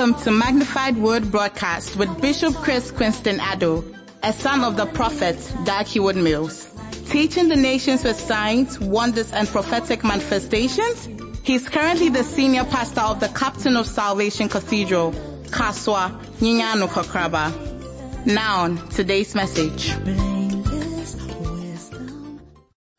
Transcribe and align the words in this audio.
Welcome 0.00 0.22
to 0.22 0.30
Magnified 0.30 0.96
Word 0.96 1.30
Broadcast 1.30 1.94
with 1.94 2.22
Bishop 2.22 2.54
Chris 2.54 2.90
Quinston 2.90 3.36
Addo, 3.36 3.84
a 4.22 4.32
son 4.32 4.64
of 4.64 4.74
the 4.74 4.86
prophet 4.86 5.36
Dag 5.66 5.84
Heward 5.84 6.16
Mills. 6.16 6.66
Teaching 7.10 7.48
the 7.50 7.56
nations 7.56 8.02
with 8.02 8.18
signs, 8.18 8.80
wonders, 8.80 9.30
and 9.30 9.46
prophetic 9.46 10.02
manifestations, 10.02 11.06
he's 11.42 11.68
currently 11.68 12.08
the 12.08 12.24
senior 12.24 12.64
pastor 12.64 13.02
of 13.02 13.20
the 13.20 13.28
Captain 13.28 13.76
of 13.76 13.86
Salvation 13.86 14.48
Cathedral, 14.48 15.12
Kasoa 15.50 16.18
Nyinyano 16.38 16.88
Kokraba. 16.88 18.24
Now, 18.24 18.60
on 18.60 18.88
today's 18.88 19.34
message. 19.34 19.94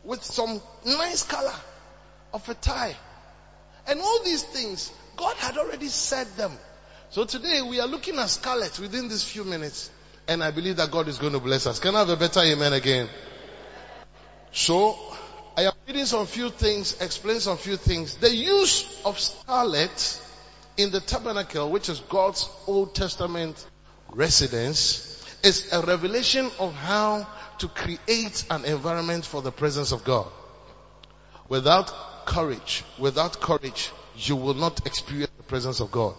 With 0.03 0.23
some 0.23 0.61
nice 0.85 1.23
color 1.23 1.55
of 2.31 2.47
a 2.47 2.53
tie. 2.53 2.95
And 3.87 3.99
all 3.99 4.23
these 4.23 4.43
things, 4.43 4.91
God 5.17 5.35
had 5.37 5.57
already 5.57 5.87
said 5.87 6.27
them. 6.37 6.51
So 7.11 7.25
today 7.25 7.61
we 7.61 7.81
are 7.81 7.87
looking 7.87 8.17
at 8.19 8.29
scarlet 8.29 8.79
within 8.79 9.09
these 9.09 9.21
few 9.21 9.43
minutes. 9.43 9.91
And 10.29 10.41
I 10.41 10.51
believe 10.51 10.77
that 10.77 10.91
God 10.91 11.09
is 11.09 11.17
going 11.17 11.33
to 11.33 11.41
bless 11.41 11.67
us. 11.67 11.77
Can 11.77 11.93
I 11.93 11.99
have 11.99 12.09
a 12.09 12.15
better 12.15 12.39
amen 12.39 12.71
again? 12.71 13.09
So, 14.53 14.97
I 15.57 15.63
am 15.63 15.73
reading 15.85 16.05
some 16.05 16.25
few 16.25 16.49
things, 16.49 17.01
explain 17.01 17.41
some 17.41 17.57
few 17.57 17.75
things. 17.75 18.15
The 18.15 18.33
use 18.33 19.01
of 19.03 19.19
scarlet 19.19 20.21
in 20.77 20.91
the 20.91 21.01
tabernacle, 21.01 21.69
which 21.69 21.89
is 21.89 21.99
God's 21.99 22.47
Old 22.65 22.95
Testament 22.95 23.61
residence, 24.13 25.21
is 25.43 25.73
a 25.73 25.81
revelation 25.81 26.49
of 26.59 26.73
how 26.73 27.27
to 27.57 27.67
create 27.67 28.45
an 28.49 28.63
environment 28.63 29.25
for 29.25 29.41
the 29.41 29.51
presence 29.51 29.91
of 29.91 30.05
God. 30.05 30.27
Without 31.49 32.25
courage, 32.25 32.85
without 32.97 33.41
courage, 33.41 33.91
you 34.15 34.37
will 34.37 34.53
not 34.53 34.85
experience 34.85 35.33
the 35.35 35.43
presence 35.43 35.81
of 35.81 35.91
God. 35.91 36.15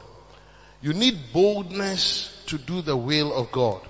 You 0.82 0.92
need 0.92 1.32
boldness 1.32 2.28
to 2.46 2.58
do 2.58 2.82
the 2.82 2.96
will 2.96 3.32
of 3.32 3.52
God. 3.52 3.80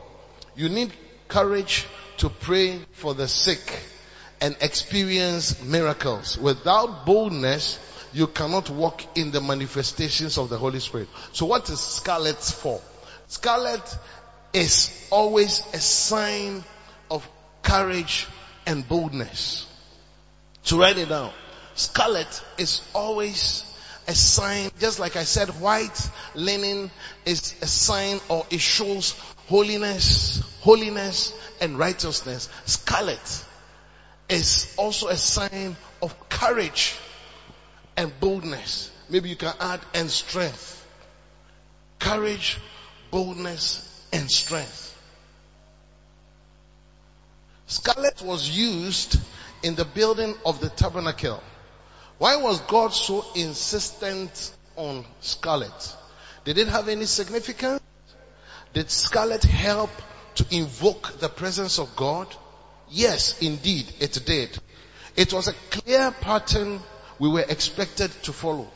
You 0.54 0.68
need 0.68 0.92
courage 1.26 1.86
to 2.18 2.28
pray 2.28 2.80
for 2.92 3.14
the 3.14 3.26
sick 3.26 3.80
and 4.42 4.54
experience 4.60 5.62
miracles. 5.62 6.36
Without 6.36 7.06
boldness, 7.06 7.78
you 8.12 8.26
cannot 8.26 8.68
walk 8.68 9.02
in 9.16 9.30
the 9.30 9.40
manifestations 9.40 10.36
of 10.36 10.50
the 10.50 10.58
Holy 10.58 10.80
Spirit. 10.80 11.08
So 11.32 11.46
what 11.46 11.70
is 11.70 11.80
scarlet 11.80 12.36
for? 12.36 12.80
Scarlet 13.28 13.96
is 14.52 15.08
always 15.10 15.62
a 15.72 15.80
sign 15.80 16.62
of 17.10 17.26
courage 17.62 18.26
and 18.66 18.86
boldness. 18.86 19.66
To 20.64 20.78
write 20.78 20.98
it 20.98 21.08
down. 21.08 21.32
Scarlet 21.74 22.42
is 22.58 22.82
always 22.94 23.64
a 24.06 24.14
sign, 24.14 24.70
just 24.78 24.98
like 24.98 25.16
I 25.16 25.24
said, 25.24 25.48
white 25.60 26.10
linen 26.34 26.90
is 27.24 27.54
a 27.62 27.66
sign 27.66 28.20
or 28.28 28.46
it 28.50 28.60
shows 28.60 29.12
holiness, 29.48 30.42
holiness 30.60 31.32
and 31.60 31.78
righteousness. 31.78 32.48
Scarlet 32.64 33.44
is 34.28 34.74
also 34.76 35.08
a 35.08 35.16
sign 35.16 35.76
of 36.00 36.28
courage 36.28 36.96
and 37.96 38.12
boldness. 38.20 38.90
Maybe 39.08 39.28
you 39.28 39.36
can 39.36 39.54
add 39.60 39.80
and 39.94 40.10
strength. 40.10 40.86
Courage, 41.98 42.58
boldness 43.10 44.06
and 44.12 44.30
strength. 44.30 44.88
Scarlet 47.66 48.20
was 48.22 48.48
used 48.50 49.18
in 49.62 49.74
the 49.74 49.84
building 49.84 50.34
of 50.44 50.60
the 50.60 50.68
tabernacle. 50.68 51.42
Why 52.22 52.36
was 52.36 52.60
God 52.60 52.94
so 52.94 53.24
insistent 53.34 54.52
on 54.76 55.04
scarlet? 55.22 55.96
Did 56.44 56.56
it 56.56 56.68
have 56.68 56.86
any 56.86 57.06
significance? 57.06 57.82
Did 58.72 58.92
scarlet 58.92 59.42
help 59.42 59.90
to 60.36 60.46
invoke 60.52 61.18
the 61.18 61.28
presence 61.28 61.80
of 61.80 61.96
God? 61.96 62.32
Yes, 62.88 63.40
indeed, 63.40 63.92
it 63.98 64.22
did. 64.24 64.56
It 65.16 65.32
was 65.32 65.48
a 65.48 65.52
clear 65.72 66.12
pattern 66.12 66.78
we 67.18 67.28
were 67.28 67.40
expected 67.40 68.12
to 68.22 68.32
follow. 68.32 68.70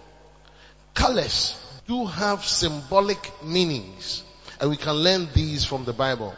Colors 0.92 1.54
do 1.86 2.04
have 2.04 2.44
symbolic 2.44 3.30
meanings 3.44 4.24
and 4.60 4.70
we 4.70 4.76
can 4.76 4.94
learn 4.94 5.28
these 5.34 5.64
from 5.64 5.84
the 5.84 5.92
Bible. 5.92 6.34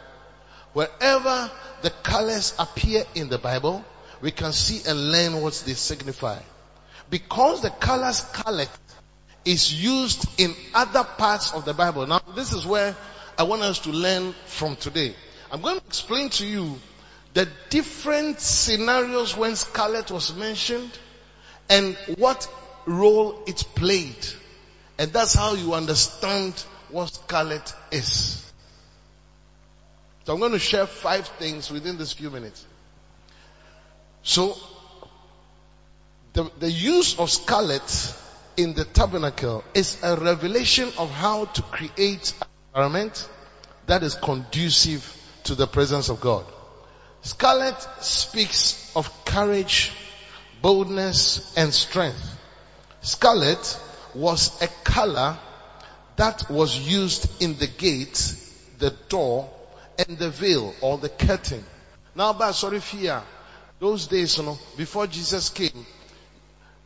Wherever 0.73 1.49
the 1.81 1.89
colors 1.89 2.53
appear 2.59 3.03
in 3.15 3.29
the 3.29 3.39
Bible, 3.39 3.83
we 4.21 4.29
can 4.29 4.53
see 4.53 4.87
and 4.87 5.11
learn 5.11 5.41
what 5.41 5.55
they 5.65 5.73
signify. 5.73 6.37
Because 7.09 7.61
the 7.61 7.69
color 7.69 8.11
scarlet 8.11 8.69
is 9.45 9.73
used 9.73 10.27
in 10.39 10.53
other 10.73 11.03
parts 11.03 11.53
of 11.53 11.65
the 11.65 11.73
Bible. 11.73 12.05
Now 12.05 12.21
this 12.35 12.53
is 12.53 12.65
where 12.65 12.95
I 13.37 13.43
want 13.43 13.61
us 13.61 13.79
to 13.79 13.91
learn 13.91 14.33
from 14.45 14.75
today. 14.75 15.15
I'm 15.51 15.61
going 15.61 15.79
to 15.79 15.85
explain 15.85 16.29
to 16.29 16.45
you 16.45 16.79
the 17.33 17.47
different 17.69 18.39
scenarios 18.39 19.35
when 19.35 19.55
scarlet 19.55 20.11
was 20.11 20.35
mentioned 20.35 20.91
and 21.69 21.95
what 22.17 22.47
role 22.85 23.41
it 23.47 23.63
played. 23.75 24.27
And 24.97 25.11
that's 25.13 25.33
how 25.33 25.53
you 25.53 25.73
understand 25.73 26.53
what 26.89 27.13
scarlet 27.13 27.73
is. 27.91 28.45
So 30.25 30.33
I'm 30.33 30.39
going 30.39 30.51
to 30.51 30.59
share 30.59 30.85
five 30.85 31.27
things 31.27 31.71
within 31.71 31.97
this 31.97 32.13
few 32.13 32.29
minutes. 32.29 32.65
So, 34.21 34.57
the, 36.33 36.49
the 36.59 36.69
use 36.69 37.17
of 37.17 37.29
scarlet 37.29 38.15
in 38.57 38.73
the 38.73 38.85
tabernacle 38.85 39.63
is 39.73 39.97
a 40.03 40.15
revelation 40.15 40.91
of 40.97 41.09
how 41.09 41.45
to 41.45 41.61
create 41.63 42.33
an 42.41 42.47
environment 42.73 43.29
that 43.87 44.03
is 44.03 44.15
conducive 44.15 45.15
to 45.45 45.55
the 45.55 45.65
presence 45.65 46.09
of 46.09 46.21
God. 46.21 46.45
Scarlet 47.21 47.79
speaks 48.01 48.95
of 48.95 49.25
courage, 49.25 49.91
boldness, 50.61 51.55
and 51.57 51.73
strength. 51.73 52.37
Scarlet 53.01 53.79
was 54.13 54.61
a 54.61 54.67
color 54.83 55.37
that 56.15 56.49
was 56.49 56.77
used 56.77 57.41
in 57.41 57.57
the 57.57 57.67
gate, 57.67 58.35
the 58.77 58.91
door, 59.07 59.49
and 59.97 60.17
the 60.17 60.29
veil 60.29 60.73
or 60.81 60.97
the 60.97 61.09
curtain. 61.09 61.63
Now, 62.15 62.33
but 62.33 62.51
sorry, 62.53 62.79
fear. 62.79 63.21
Those 63.79 64.07
days, 64.07 64.37
you 64.37 64.43
know, 64.43 64.59
before 64.77 65.07
Jesus 65.07 65.49
came, 65.49 65.85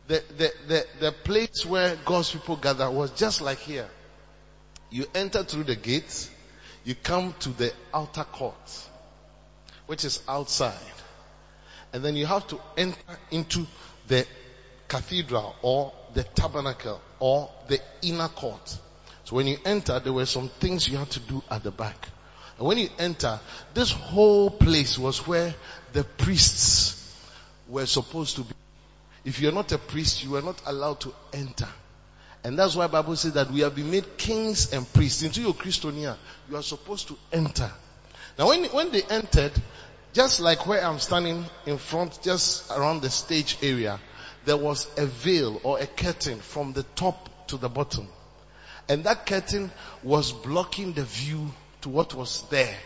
the, 0.06 0.22
the, 0.36 0.52
the, 0.68 0.86
the 1.00 1.12
place 1.12 1.64
where 1.64 1.96
God's 2.04 2.30
people 2.30 2.56
gather 2.56 2.90
was 2.90 3.10
just 3.12 3.40
like 3.40 3.58
here. 3.58 3.88
You 4.90 5.06
enter 5.14 5.42
through 5.42 5.64
the 5.64 5.76
gate, 5.76 6.30
you 6.84 6.94
come 6.94 7.34
to 7.40 7.48
the 7.50 7.72
outer 7.92 8.24
court, 8.24 8.88
which 9.86 10.04
is 10.04 10.22
outside. 10.28 10.74
And 11.92 12.04
then 12.04 12.16
you 12.16 12.26
have 12.26 12.46
to 12.48 12.60
enter 12.76 13.18
into 13.30 13.66
the 14.08 14.26
cathedral 14.88 15.56
or 15.62 15.92
the 16.12 16.24
tabernacle 16.24 17.00
or 17.18 17.50
the 17.68 17.80
inner 18.02 18.28
court. 18.28 18.78
So 19.24 19.36
when 19.36 19.46
you 19.46 19.56
enter, 19.64 20.00
there 20.00 20.12
were 20.12 20.26
some 20.26 20.48
things 20.48 20.86
you 20.86 20.98
had 20.98 21.10
to 21.10 21.20
do 21.20 21.42
at 21.50 21.62
the 21.62 21.70
back. 21.70 22.08
And 22.58 22.66
when 22.66 22.78
you 22.78 22.88
enter, 22.98 23.40
this 23.72 23.90
whole 23.90 24.50
place 24.50 24.98
was 24.98 25.26
where 25.26 25.54
the 25.92 26.04
priests 26.04 27.00
were 27.68 27.86
supposed 27.86 28.36
to 28.36 28.42
be. 28.42 28.54
If 29.24 29.40
you're 29.40 29.52
not 29.52 29.72
a 29.72 29.78
priest, 29.78 30.22
you 30.24 30.36
are 30.36 30.42
not 30.42 30.60
allowed 30.66 31.00
to 31.00 31.14
enter. 31.32 31.68
And 32.44 32.58
that's 32.58 32.76
why 32.76 32.86
Bible 32.88 33.16
says 33.16 33.32
that 33.32 33.50
we 33.50 33.60
have 33.60 33.74
been 33.74 33.90
made 33.90 34.18
kings 34.18 34.72
and 34.72 34.90
priests. 34.92 35.22
Into 35.22 35.40
your 35.40 35.54
Christonia, 35.54 36.16
you 36.50 36.56
are 36.56 36.62
supposed 36.62 37.08
to 37.08 37.16
enter. 37.32 37.70
Now 38.38 38.48
when, 38.48 38.64
when 38.64 38.92
they 38.92 39.02
entered, 39.02 39.52
just 40.12 40.40
like 40.40 40.66
where 40.66 40.84
I'm 40.84 40.98
standing 40.98 41.44
in 41.64 41.78
front, 41.78 42.20
just 42.22 42.70
around 42.70 43.00
the 43.00 43.08
stage 43.08 43.58
area, 43.62 43.98
there 44.44 44.58
was 44.58 44.86
a 44.98 45.06
veil 45.06 45.58
or 45.64 45.78
a 45.78 45.86
curtain 45.86 46.38
from 46.38 46.74
the 46.74 46.82
top 46.82 47.48
to 47.48 47.56
the 47.56 47.70
bottom. 47.70 48.08
And 48.90 49.04
that 49.04 49.24
curtain 49.24 49.70
was 50.02 50.32
blocking 50.32 50.92
the 50.92 51.04
view 51.04 51.50
to 51.80 51.88
what 51.88 52.14
was 52.14 52.42
there. 52.50 52.76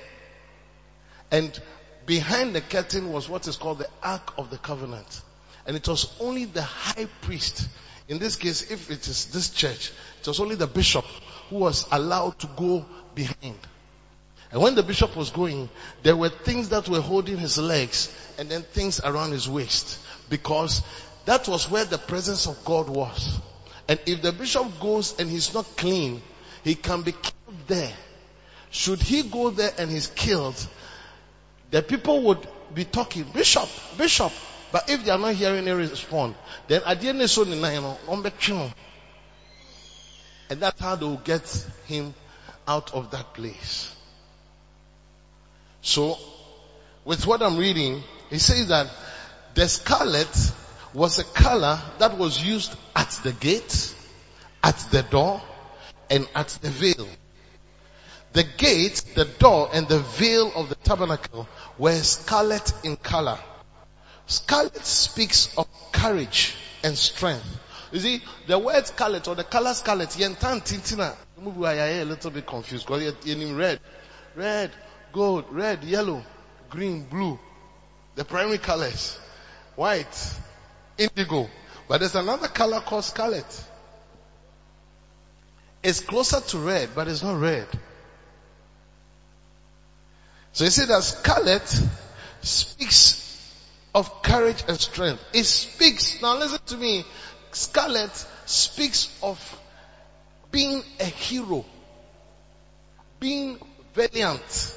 And 1.32 1.58
behind 2.06 2.54
the 2.54 2.60
curtain 2.60 3.12
was 3.12 3.28
what 3.28 3.48
is 3.48 3.56
called 3.56 3.78
the 3.78 3.88
Ark 4.02 4.34
of 4.38 4.50
the 4.50 4.58
Covenant. 4.58 5.22
And 5.68 5.76
it 5.76 5.86
was 5.86 6.10
only 6.18 6.46
the 6.46 6.62
high 6.62 7.06
priest, 7.20 7.68
in 8.08 8.18
this 8.18 8.36
case, 8.36 8.70
if 8.70 8.90
it 8.90 9.06
is 9.06 9.26
this 9.26 9.50
church, 9.50 9.92
it 10.18 10.26
was 10.26 10.40
only 10.40 10.54
the 10.54 10.66
bishop 10.66 11.04
who 11.50 11.56
was 11.56 11.86
allowed 11.92 12.38
to 12.38 12.48
go 12.56 12.86
behind. 13.14 13.58
And 14.50 14.62
when 14.62 14.74
the 14.74 14.82
bishop 14.82 15.14
was 15.14 15.28
going, 15.28 15.68
there 16.02 16.16
were 16.16 16.30
things 16.30 16.70
that 16.70 16.88
were 16.88 17.02
holding 17.02 17.36
his 17.36 17.58
legs 17.58 18.10
and 18.38 18.48
then 18.48 18.62
things 18.62 18.98
around 19.00 19.32
his 19.32 19.46
waist 19.46 19.98
because 20.30 20.82
that 21.26 21.46
was 21.46 21.70
where 21.70 21.84
the 21.84 21.98
presence 21.98 22.46
of 22.46 22.64
God 22.64 22.88
was. 22.88 23.38
And 23.88 24.00
if 24.06 24.22
the 24.22 24.32
bishop 24.32 24.80
goes 24.80 25.20
and 25.20 25.28
he's 25.28 25.52
not 25.52 25.66
clean, 25.76 26.22
he 26.64 26.76
can 26.76 27.02
be 27.02 27.12
killed 27.12 27.58
there. 27.66 27.92
should 28.70 29.02
he 29.02 29.22
go 29.22 29.50
there 29.50 29.72
and 29.76 29.90
he's 29.90 30.06
killed, 30.06 30.66
the 31.70 31.82
people 31.82 32.22
would 32.22 32.48
be 32.74 32.86
talking, 32.86 33.24
Bishop, 33.24 33.68
Bishop. 33.98 34.32
But 34.70 34.90
if 34.90 35.04
they 35.04 35.10
are 35.10 35.18
not 35.18 35.34
hearing 35.34 35.66
any 35.66 35.70
response, 35.72 36.36
then 36.66 36.82
end 36.86 37.22
of 37.22 38.22
the 38.22 38.30
day, 38.30 38.72
and 40.50 40.60
that's 40.60 40.80
how 40.80 40.96
they 40.96 41.04
will 41.04 41.16
get 41.16 41.66
him 41.86 42.14
out 42.66 42.92
of 42.94 43.10
that 43.10 43.34
place. 43.34 43.94
So, 45.80 46.18
with 47.04 47.26
what 47.26 47.42
I'm 47.42 47.56
reading, 47.56 48.02
he 48.30 48.38
says 48.38 48.68
that 48.68 48.88
the 49.54 49.68
scarlet 49.68 50.28
was 50.94 51.18
a 51.18 51.24
color 51.24 51.80
that 51.98 52.16
was 52.18 52.42
used 52.42 52.74
at 52.94 53.10
the 53.22 53.32
gate, 53.32 53.94
at 54.62 54.76
the 54.90 55.02
door, 55.02 55.42
and 56.10 56.28
at 56.34 56.48
the 56.62 56.70
veil. 56.70 57.08
The 58.32 58.44
gate, 58.44 59.02
the 59.14 59.24
door, 59.24 59.70
and 59.72 59.88
the 59.88 60.00
veil 60.00 60.52
of 60.54 60.68
the 60.68 60.74
tabernacle 60.74 61.48
were 61.78 61.94
scarlet 61.94 62.72
in 62.84 62.96
color. 62.96 63.38
Scarlet 64.28 64.84
speaks 64.84 65.56
of 65.56 65.66
courage 65.90 66.54
and 66.84 66.96
strength. 66.96 67.46
You 67.90 67.98
see, 67.98 68.22
the 68.46 68.58
word 68.58 68.86
scarlet 68.86 69.26
or 69.26 69.34
the 69.34 69.42
color 69.42 69.72
scarlet, 69.72 70.10
yentan 70.10 70.60
tintina, 70.60 71.16
maybe 71.38 71.64
a 71.64 72.04
little 72.04 72.30
bit 72.30 72.46
confused 72.46 72.86
because 72.86 73.14
in 73.26 73.56
red, 73.56 73.80
red, 74.36 74.70
gold, 75.14 75.46
red, 75.50 75.82
yellow, 75.82 76.22
green, 76.68 77.04
blue, 77.04 77.38
the 78.16 78.24
primary 78.24 78.58
colors, 78.58 79.18
white, 79.76 80.34
indigo. 80.98 81.48
But 81.88 82.00
there's 82.00 82.14
another 82.14 82.48
color 82.48 82.80
called 82.80 83.04
scarlet. 83.04 83.64
It's 85.82 86.00
closer 86.00 86.40
to 86.40 86.58
red, 86.58 86.90
but 86.94 87.08
it's 87.08 87.22
not 87.22 87.40
red. 87.40 87.66
So 90.52 90.64
you 90.64 90.70
see 90.70 90.84
that 90.84 91.02
scarlet 91.02 91.82
speaks 92.42 93.17
of 93.98 94.22
courage 94.22 94.62
and 94.68 94.78
strength. 94.78 95.20
It 95.32 95.42
speaks, 95.42 96.22
now 96.22 96.38
listen 96.38 96.60
to 96.66 96.76
me, 96.76 97.04
scarlet 97.50 98.12
speaks 98.46 99.18
of 99.24 99.38
being 100.52 100.84
a 101.00 101.04
hero, 101.04 101.64
being 103.18 103.58
valiant, 103.94 104.76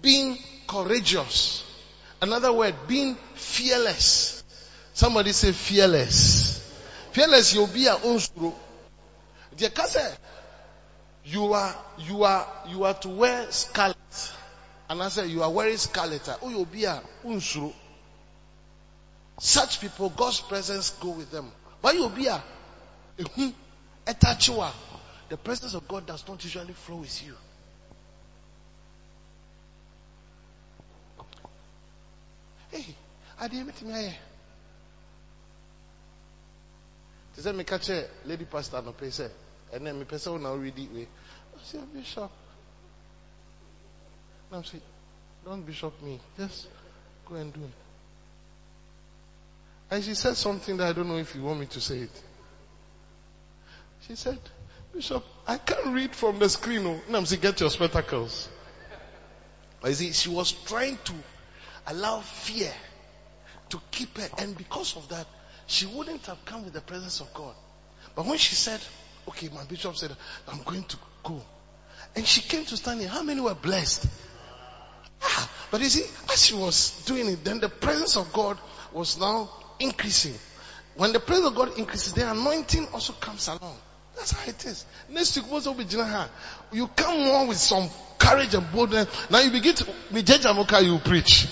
being 0.00 0.36
courageous. 0.66 1.64
Another 2.20 2.52
word, 2.52 2.74
being 2.88 3.14
fearless. 3.34 4.42
Somebody 4.92 5.30
say 5.30 5.52
fearless. 5.52 6.58
Fearless, 7.12 7.54
you'll 7.54 7.68
be 7.68 7.86
a 7.86 7.94
unsuru. 7.94 8.52
You 11.24 11.52
are, 11.52 11.76
you 11.98 12.24
are, 12.24 12.46
you 12.68 12.84
are 12.84 12.94
to 12.94 13.08
wear 13.08 13.52
scarlet. 13.52 14.32
And 14.90 15.00
I 15.00 15.08
said, 15.10 15.30
you 15.30 15.44
are 15.44 15.50
wearing 15.50 15.76
scarlet. 15.76 16.22
Ah, 16.28 16.38
oh, 16.42 16.50
you'll 16.50 16.64
be 16.64 16.84
a 16.84 17.00
unsuru. 17.24 17.72
Such 19.42 19.80
people, 19.80 20.08
God's 20.08 20.38
presence 20.38 20.90
go 20.90 21.08
with 21.10 21.32
them. 21.32 21.50
But 21.82 21.96
you'll 21.96 22.10
be 22.10 22.28
a, 22.28 22.40
a 23.18 24.14
touchua. 24.14 24.70
The 25.28 25.36
presence 25.36 25.74
of 25.74 25.88
God 25.88 26.06
does 26.06 26.24
not 26.28 26.44
usually 26.44 26.72
flow 26.74 26.98
with 26.98 27.26
you. 27.26 27.34
Hey, 32.70 32.94
I 33.40 33.48
didn't 33.48 33.66
meet 33.66 33.82
me. 33.82 34.14
Te 37.34 37.42
sɛ 37.42 37.52
meka 37.52 37.80
kyerɛ 37.80 38.08
lady 38.26 38.44
pastor 38.44 38.80
no 38.80 38.92
pɛ 38.92 39.10
sɛ 39.10 39.28
ɛnɛ 39.72 40.04
mepɛ 40.04 40.18
sɛ 40.20 40.30
wo 40.30 40.38
na 40.38 40.50
woredi 40.50 40.86
wei 40.92 41.08
ɔsɛ 41.56 41.92
bishop 41.92 42.30
na 44.52 44.58
m 44.58 44.62
sɛ 44.62 44.80
don't 45.44 45.66
bishop 45.66 46.00
me 46.02 46.20
just 46.36 46.68
go 47.26 47.34
and 47.34 47.52
do 47.54 47.64
it 47.64 47.91
and 49.92 50.02
she 50.02 50.14
said 50.14 50.36
something 50.36 50.76
that 50.78 50.88
I 50.88 50.92
don't 50.92 51.08
know 51.08 51.18
if 51.18 51.34
you 51.36 51.42
want 51.42 51.60
me 51.60 51.66
to 51.66 51.80
say 51.80 51.98
it 51.98 52.22
she 54.08 54.16
said 54.16 54.38
bishop 54.92 55.24
I 55.46 55.58
can't 55.58 55.94
read 55.94 56.16
from 56.16 56.38
the 56.38 56.48
screen 56.48 56.86
oh. 56.86 57.00
and 57.06 57.16
I'm 57.16 57.26
saying 57.26 57.42
get 57.42 57.60
your 57.60 57.70
spectacles 57.70 58.48
you 59.84 59.92
see 59.92 60.12
she 60.12 60.30
was 60.30 60.52
trying 60.52 60.98
to 61.04 61.14
allow 61.86 62.20
fear 62.20 62.72
to 63.70 63.80
keep 63.90 64.18
her 64.18 64.28
and 64.38 64.56
because 64.56 64.96
of 64.96 65.08
that 65.10 65.26
she 65.66 65.86
wouldn't 65.86 66.26
have 66.26 66.44
come 66.44 66.64
with 66.64 66.72
the 66.72 66.80
presence 66.80 67.20
of 67.20 67.32
God. 67.32 67.54
But 68.14 68.26
when 68.26 68.38
she 68.38 68.54
said, 68.54 68.80
okay, 69.28 69.48
my 69.48 69.64
bishop 69.64 69.96
said, 69.96 70.14
I'm 70.48 70.62
going 70.62 70.84
to 70.84 70.96
go. 71.22 71.40
And 72.14 72.26
she 72.26 72.42
came 72.42 72.64
to 72.66 72.76
stand 72.76 73.00
here. 73.00 73.08
How 73.08 73.22
many 73.22 73.40
were 73.40 73.54
blessed? 73.54 74.06
Ah, 75.22 75.50
but 75.70 75.80
you 75.80 75.88
see, 75.88 76.04
as 76.30 76.44
she 76.44 76.54
was 76.54 77.04
doing 77.06 77.28
it, 77.28 77.44
then 77.44 77.60
the 77.60 77.68
presence 77.68 78.16
of 78.16 78.32
God 78.32 78.58
was 78.92 79.18
now 79.18 79.50
increasing. 79.82 80.34
When 80.96 81.12
the 81.12 81.20
praise 81.20 81.44
of 81.44 81.54
God 81.54 81.78
increases, 81.78 82.12
the 82.12 82.30
anointing 82.30 82.88
also 82.92 83.12
comes 83.14 83.48
along. 83.48 83.76
That's 84.16 84.32
how 84.32 84.48
it 84.48 84.64
is. 84.66 84.84
Next 85.08 85.36
week, 85.36 85.50
what's 85.50 85.66
with 85.66 85.92
You 86.72 86.86
come 86.88 87.24
more 87.24 87.46
with 87.46 87.56
some 87.56 87.88
courage 88.18 88.54
and 88.54 88.70
boldness. 88.70 89.30
Now 89.30 89.40
you 89.40 89.50
begin 89.50 89.74
to, 89.74 89.86
you 90.12 90.98
preach. 90.98 91.48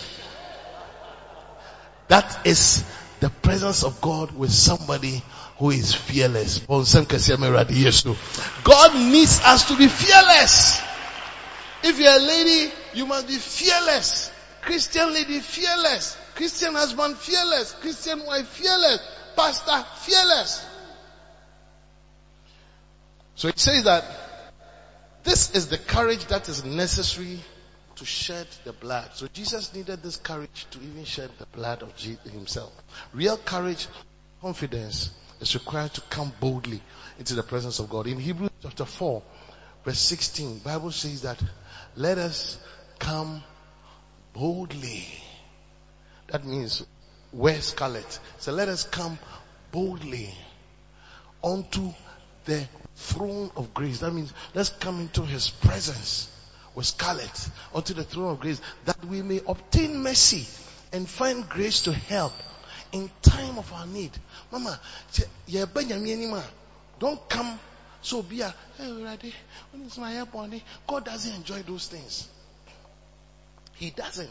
That 2.09 2.47
is 2.47 2.85
the 3.21 3.31
presence 3.31 3.83
of 3.85 4.01
God 4.01 4.33
with 4.33 4.53
somebody 4.53 5.23
who 5.59 5.71
is 5.71 5.95
fearless. 5.95 6.59
God 6.59 6.83
needs 8.95 9.41
us 9.45 9.69
to 9.69 9.77
be 9.77 9.89
fearless. 9.89 10.81
If 11.83 11.99
you're 11.99 12.13
a 12.13 12.19
lady, 12.19 12.73
you 12.95 13.07
must 13.07 13.27
be 13.27 13.37
fearless. 13.37 14.31
Christian 14.63 15.13
lady, 15.15 15.41
fearless. 15.41 16.17
Christian 16.41 16.75
husband, 16.75 17.19
fearless. 17.19 17.73
Christian 17.83 18.25
wife, 18.25 18.49
fearless. 18.49 18.99
Pastor, 19.37 19.85
fearless. 19.97 20.65
So 23.35 23.49
it 23.49 23.59
says 23.59 23.85
that 23.85 24.07
this 25.23 25.55
is 25.55 25.69
the 25.69 25.77
courage 25.77 26.25
that 26.29 26.49
is 26.49 26.65
necessary 26.65 27.41
to 27.97 28.07
shed 28.07 28.47
the 28.65 28.73
blood. 28.73 29.11
So 29.13 29.27
Jesus 29.27 29.75
needed 29.75 30.03
this 30.03 30.17
courage 30.17 30.67
to 30.71 30.79
even 30.79 31.05
shed 31.05 31.31
the 31.39 31.45
blood 31.45 31.83
of 31.83 31.95
himself. 32.01 32.73
Real 33.13 33.37
courage, 33.37 33.87
confidence 34.41 35.11
is 35.41 35.55
required 35.55 35.93
to 35.93 36.01
come 36.09 36.33
boldly 36.41 36.81
into 37.19 37.35
the 37.35 37.43
presence 37.43 37.81
of 37.81 37.91
God. 37.91 38.07
In 38.07 38.19
Hebrews 38.19 38.49
chapter 38.63 38.87
4 38.87 39.23
verse 39.85 40.01
16, 40.01 40.61
Bible 40.61 40.91
says 40.91 41.21
that 41.21 41.43
let 41.97 42.17
us 42.17 42.59
come 42.99 43.43
boldly. 44.33 45.07
That 46.31 46.45
means 46.45 46.85
wear 47.33 47.61
scarlet. 47.61 48.19
So 48.39 48.53
let 48.53 48.69
us 48.69 48.85
come 48.85 49.19
boldly 49.73 50.35
unto 51.43 51.93
the 52.45 52.67
throne 52.97 53.51
of 53.57 53.75
grace. 53.75 54.01
That 54.01 54.13
means 54.13 54.33
let's 54.55 54.71
come 54.71 55.01
into 55.01 55.23
his 55.23 55.51
presence 55.51 56.31
with 56.75 56.87
scarlet 56.87 57.49
unto 57.75 57.95
the 57.95 58.05
throne 58.05 58.33
of 58.33 58.41
grace 58.41 58.61
that 58.85 59.05
we 59.05 59.23
may 59.23 59.41
obtain 59.47 60.03
mercy 60.03 60.47
and 60.93 61.09
find 61.09 61.49
grace 61.49 61.81
to 61.83 61.93
help 61.93 62.33
in 62.93 63.11
time 63.23 63.59
of 63.59 63.73
our 63.73 63.87
need. 63.87 64.11
Mama, 64.51 64.79
don't 66.99 67.29
come 67.29 67.59
so 68.03 68.23
be 68.23 68.41
a 68.41 68.55
hey, 68.79 68.93
when 69.71 69.85
it's 69.85 69.99
my 69.99 70.25
body. 70.25 70.63
God 70.87 71.05
doesn't 71.05 71.35
enjoy 71.35 71.63
those 71.63 71.87
things. 71.89 72.29
He 73.75 73.91
doesn't. 73.91 74.31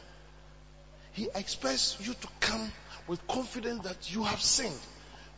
He 1.14 1.28
expects 1.36 1.98
you 2.02 2.14
to 2.14 2.28
come 2.40 2.72
with 3.08 3.26
confidence 3.28 3.84
that 3.84 4.14
you 4.14 4.24
have 4.24 4.42
sinned. 4.42 4.80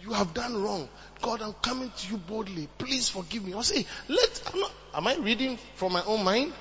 You 0.02 0.14
have 0.14 0.34
done 0.34 0.62
wrong. 0.62 0.90
God, 1.22 1.42
I'm 1.42 1.54
coming 1.54 1.92
to 1.96 2.12
you 2.12 2.18
boldly. 2.18 2.68
Please 2.78 3.08
forgive 3.10 3.46
me. 3.46 3.54
I 3.54 3.62
say, 3.62 3.86
let, 4.08 4.52
not, 4.56 4.72
am 4.96 5.08
I 5.08 5.16
reading 5.16 5.60
from 5.76 5.94
my 5.94 6.04
own 6.06 6.24
mind? 6.24 6.54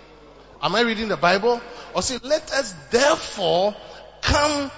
Am 0.62 0.75
I 0.75 0.83
reading 0.83 1.09
the 1.09 1.17
Bible? 1.17 1.61
Or 1.95 2.02
say, 2.02 2.19
let 2.23 2.52
us 2.52 2.75
therefore 2.90 3.75
come 4.21 4.71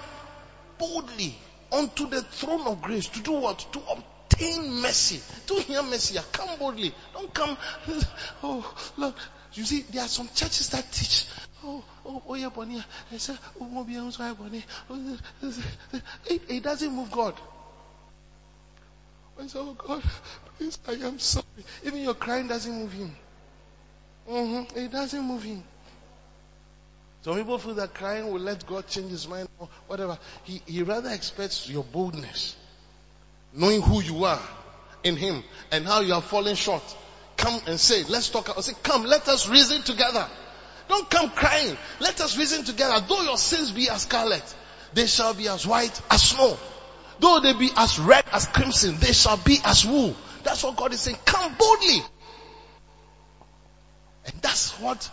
boldly 0.77 1.35
unto 1.71 2.07
the 2.09 2.21
throne 2.21 2.65
of 2.67 2.81
grace 2.81 3.07
to 3.07 3.21
do 3.21 3.33
what? 3.33 3.59
To 3.73 3.81
obtain 3.91 4.81
mercy. 4.81 5.21
To 5.47 5.55
hear 5.55 5.83
mercy. 5.83 6.17
Come 6.31 6.57
boldly. 6.57 6.93
Don't 7.13 7.33
come. 7.33 7.57
Oh, 8.43 8.75
look. 8.97 9.15
You 9.53 9.63
see, 9.63 9.81
there 9.91 10.03
are 10.03 10.07
some 10.07 10.29
churches 10.33 10.69
that 10.69 10.91
teach. 10.91 11.25
Oh, 11.63 11.83
oh, 12.05 12.23
oh, 12.27 12.33
yeah, 12.35 12.49
Bonnie. 12.49 12.83
I 13.11 13.17
said, 13.17 13.37
oh, 13.61 13.65
Bonnie. 13.65 14.63
It, 16.25 16.41
it 16.49 16.63
doesn't 16.63 16.91
move 16.91 17.11
God. 17.11 17.35
I 19.39 19.47
said, 19.47 19.61
oh 19.61 19.73
God, 19.73 20.03
please, 20.57 20.77
I 20.87 20.93
am 20.93 21.19
sorry. 21.19 21.45
Even 21.83 22.01
your 22.01 22.13
crying 22.13 22.47
doesn't 22.47 22.73
move 22.73 22.93
him. 22.93 23.15
Mm-hmm. 24.29 24.77
It 24.77 24.91
doesn't 24.91 25.23
move 25.23 25.43
him. 25.43 25.63
Some 27.23 27.35
people 27.35 27.57
feel 27.57 27.75
that 27.75 27.93
crying 27.93 28.31
will 28.31 28.41
let 28.41 28.65
God 28.65 28.87
change 28.87 29.11
his 29.11 29.27
mind 29.27 29.47
or 29.57 29.69
whatever. 29.87 30.17
He, 30.43 30.61
he 30.65 30.83
rather 30.83 31.09
expects 31.09 31.69
your 31.69 31.83
boldness. 31.83 32.55
Knowing 33.53 33.81
who 33.81 34.01
you 34.01 34.23
are 34.25 34.41
in 35.03 35.15
him 35.15 35.43
and 35.71 35.85
how 35.85 36.01
you 36.01 36.13
are 36.13 36.21
falling 36.21 36.55
short. 36.55 36.83
Come 37.37 37.59
and 37.67 37.79
say, 37.79 38.03
let's 38.03 38.29
talk. 38.29 38.55
I 38.55 38.61
say, 38.61 38.73
come, 38.83 39.03
let 39.05 39.27
us 39.27 39.49
reason 39.49 39.81
together. 39.81 40.27
Don't 40.87 41.09
come 41.09 41.29
crying. 41.29 41.77
Let 41.99 42.19
us 42.21 42.37
reason 42.37 42.65
together. 42.65 43.03
Though 43.07 43.21
your 43.21 43.37
sins 43.37 43.71
be 43.71 43.89
as 43.89 44.03
scarlet, 44.03 44.43
they 44.93 45.07
shall 45.07 45.33
be 45.33 45.47
as 45.47 45.65
white 45.65 45.99
as 46.11 46.21
snow. 46.21 46.57
Though 47.19 47.39
they 47.39 47.53
be 47.53 47.69
as 47.75 47.99
red 47.99 48.25
as 48.31 48.45
crimson, 48.47 48.97
they 48.99 49.13
shall 49.13 49.37
be 49.37 49.59
as 49.63 49.85
wool. 49.85 50.15
That's 50.43 50.63
what 50.63 50.75
God 50.75 50.93
is 50.93 50.99
saying. 50.99 51.17
Come 51.25 51.55
boldly. 51.57 52.01
And 54.25 54.35
that's 54.41 54.71
what 54.79 55.09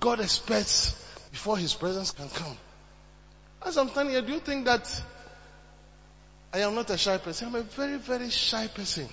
God 0.00 0.20
expects 0.20 0.92
before 1.30 1.56
His 1.56 1.74
presence 1.74 2.10
can 2.10 2.28
come. 2.28 2.56
As 3.64 3.76
I'm 3.76 3.88
standing 3.90 4.14
here, 4.14 4.22
do 4.22 4.32
you 4.32 4.40
think 4.40 4.64
that 4.64 5.02
I 6.52 6.58
am 6.58 6.74
not 6.74 6.90
a 6.90 6.98
shy 6.98 7.18
person? 7.18 7.48
I'm 7.48 7.54
a 7.54 7.62
very, 7.62 7.96
very 7.98 8.30
shy 8.30 8.66
person. 8.66 9.08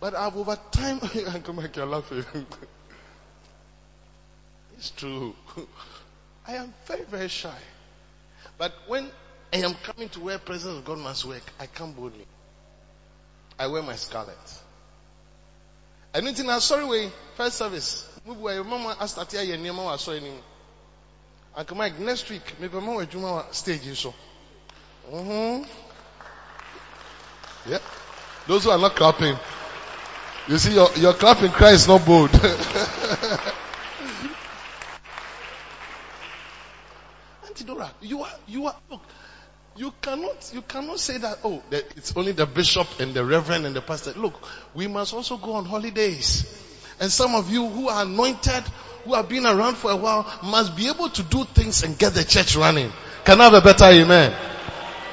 But 0.00 0.14
I've 0.14 0.36
over 0.36 0.58
time, 0.70 1.00
come 1.44 1.56
back, 1.56 1.76
you're 1.76 1.86
laughing. 1.86 2.24
it's 4.76 4.90
true. 4.90 5.34
I 6.46 6.56
am 6.56 6.72
very, 6.86 7.04
very 7.04 7.28
shy. 7.28 7.58
But 8.58 8.72
when 8.86 9.08
I 9.52 9.58
am 9.58 9.74
coming 9.74 10.08
to 10.10 10.20
where 10.20 10.38
presence 10.38 10.78
of 10.78 10.84
God 10.84 10.98
must 10.98 11.24
work, 11.24 11.42
I 11.58 11.66
come 11.66 11.92
boldly. 11.92 12.26
I 13.58 13.66
wear 13.68 13.82
my 13.82 13.96
scarlet. 13.96 14.36
Anything 16.14 16.48
I'm 16.48 16.60
sorry 16.60 16.84
way, 16.84 17.10
first 17.36 17.56
service. 17.56 18.08
Move 18.26 18.38
your 18.40 18.64
mama 18.64 18.96
asked 19.00 19.18
at 19.18 19.32
your 19.46 19.56
name 19.56 19.76
was 19.76 20.00
so 20.00 20.12
any. 20.12 20.32
Uncle 21.54 21.76
Mike, 21.76 21.98
next 21.98 22.28
week, 22.30 22.54
maybe 22.60 22.74
mama 22.74 22.96
will 22.96 23.46
stage 23.52 23.98
so. 23.98 24.14
Mm-hmm. 25.10 25.64
Yeah. 27.70 27.78
Those 28.46 28.64
who 28.64 28.70
are 28.70 28.78
not 28.78 28.94
clapping. 28.94 29.36
You 30.48 30.58
see, 30.58 30.74
your, 30.74 30.88
your 30.96 31.12
clapping 31.12 31.50
cry 31.50 31.72
is 31.72 31.88
not 31.88 32.06
bold. 32.06 32.30
Auntie 37.48 37.64
Dora, 37.64 37.90
you 38.00 38.22
are, 38.22 38.30
you 38.46 38.66
are, 38.66 38.76
look, 38.88 39.00
you 39.76 39.92
cannot, 40.00 40.52
you 40.54 40.62
cannot 40.62 41.00
say 41.00 41.18
that, 41.18 41.38
oh, 41.42 41.60
that 41.70 41.84
it's 41.96 42.16
only 42.16 42.30
the 42.30 42.46
bishop 42.46 42.86
and 43.00 43.12
the 43.12 43.24
reverend 43.24 43.66
and 43.66 43.74
the 43.74 43.80
pastor. 43.80 44.12
Look, 44.12 44.34
we 44.72 44.86
must 44.86 45.12
also 45.14 45.36
go 45.36 45.54
on 45.54 45.64
holidays. 45.64 46.62
And 47.00 47.10
some 47.10 47.34
of 47.34 47.50
you 47.50 47.66
who 47.68 47.88
are 47.88 48.04
anointed, 48.04 48.62
who 49.04 49.14
have 49.14 49.28
been 49.28 49.46
around 49.46 49.74
for 49.74 49.90
a 49.90 49.96
while, 49.96 50.32
must 50.44 50.76
be 50.76 50.88
able 50.88 51.08
to 51.08 51.24
do 51.24 51.42
things 51.44 51.82
and 51.82 51.98
get 51.98 52.14
the 52.14 52.22
church 52.22 52.54
running. 52.54 52.92
Can 53.24 53.40
I 53.40 53.44
have 53.44 53.54
a 53.54 53.60
better 53.60 53.86
amen? 53.86 54.32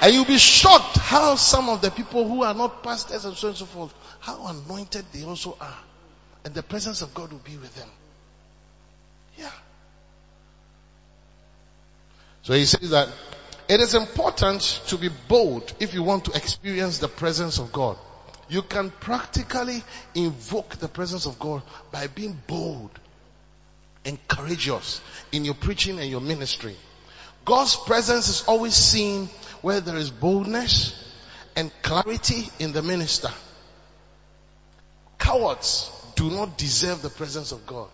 And 0.03 0.13
you'll 0.13 0.25
be 0.25 0.38
shocked 0.38 0.98
how 0.98 1.36
some 1.36 1.69
of 1.69 1.79
the 1.79 1.89
people 1.89 2.27
who 2.27 2.43
are 2.43 2.53
not 2.53 2.83
pastors 2.83 3.24
and 3.24 3.38
so 3.38 3.48
on 3.48 3.51
and 3.51 3.57
so 3.57 3.65
forth, 3.65 3.93
how 4.19 4.48
anointed 4.48 5.05
they 5.13 5.24
also 5.24 5.55
are. 5.62 5.79
And 6.43 6.53
the 6.53 6.62
presence 6.62 7.01
of 7.01 7.13
God 7.13 7.31
will 7.31 7.39
be 7.39 7.55
with 7.55 7.74
them. 7.74 7.88
Yeah. 9.38 9.50
So 12.41 12.51
he 12.51 12.65
says 12.65 12.89
that 12.89 13.07
it 13.69 13.79
is 13.79 13.95
important 13.95 14.81
to 14.88 14.98
be 14.98 15.07
bold 15.29 15.74
if 15.79 15.93
you 15.93 16.03
want 16.03 16.25
to 16.25 16.33
experience 16.33 16.98
the 16.98 17.07
presence 17.07 17.57
of 17.57 17.72
God. 17.72 17.98
You 18.50 18.62
can 18.62 18.89
practically 18.89 19.86
invoke 20.15 20.75
the 20.75 20.89
presence 20.89 21.27
of 21.27 21.39
God 21.39 21.62
by 21.93 22.07
being 22.07 22.38
bold 22.45 22.91
and 24.03 24.19
courageous 24.27 25.00
in 25.31 25.45
your 25.45 25.55
preaching 25.55 25.98
and 25.98 26.10
your 26.10 26.19
ministry. 26.19 26.75
God's 27.45 27.77
presence 27.77 28.27
is 28.27 28.43
always 28.48 28.74
seen 28.74 29.29
where 29.63 29.79
there 29.79 29.96
is 29.96 30.12
boldness 30.12 30.93
and 31.55 31.72
clarity 31.82 32.50
in 32.60 32.74
the 32.74 32.84
minister. 32.84 33.32
Cowards 35.17 35.89
do 36.15 36.29
not 36.29 36.58
deserve 36.58 37.01
the 37.01 37.10
presence 37.10 37.53
of 37.53 37.65
God. 37.65 37.88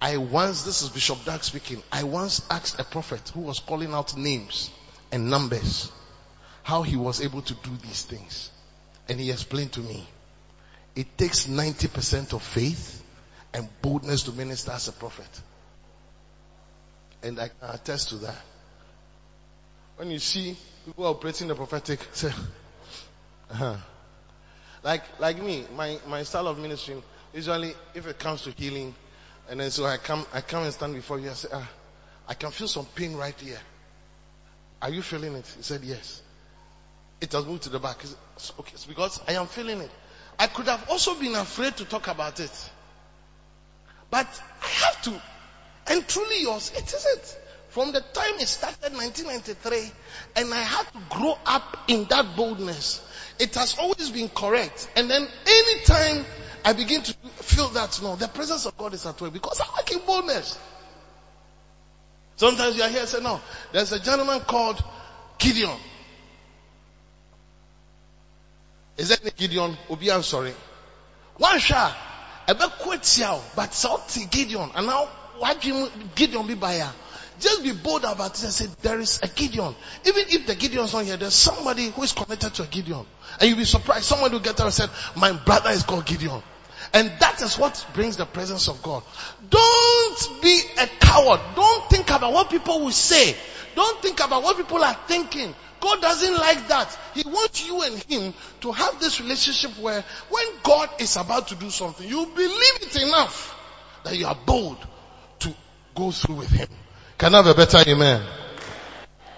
I 0.00 0.16
once, 0.16 0.64
this 0.64 0.80
is 0.80 0.88
Bishop 0.88 1.22
Dag 1.26 1.44
speaking, 1.44 1.82
I 1.92 2.04
once 2.04 2.44
asked 2.50 2.80
a 2.80 2.84
prophet 2.84 3.30
who 3.34 3.40
was 3.40 3.60
calling 3.60 3.92
out 3.92 4.16
names 4.16 4.70
and 5.12 5.30
numbers 5.30 5.92
how 6.62 6.82
he 6.82 6.96
was 6.96 7.20
able 7.20 7.42
to 7.42 7.54
do 7.54 7.70
these 7.82 8.02
things. 8.02 8.50
And 9.06 9.20
he 9.20 9.30
explained 9.30 9.72
to 9.72 9.80
me, 9.80 10.06
it 10.96 11.18
takes 11.18 11.46
90% 11.46 12.32
of 12.32 12.42
faith 12.42 13.04
and 13.52 13.68
boldness 13.82 14.22
to 14.24 14.32
minister 14.32 14.72
as 14.72 14.88
a 14.88 14.92
prophet. 14.92 15.28
And 17.22 17.38
I 17.38 17.48
can 17.48 17.68
attest 17.70 18.08
to 18.10 18.16
that. 18.16 18.40
When 19.96 20.10
you 20.10 20.18
see 20.18 20.56
people 20.84 21.06
operating 21.06 21.48
the 21.48 21.54
prophetic, 21.54 22.00
say, 22.12 22.32
uh-huh. 23.50 23.76
like, 24.82 25.02
like 25.18 25.42
me, 25.42 25.64
my, 25.76 25.98
my 26.08 26.22
style 26.22 26.48
of 26.48 26.58
ministry, 26.58 26.96
usually 27.32 27.74
if 27.94 28.06
it 28.06 28.18
comes 28.18 28.42
to 28.42 28.50
healing, 28.50 28.94
and 29.48 29.60
then 29.60 29.70
so 29.70 29.84
I 29.84 29.98
come, 29.98 30.26
I 30.32 30.40
come 30.40 30.64
and 30.64 30.72
stand 30.72 30.94
before 30.94 31.18
you 31.18 31.28
and 31.28 31.36
say, 31.36 31.48
ah, 31.52 31.70
I 32.26 32.34
can 32.34 32.50
feel 32.50 32.68
some 32.68 32.86
pain 32.86 33.14
right 33.16 33.38
here. 33.38 33.60
Are 34.80 34.90
you 34.90 35.02
feeling 35.02 35.34
it? 35.34 35.46
He 35.56 35.62
said, 35.62 35.82
yes. 35.82 36.22
It 37.20 37.32
has 37.32 37.46
moved 37.46 37.62
to 37.64 37.70
the 37.70 37.78
back. 37.78 38.02
Said, 38.36 38.54
okay, 38.60 38.72
it's 38.74 38.86
because 38.86 39.20
I 39.28 39.32
am 39.32 39.46
feeling 39.46 39.80
it. 39.80 39.90
I 40.38 40.46
could 40.46 40.66
have 40.66 40.90
also 40.90 41.14
been 41.14 41.34
afraid 41.34 41.76
to 41.76 41.84
talk 41.84 42.08
about 42.08 42.40
it. 42.40 42.70
But 44.10 44.26
I 44.62 44.66
have 44.66 45.02
to. 45.02 45.22
And 45.86 46.06
truly 46.08 46.42
yours, 46.42 46.72
it 46.76 46.92
is 46.92 47.06
it. 47.06 47.40
From 47.74 47.90
the 47.90 48.00
time 48.00 48.34
it 48.38 48.46
started 48.46 48.94
1993 48.94 49.90
and 50.36 50.54
I 50.54 50.62
had 50.62 50.86
to 50.92 50.98
grow 51.10 51.36
up 51.44 51.76
in 51.88 52.04
that 52.04 52.36
boldness. 52.36 53.04
It 53.40 53.52
has 53.56 53.76
always 53.80 54.10
been 54.10 54.28
correct. 54.28 54.88
And 54.94 55.10
then 55.10 55.26
anytime 55.44 56.24
I 56.64 56.72
begin 56.74 57.02
to 57.02 57.12
feel 57.42 57.66
that, 57.70 57.98
no, 58.00 58.14
the 58.14 58.28
presence 58.28 58.66
of 58.66 58.78
God 58.78 58.94
is 58.94 59.04
at 59.06 59.20
work 59.20 59.32
because 59.32 59.60
I 59.60 59.64
work 59.76 59.90
in 59.90 59.98
boldness. 60.06 60.56
Sometimes 62.36 62.76
you 62.76 62.84
are 62.84 62.88
here 62.88 63.00
and 63.00 63.08
say, 63.08 63.20
no, 63.20 63.40
there's 63.72 63.90
a 63.90 63.98
gentleman 63.98 64.38
called 64.42 64.80
Gideon. 65.38 65.76
Is 68.96 69.08
that 69.08 69.36
Gideon? 69.36 69.76
Obi, 69.90 70.12
I'm 70.12 70.22
sorry. 70.22 70.54
One 71.38 71.58
shot. 71.58 71.96
Bet 72.46 72.60
quit 72.78 73.20
but 73.56 73.74
salty 73.74 74.26
Gideon. 74.26 74.70
And 74.76 74.86
now, 74.86 75.06
why 75.38 75.54
Gideon 75.54 76.46
be 76.46 76.54
by 76.54 76.74
just 77.44 77.62
be 77.62 77.72
bold 77.72 78.04
about 78.04 78.36
it 78.38 78.42
and 78.42 78.52
say, 78.52 78.66
there 78.82 78.98
is 78.98 79.20
a 79.22 79.28
Gideon. 79.28 79.74
Even 80.04 80.24
if 80.28 80.46
the 80.46 80.54
Gideon's 80.54 80.92
not 80.92 81.04
here, 81.04 81.16
there's 81.16 81.34
somebody 81.34 81.90
who 81.90 82.02
is 82.02 82.12
connected 82.12 82.54
to 82.54 82.62
a 82.62 82.66
Gideon. 82.66 83.04
And 83.38 83.48
you'll 83.48 83.58
be 83.58 83.64
surprised. 83.64 84.04
Someone 84.04 84.32
will 84.32 84.40
get 84.40 84.56
there 84.56 84.66
and 84.66 84.74
say, 84.74 84.86
my 85.14 85.32
brother 85.32 85.70
is 85.70 85.82
called 85.82 86.06
Gideon. 86.06 86.42
And 86.92 87.12
that 87.20 87.42
is 87.42 87.58
what 87.58 87.86
brings 87.94 88.16
the 88.16 88.26
presence 88.26 88.68
of 88.68 88.82
God. 88.82 89.02
Don't 89.48 90.42
be 90.42 90.60
a 90.78 90.86
coward. 90.86 91.40
Don't 91.54 91.90
think 91.90 92.10
about 92.10 92.32
what 92.32 92.50
people 92.50 92.80
will 92.80 92.90
say. 92.90 93.36
Don't 93.74 94.02
think 94.02 94.24
about 94.24 94.42
what 94.42 94.56
people 94.56 94.82
are 94.82 94.96
thinking. 95.06 95.54
God 95.80 96.00
doesn't 96.00 96.34
like 96.34 96.68
that. 96.68 96.98
He 97.14 97.22
wants 97.26 97.66
you 97.66 97.82
and 97.82 98.02
Him 98.04 98.32
to 98.62 98.72
have 98.72 99.00
this 99.00 99.20
relationship 99.20 99.78
where 99.78 100.02
when 100.30 100.46
God 100.62 100.88
is 100.98 101.16
about 101.16 101.48
to 101.48 101.56
do 101.56 101.68
something, 101.68 102.08
you 102.08 102.24
believe 102.26 102.76
it 102.82 103.02
enough 103.02 103.54
that 104.04 104.16
you 104.16 104.26
are 104.26 104.38
bold 104.46 104.78
to 105.40 105.54
go 105.94 106.10
through 106.10 106.36
with 106.36 106.50
Him. 106.50 106.68
Can 107.24 107.32
I 107.34 107.38
have 107.38 107.46
a 107.46 107.54
better 107.54 107.78
amen? 107.88 108.20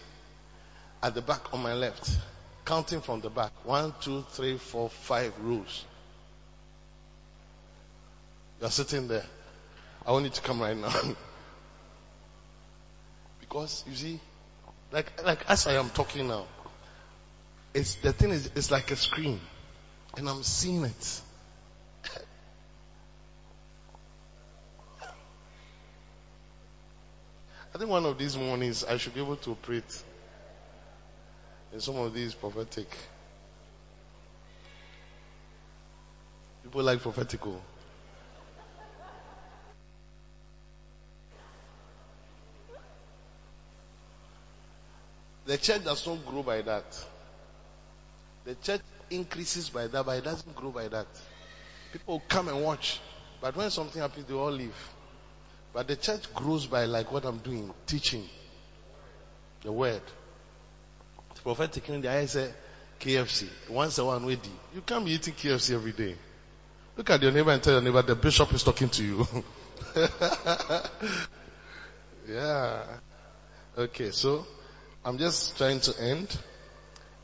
at 1.02 1.14
the 1.14 1.22
back 1.22 1.54
on 1.54 1.62
my 1.62 1.72
left 1.72 2.18
counting 2.66 3.00
from 3.00 3.22
the 3.22 3.30
back. 3.30 3.52
One, 3.64 3.94
two, 4.00 4.26
three, 4.30 4.58
four, 4.58 4.90
five 4.90 5.32
rows. 5.40 5.84
You're 8.60 8.70
sitting 8.70 9.08
there. 9.08 9.24
I 10.04 10.12
want 10.12 10.24
you 10.24 10.30
to 10.30 10.40
come 10.42 10.60
right 10.60 10.76
now. 10.76 10.92
because 13.40 13.84
you 13.88 13.94
see, 13.94 14.20
like, 14.92 15.24
like 15.24 15.48
as 15.48 15.66
I 15.66 15.74
am 15.74 15.88
talking 15.90 16.28
now, 16.28 16.46
it's, 17.72 17.94
the 17.96 18.12
thing 18.12 18.30
is, 18.30 18.50
it's 18.54 18.70
like 18.70 18.90
a 18.90 18.96
screen. 18.96 19.40
And 20.16 20.28
I'm 20.28 20.42
seeing 20.42 20.84
it. 20.84 21.20
I 27.74 27.78
think 27.78 27.90
one 27.90 28.06
of 28.06 28.18
these 28.18 28.36
mornings 28.36 28.82
I 28.82 28.96
should 28.96 29.14
be 29.14 29.20
able 29.20 29.36
to 29.36 29.52
operate 29.52 30.02
in 31.76 31.80
some 31.82 31.98
of 31.98 32.14
these 32.14 32.32
prophetic. 32.32 32.88
People 36.62 36.82
like 36.82 37.00
prophetical. 37.00 37.60
Oh. 42.72 42.78
The 45.44 45.58
church 45.58 45.84
does 45.84 46.06
not 46.06 46.24
grow 46.24 46.42
by 46.42 46.62
that. 46.62 47.04
The 48.46 48.54
church 48.54 48.80
increases 49.10 49.68
by 49.68 49.86
that, 49.86 50.06
but 50.06 50.16
it 50.16 50.24
doesn't 50.24 50.56
grow 50.56 50.70
by 50.70 50.88
that. 50.88 51.06
People 51.92 52.22
come 52.26 52.48
and 52.48 52.64
watch, 52.64 53.00
but 53.42 53.54
when 53.54 53.68
something 53.70 54.00
happens, 54.00 54.24
they 54.24 54.32
all 54.32 54.50
leave. 54.50 54.74
But 55.74 55.88
the 55.88 55.96
church 55.96 56.32
grows 56.32 56.64
by 56.64 56.86
like 56.86 57.12
what 57.12 57.26
I'm 57.26 57.36
doing, 57.36 57.70
teaching 57.86 58.24
the 59.62 59.72
word. 59.72 60.00
The 61.46 61.54
prophetic 61.54 61.88
in 61.90 62.00
the 62.00 62.10
I 62.10 62.26
say 62.26 62.50
KFC. 62.98 63.46
Once 63.68 63.98
a 63.98 64.04
one 64.04 64.26
way 64.26 64.36
You 64.74 64.80
can't 64.80 65.04
be 65.04 65.12
eating 65.12 65.32
KFC 65.32 65.74
every 65.74 65.92
day. 65.92 66.16
Look 66.96 67.08
at 67.08 67.22
your 67.22 67.30
neighbor 67.30 67.52
and 67.52 67.62
tell 67.62 67.74
your 67.74 67.82
neighbor 67.82 68.02
the 68.02 68.16
bishop 68.16 68.52
is 68.52 68.64
talking 68.64 68.88
to 68.88 69.04
you. 69.04 69.28
yeah. 72.28 72.82
Okay, 73.78 74.10
so 74.10 74.44
I'm 75.04 75.18
just 75.18 75.56
trying 75.56 75.78
to 75.82 75.94
end. 76.00 76.36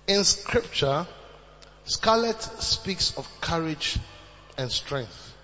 In 0.06 0.22
scripture, 0.22 1.04
Scarlet 1.82 2.40
speaks 2.62 3.18
of 3.18 3.28
courage 3.40 3.98
and 4.56 4.70
strength. 4.70 5.34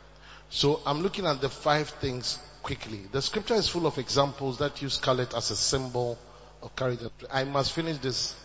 So 0.50 0.80
I'm 0.86 1.02
looking 1.02 1.26
at 1.26 1.40
the 1.40 1.48
five 1.48 1.88
things 1.88 2.38
quickly. 2.62 3.00
The 3.10 3.22
scripture 3.22 3.54
is 3.54 3.68
full 3.68 3.88
of 3.88 3.98
examples 3.98 4.58
that 4.58 4.80
use 4.80 4.94
scarlet 4.94 5.34
as 5.34 5.50
a 5.50 5.56
symbol 5.56 6.16
of 6.62 6.76
courage. 6.76 7.00
I 7.32 7.42
must 7.42 7.72
finish 7.72 7.98
this 7.98 8.36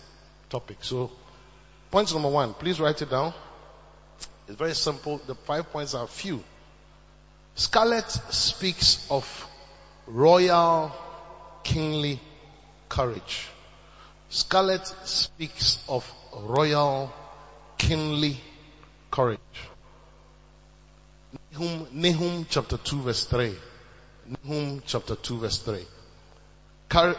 topic. 0.54 0.78
So 0.82 1.10
point 1.90 2.14
number 2.14 2.30
one, 2.30 2.54
please 2.54 2.80
write 2.80 3.02
it 3.02 3.10
down. 3.10 3.34
It's 4.48 4.56
very 4.58 4.76
simple. 4.76 5.18
The 5.26 5.34
five 5.34 5.72
points 5.72 5.96
are 5.96 6.06
few. 6.06 6.44
Scarlet 7.56 8.10
speaks 8.30 9.08
of 9.10 9.26
royal 10.06 10.92
kingly 11.64 12.20
courage. 12.88 13.48
Scarlet 14.30 14.86
speaks 15.06 15.84
of 15.90 16.10
royal 16.36 17.12
kingly 17.80 18.38
courage. 19.10 19.40
Nahum, 21.52 21.88
Nahum 21.94 22.46
chapter 22.48 22.78
2 22.78 23.02
verse 23.02 23.26
3. 23.26 23.56
Nahum 24.28 24.84
chapter 24.86 25.16
2 25.16 25.40
verse 25.40 25.58
3. 25.60 25.86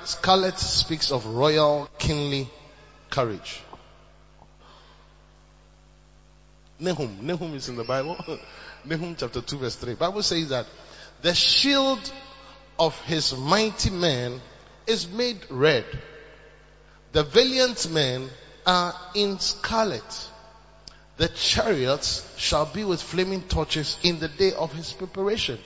Scarlet 0.05 0.59
speaks 0.59 1.11
of 1.11 1.27
royal 1.27 1.89
kingly 1.99 2.49
courage. 3.15 3.61
Nahum, 6.81 7.25
Nahum 7.25 7.55
is 7.55 7.69
in 7.69 7.77
the 7.77 7.85
Bible. 7.85 8.17
Nahum 8.85 9.15
chapter 9.17 9.41
2 9.41 9.59
verse 9.59 9.77
3. 9.77 9.95
Bible 9.95 10.23
says 10.23 10.49
that 10.49 10.67
the 11.23 11.33
shield 11.33 12.13
of 12.77 13.01
his 13.03 13.37
mighty 13.37 13.91
men 13.91 14.41
is 14.89 15.09
made 15.09 15.39
red. 15.49 15.85
The 17.13 17.23
valiant 17.23 17.89
men 17.93 18.29
are 18.67 18.93
in 19.15 19.39
scarlet. 19.39 20.29
The 21.17 21.29
chariots 21.29 22.29
shall 22.37 22.67
be 22.67 22.83
with 22.83 23.01
flaming 23.01 23.43
torches 23.43 23.97
in 24.03 24.19
the 24.19 24.27
day 24.27 24.53
of 24.53 24.73
his 24.73 24.93
preparation. 24.93 25.61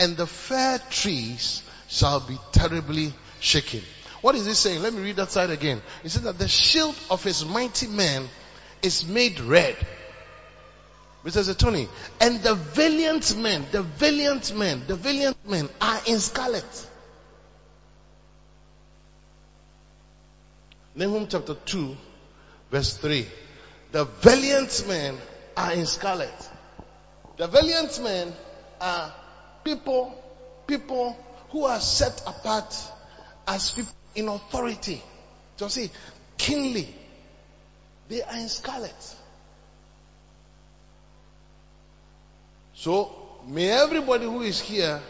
And 0.00 0.16
the 0.16 0.26
fair 0.26 0.78
trees 0.88 1.62
shall 1.88 2.20
be 2.20 2.38
terribly 2.52 3.12
shaken. 3.40 3.82
What 4.22 4.36
is 4.36 4.46
he 4.46 4.54
saying? 4.54 4.82
Let 4.82 4.94
me 4.94 5.02
read 5.02 5.16
that 5.16 5.32
side 5.32 5.50
again. 5.50 5.82
He 6.02 6.08
said 6.08 6.22
that 6.22 6.38
the 6.38 6.48
shield 6.48 6.94
of 7.10 7.22
his 7.22 7.44
mighty 7.44 7.88
men 7.88 8.28
is 8.80 9.04
made 9.04 9.40
red. 9.40 9.76
Mr. 11.24 11.56
Tony, 11.56 11.88
and 12.20 12.42
the 12.42 12.54
valiant 12.54 13.36
men, 13.36 13.64
the 13.70 13.82
valiant 13.82 14.56
men, 14.56 14.82
the 14.88 14.96
valiant 14.96 15.36
men 15.48 15.68
are 15.80 16.00
in 16.06 16.18
scarlet. 16.18 16.88
Nahum 20.94 21.26
chapter 21.28 21.54
2 21.54 21.96
verse 22.70 22.96
3. 22.96 23.26
The 23.92 24.04
valiant 24.04 24.84
men 24.88 25.16
are 25.56 25.72
in 25.72 25.86
scarlet. 25.86 26.50
The 27.36 27.46
valiant 27.46 28.02
men 28.02 28.32
are 28.80 29.12
people, 29.64 30.14
people 30.66 31.16
who 31.50 31.64
are 31.64 31.80
set 31.80 32.20
apart 32.26 32.74
as 33.46 33.70
people 33.70 33.92
in 34.14 34.28
authority. 34.28 35.02
So 35.56 35.68
see, 35.68 35.90
kingly. 36.36 36.88
They 38.08 38.22
are 38.22 38.36
in 38.36 38.48
scarlet. 38.48 39.16
So, 42.74 43.14
may 43.46 43.70
everybody 43.70 44.24
who 44.24 44.42
is 44.42 44.60
here 44.60 45.00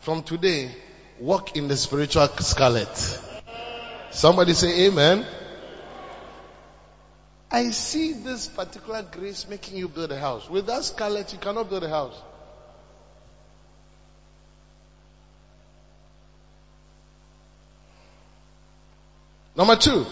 from 0.00 0.22
today 0.22 0.74
walk 1.20 1.56
in 1.56 1.68
the 1.68 1.76
spiritual 1.76 2.26
scarlet. 2.28 3.20
Somebody 4.10 4.54
say 4.54 4.86
amen. 4.86 5.24
I 7.50 7.70
see 7.70 8.12
this 8.12 8.48
particular 8.48 9.02
grace 9.02 9.46
making 9.48 9.78
you 9.78 9.88
build 9.88 10.10
a 10.10 10.18
house. 10.18 10.50
With 10.50 10.66
that 10.66 10.82
scarlet, 10.82 11.32
you 11.32 11.38
cannot 11.38 11.70
build 11.70 11.84
a 11.84 11.88
house. 11.88 12.20
Number 19.56 19.76
two, 19.76 20.04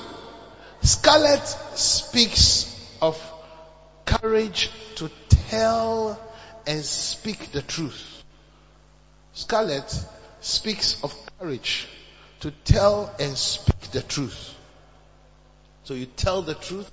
scarlet 0.83 1.45
speaks 1.75 2.69
of 3.01 3.21
courage 4.05 4.71
to 4.97 5.11
tell 5.49 6.21
and 6.67 6.85
speak 6.85 7.51
the 7.51 7.63
truth. 7.63 8.23
Scarlet 9.33 9.93
speaks 10.41 11.03
of 11.03 11.15
courage 11.39 11.89
to 12.41 12.51
tell 12.65 13.13
and 13.19 13.37
speak 13.37 13.81
the 13.93 14.03
truth. 14.03 14.55
So 15.85 15.95
you 15.95 16.07
tell 16.07 16.43
the 16.43 16.55
truth, 16.55 16.91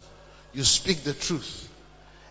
you 0.54 0.64
speak 0.64 1.04
the 1.04 1.14
truth. 1.14 1.70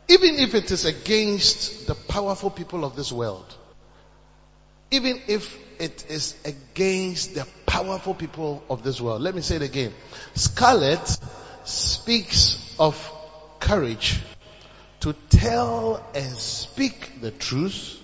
Even 0.09 0.37
if 0.37 0.54
it 0.54 0.70
is 0.70 0.85
against 0.85 1.87
the 1.87 1.94
powerful 1.94 2.50
people 2.50 2.85
of 2.85 2.96
this 2.96 3.12
world. 3.12 3.46
Even 4.90 5.20
if 5.28 5.57
it 5.78 6.07
is 6.09 6.35
against 6.44 7.35
the 7.35 7.46
powerful 7.68 8.14
people 8.14 8.64
of 8.70 8.83
this 8.83 9.00
world. 9.00 9.20
Let 9.20 9.35
me 9.35 9.42
say 9.42 9.57
it 9.57 9.62
again. 9.62 9.92
Scarlet 10.35 11.18
speaks 11.64 12.74
of 12.78 12.96
courage 13.61 14.20
to 15.00 15.14
tell 15.28 16.02
and 16.14 16.35
speak 16.37 17.20
the 17.20 17.31
truth, 17.31 18.00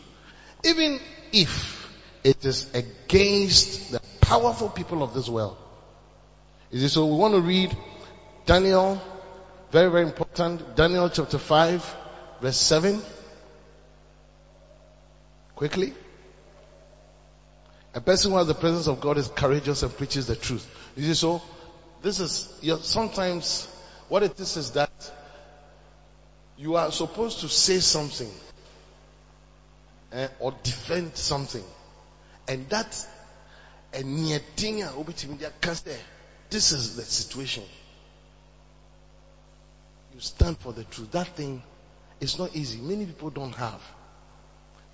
even 0.64 1.00
if 1.32 1.90
it 2.22 2.44
is 2.44 2.72
against 2.74 3.92
the 3.92 4.00
powerful 4.20 4.68
people 4.68 5.02
of 5.02 5.14
this 5.14 5.28
world. 5.28 5.56
Is 6.70 6.82
it 6.82 6.90
so? 6.90 7.06
We 7.06 7.16
want 7.16 7.34
to 7.34 7.40
read 7.40 7.76
Daniel, 8.46 9.00
very, 9.70 9.90
very 9.90 10.04
important, 10.04 10.76
Daniel 10.76 11.08
chapter 11.08 11.38
5, 11.38 11.96
verse 12.40 12.56
7. 12.56 13.00
Quickly. 15.56 15.94
A 17.94 18.00
person 18.00 18.32
who 18.32 18.38
has 18.38 18.48
the 18.48 18.54
presence 18.54 18.88
of 18.88 19.00
God 19.00 19.18
is 19.18 19.28
courageous 19.28 19.84
and 19.84 19.96
preaches 19.96 20.26
the 20.26 20.34
truth. 20.34 20.68
Is 20.96 21.08
it 21.08 21.14
so? 21.14 21.40
This 22.02 22.18
is, 22.18 22.52
sometimes 22.82 23.68
what 24.08 24.24
it 24.24 24.38
is 24.38 24.56
is 24.56 24.72
that 24.72 24.90
you 26.58 26.74
are 26.74 26.90
supposed 26.90 27.40
to 27.40 27.48
say 27.48 27.78
something 27.78 28.30
eh, 30.12 30.28
or 30.40 30.52
defend 30.62 31.16
something. 31.16 31.64
And 32.48 32.68
that, 32.70 33.06
and 33.92 34.18
this 36.50 36.72
is 36.72 36.96
the 36.96 37.02
situation. 37.02 37.62
You 40.14 40.20
stand 40.20 40.58
for 40.58 40.72
the 40.72 40.84
truth. 40.84 41.12
That 41.12 41.28
thing 41.28 41.62
is 42.20 42.38
not 42.38 42.54
easy. 42.54 42.80
Many 42.80 43.06
people 43.06 43.30
don't 43.30 43.54
have. 43.54 43.80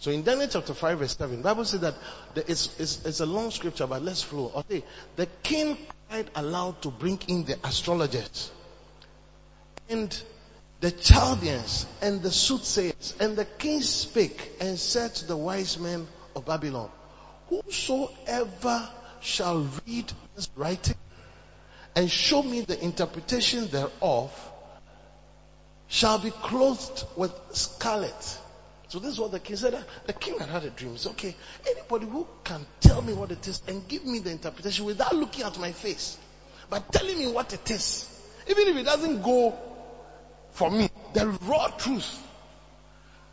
So 0.01 0.11
in 0.11 0.23
Daniel 0.23 0.49
chapter 0.49 0.73
5 0.73 0.99
verse 0.99 1.15
7, 1.15 1.43
Bible 1.43 1.65
says 1.67 1.81
that 1.81 1.95
it's, 2.35 2.81
it's, 2.81 3.05
it's, 3.05 3.21
a 3.21 3.27
long 3.27 3.51
scripture, 3.51 3.87
but 3.87 4.01
let's 4.01 4.23
flow. 4.23 4.51
Okay. 4.57 4.83
The 5.17 5.27
king 5.43 5.77
cried 6.09 6.31
aloud 6.35 6.81
to 6.83 6.91
bring 6.91 7.21
in 7.29 7.45
the 7.45 7.59
astrologers. 7.63 8.51
And 9.91 10.23
the 10.81 10.91
Chaldeans 10.91 11.85
and 12.01 12.23
the 12.23 12.31
soothsayers 12.31 13.15
and 13.21 13.37
the 13.37 13.45
king 13.45 13.83
spake 13.83 14.53
and 14.59 14.79
said 14.79 15.15
to 15.17 15.27
the 15.27 15.37
wise 15.37 15.79
men 15.79 16.09
of 16.35 16.47
Babylon, 16.47 16.91
whosoever 17.51 18.89
shall 19.21 19.69
read 19.87 20.11
this 20.35 20.49
writing 20.57 20.97
and 21.95 22.11
show 22.11 22.43
me 22.43 22.63
the 22.63 22.83
interpretation 22.83 23.69
thereof 23.69 24.33
shall 25.89 26.19
be 26.19 26.31
clothed 26.31 27.05
with 27.17 27.35
scarlet. 27.53 28.39
So 28.91 28.99
this 28.99 29.13
is 29.13 29.21
what 29.21 29.31
the 29.31 29.39
king 29.39 29.55
said. 29.55 29.75
Ah, 29.77 29.85
the 30.05 30.13
king 30.13 30.37
had 30.37 30.49
had 30.49 30.65
a 30.65 30.71
dream. 30.71 30.95
It's 30.95 31.07
okay. 31.07 31.33
Anybody 31.65 32.07
who 32.07 32.27
can 32.43 32.67
tell 32.81 33.01
me 33.01 33.13
what 33.13 33.31
it 33.31 33.47
is 33.47 33.63
and 33.69 33.87
give 33.87 34.05
me 34.05 34.19
the 34.19 34.33
interpretation 34.33 34.85
without 34.85 35.15
looking 35.15 35.45
at 35.45 35.57
my 35.61 35.71
face, 35.71 36.19
but 36.69 36.93
telling 36.93 37.17
me 37.17 37.29
what 37.29 37.53
it 37.53 37.71
is, 37.71 38.09
even 38.49 38.67
if 38.67 38.77
it 38.77 38.83
doesn't 38.83 39.23
go 39.23 39.57
for 40.51 40.73
me, 40.73 40.91
the 41.15 41.29
raw 41.47 41.69
truth, 41.69 42.21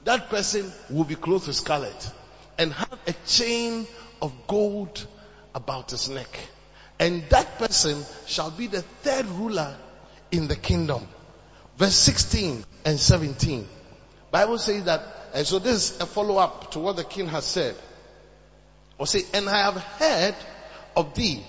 that 0.04 0.30
person 0.30 0.72
will 0.92 1.06
be 1.06 1.16
clothed 1.16 1.48
with 1.48 1.56
scarlet 1.56 2.12
and 2.60 2.72
have 2.72 3.00
a 3.08 3.14
chain 3.26 3.88
of 4.22 4.32
gold 4.46 5.08
about 5.56 5.90
his 5.90 6.08
neck. 6.08 6.40
And 7.00 7.24
that 7.30 7.58
person 7.58 8.06
shall 8.28 8.52
be 8.52 8.68
the 8.68 8.84
third 8.84 9.26
ruler 9.26 9.76
in 10.32 10.48
the 10.48 10.56
kingdom. 10.56 11.08
verse 11.78 11.96
16 11.96 12.64
and 12.86 13.00
17. 13.00 13.68
Bible 14.30 14.60
says 14.60 14.84
that, 14.84 15.17
and 15.38 15.46
so 15.46 15.60
this 15.60 15.92
is 15.92 16.02
a 16.02 16.08
follow 16.08 16.38
up 16.38 16.72
to 16.72 16.80
what 16.80 16.96
the 16.96 17.04
king 17.04 17.28
has 17.28 17.46
said. 17.46 17.76
Or 18.98 19.06
say, 19.06 19.22
and 19.36 19.48
I 19.48 19.72
have 19.72 19.76
heard 19.76 20.36
of 20.96 21.14
thee 21.14 21.44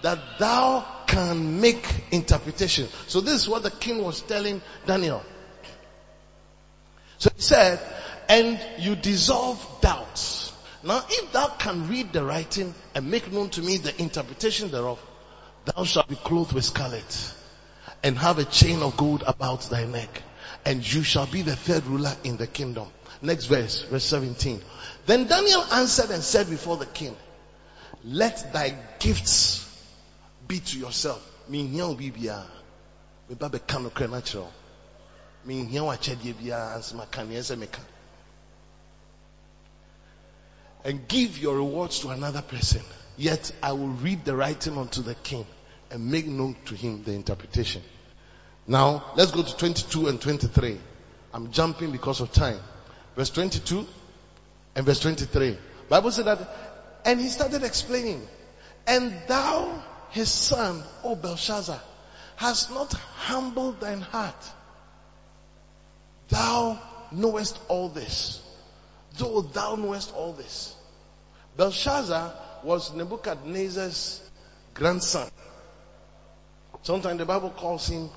that 0.00 0.18
thou 0.38 0.82
can 1.06 1.60
make 1.60 1.86
interpretation. 2.10 2.88
So 3.06 3.20
this 3.20 3.34
is 3.34 3.46
what 3.46 3.62
the 3.62 3.70
king 3.70 4.02
was 4.02 4.22
telling 4.22 4.62
Daniel. 4.86 5.22
So 7.18 7.28
he 7.36 7.42
said, 7.42 7.80
and 8.30 8.58
you 8.78 8.96
dissolve 8.96 9.62
doubts. 9.82 10.50
Now 10.82 11.04
if 11.06 11.32
thou 11.32 11.48
can 11.48 11.86
read 11.86 12.14
the 12.14 12.24
writing 12.24 12.74
and 12.94 13.10
make 13.10 13.30
known 13.30 13.50
to 13.50 13.60
me 13.60 13.76
the 13.76 13.94
interpretation 14.00 14.70
thereof, 14.70 14.98
thou 15.66 15.84
shalt 15.84 16.08
be 16.08 16.16
clothed 16.16 16.54
with 16.54 16.64
scarlet 16.64 17.34
and 18.02 18.16
have 18.16 18.38
a 18.38 18.46
chain 18.46 18.80
of 18.80 18.96
gold 18.96 19.22
about 19.26 19.68
thy 19.68 19.84
neck 19.84 20.22
and 20.64 20.90
you 20.90 21.02
shall 21.02 21.26
be 21.26 21.42
the 21.42 21.54
third 21.54 21.84
ruler 21.84 22.14
in 22.24 22.38
the 22.38 22.46
kingdom. 22.46 22.88
Next 23.22 23.46
verse, 23.46 23.82
verse 23.82 24.04
17. 24.04 24.60
Then 25.06 25.26
Daniel 25.26 25.62
answered 25.72 26.10
and 26.10 26.22
said 26.22 26.48
before 26.48 26.76
the 26.76 26.86
king, 26.86 27.16
let 28.04 28.52
thy 28.52 28.74
gifts 28.98 29.64
be 30.46 30.60
to 30.60 30.78
yourself. 30.78 31.26
Meka. 37.56 37.80
And 40.84 41.08
give 41.08 41.38
your 41.38 41.56
rewards 41.56 42.00
to 42.00 42.10
another 42.10 42.42
person. 42.42 42.82
Yet 43.16 43.52
I 43.62 43.72
will 43.72 43.88
read 43.88 44.24
the 44.24 44.36
writing 44.36 44.76
unto 44.76 45.02
the 45.02 45.14
king 45.14 45.46
and 45.90 46.10
make 46.10 46.26
known 46.26 46.56
to 46.66 46.74
him 46.74 47.04
the 47.04 47.12
interpretation. 47.12 47.82
Now, 48.66 49.12
let's 49.16 49.30
go 49.30 49.42
to 49.42 49.56
22 49.56 50.08
and 50.08 50.20
23. 50.20 50.80
I'm 51.32 51.50
jumping 51.52 51.90
because 51.90 52.20
of 52.20 52.32
time. 52.32 52.58
Verse 53.16 53.30
22 53.30 53.86
and 54.74 54.86
verse 54.86 55.00
23. 55.00 55.56
Bible 55.88 56.10
said 56.10 56.26
that, 56.26 56.38
and 57.04 57.20
he 57.20 57.28
started 57.28 57.62
explaining, 57.62 58.26
and 58.86 59.14
thou, 59.28 59.82
his 60.10 60.30
son, 60.30 60.82
O 61.04 61.14
Belshazzar, 61.14 61.80
hast 62.36 62.70
not 62.70 62.92
humbled 62.92 63.80
thine 63.80 64.00
heart. 64.00 64.50
Thou 66.28 66.78
knowest 67.12 67.58
all 67.68 67.88
this. 67.88 68.42
Though 69.18 69.42
thou 69.42 69.76
knowest 69.76 70.12
all 70.14 70.32
this. 70.32 70.74
Belshazzar 71.56 72.32
was 72.64 72.92
Nebuchadnezzar's 72.94 74.20
grandson. 74.72 75.30
Sometimes 76.82 77.18
the 77.18 77.24
Bible 77.24 77.50
calls 77.50 77.86
him 77.86 78.10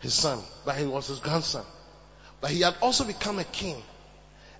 his 0.00 0.14
son, 0.14 0.38
but 0.64 0.76
he 0.76 0.86
was 0.86 1.08
his 1.08 1.20
grandson. 1.20 1.64
But 2.40 2.50
he 2.50 2.62
had 2.62 2.74
also 2.80 3.04
become 3.04 3.38
a 3.38 3.44
king. 3.44 3.76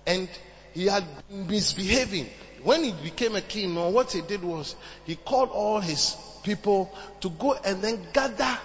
And 0.05 0.29
he 0.73 0.85
had 0.87 1.05
been 1.27 1.47
misbehaving. 1.47 2.29
When 2.63 2.83
he 2.83 2.91
became 2.91 3.35
a 3.35 3.41
king, 3.41 3.75
what 3.75 4.11
he 4.11 4.21
did 4.21 4.43
was 4.43 4.75
he 5.05 5.15
called 5.15 5.49
all 5.49 5.79
his 5.79 6.15
people 6.43 6.93
to 7.21 7.29
go 7.29 7.53
and 7.53 7.81
then 7.81 7.99
gather 8.13 8.57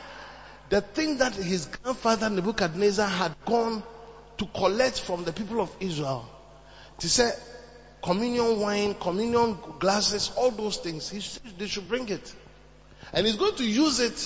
the 0.68 0.81
thing 0.81 1.18
that 1.18 1.35
his 1.35 1.66
grandfather 1.66 2.29
Nebuchadnezzar 2.29 3.09
had 3.09 3.35
gone 3.44 3.83
to 4.37 4.46
collect 4.46 5.01
from 5.01 5.24
the 5.24 5.33
people 5.33 5.61
of 5.61 5.74
Israel. 5.81 6.29
To 6.98 7.09
say 7.09 7.33
communion 8.03 8.61
wine, 8.61 8.94
communion 8.94 9.57
glasses, 9.79 10.31
all 10.37 10.51
those 10.51 10.77
things. 10.77 11.09
He, 11.09 11.20
said 11.20 11.42
they 11.59 11.66
should 11.66 11.88
bring 11.88 12.09
it. 12.09 12.35
And 13.12 13.27
he's 13.27 13.37
going 13.37 13.57
to 13.57 13.64
use 13.64 14.01
it 14.01 14.18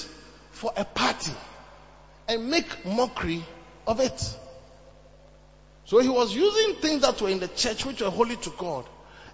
for 0.51 0.73
a 0.77 0.85
party 0.85 1.33
and 2.29 2.51
make 2.51 2.85
mockery 2.85 3.45
of 3.87 4.01
it. 4.01 4.37
So 5.85 5.99
he 5.99 6.09
was 6.09 6.35
using 6.35 6.77
things 6.77 7.03
that 7.03 7.21
were 7.21 7.29
in 7.29 7.41
the 7.41 7.49
church 7.49 7.85
which 7.85 8.01
were 8.01 8.11
holy 8.11 8.37
to 8.37 8.51
God 8.59 8.87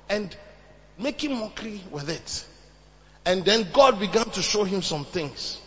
and 0.09 0.35
making 0.99 1.35
mockery 1.37 1.83
with 1.91 2.09
it. 2.09 2.47
And 3.25 3.45
then 3.45 3.69
God 3.73 4.01
began 4.01 4.25
to 4.31 4.43
show 4.43 4.65
him 4.65 4.83
some 4.83 5.05
things. 5.05 5.59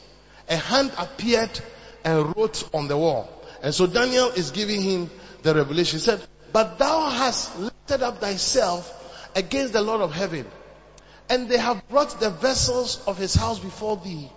A 0.50 0.56
hand 0.56 0.92
appeared 0.98 1.60
and 2.04 2.36
wrote 2.36 2.68
on 2.74 2.88
the 2.88 2.98
wall. 2.98 3.30
And 3.62 3.74
so 3.74 3.86
Daniel 3.88 4.30
is 4.30 4.52
giving 4.52 4.82
him 4.82 5.10
the 5.44 5.54
revelation. 5.54 6.00
He 6.00 6.04
said, 6.06 6.22
but 6.52 6.80
thou 6.80 7.10
hast 7.10 7.58
lifted 7.60 8.02
up 8.02 8.20
thyself 8.20 9.30
against 9.36 9.74
the 9.74 9.82
Lord 9.82 10.02
of 10.02 10.12
heaven. 10.12 10.46
And 11.30 11.48
they 11.48 11.58
have 11.58 11.88
brought 11.88 12.20
the 12.20 12.30
vessels 12.30 13.02
of 13.08 13.18
his 13.18 13.34
house 13.36 13.60
before 13.60 13.98
thee. 13.98 14.30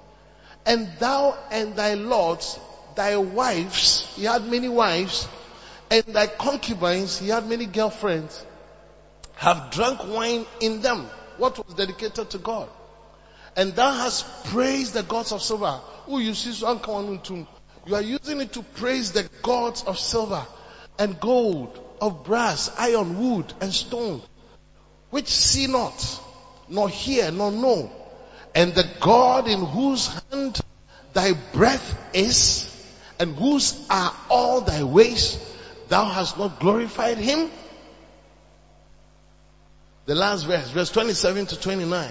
And 0.66 0.88
thou 0.98 1.36
and 1.50 1.74
thy 1.74 1.94
lords 1.94 2.58
thy 2.94 3.16
wives, 3.16 4.08
he 4.14 4.24
had 4.24 4.46
many 4.46 4.68
wives, 4.68 5.26
and 5.90 6.04
thy 6.04 6.26
concubines, 6.26 7.18
he 7.18 7.28
had 7.28 7.48
many 7.48 7.66
girlfriends, 7.66 8.44
have 9.36 9.70
drunk 9.70 10.06
wine 10.06 10.46
in 10.60 10.80
them, 10.80 11.06
what 11.38 11.64
was 11.64 11.74
dedicated 11.74 12.30
to 12.30 12.38
God. 12.38 12.68
And 13.56 13.74
thou 13.74 13.92
hast 13.92 14.46
praised 14.46 14.94
the 14.94 15.02
gods 15.02 15.32
of 15.32 15.42
silver. 15.42 15.80
Oh, 16.08 16.18
you 16.18 16.34
see, 16.34 16.52
you 17.86 17.94
are 17.94 18.02
using 18.02 18.40
it 18.40 18.52
to 18.54 18.62
praise 18.62 19.12
the 19.12 19.28
gods 19.42 19.84
of 19.84 19.98
silver 19.98 20.44
and 20.98 21.20
gold, 21.20 21.78
of 22.00 22.24
brass, 22.24 22.70
iron, 22.78 23.18
wood, 23.18 23.52
and 23.60 23.72
stone, 23.72 24.22
which 25.10 25.28
see 25.28 25.66
not, 25.66 26.20
nor 26.68 26.88
hear, 26.88 27.30
nor 27.30 27.52
know. 27.52 27.92
And 28.54 28.74
the 28.74 28.88
God 29.00 29.48
in 29.48 29.64
whose 29.64 30.08
hand 30.30 30.60
thy 31.12 31.32
breath 31.52 32.14
is, 32.14 32.70
and 33.18 33.36
whose 33.36 33.86
are 33.90 34.12
all 34.28 34.60
thy 34.62 34.82
ways? 34.82 35.38
Thou 35.94 36.06
hast 36.06 36.36
not 36.36 36.58
glorified 36.58 37.18
him? 37.18 37.48
The 40.06 40.16
last 40.16 40.42
verse, 40.42 40.68
verse 40.70 40.90
27 40.90 41.46
to 41.46 41.60
29. 41.60 42.10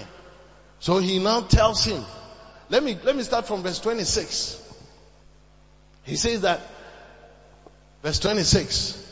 So 0.78 1.00
he 1.00 1.18
now 1.18 1.42
tells 1.42 1.84
him, 1.84 2.02
let 2.70 2.82
me, 2.82 2.96
let 3.04 3.14
me 3.14 3.22
start 3.22 3.46
from 3.46 3.62
verse 3.62 3.78
26. 3.80 4.58
He 6.04 6.16
says 6.16 6.40
that, 6.40 6.62
verse 8.02 8.18
26. 8.20 9.06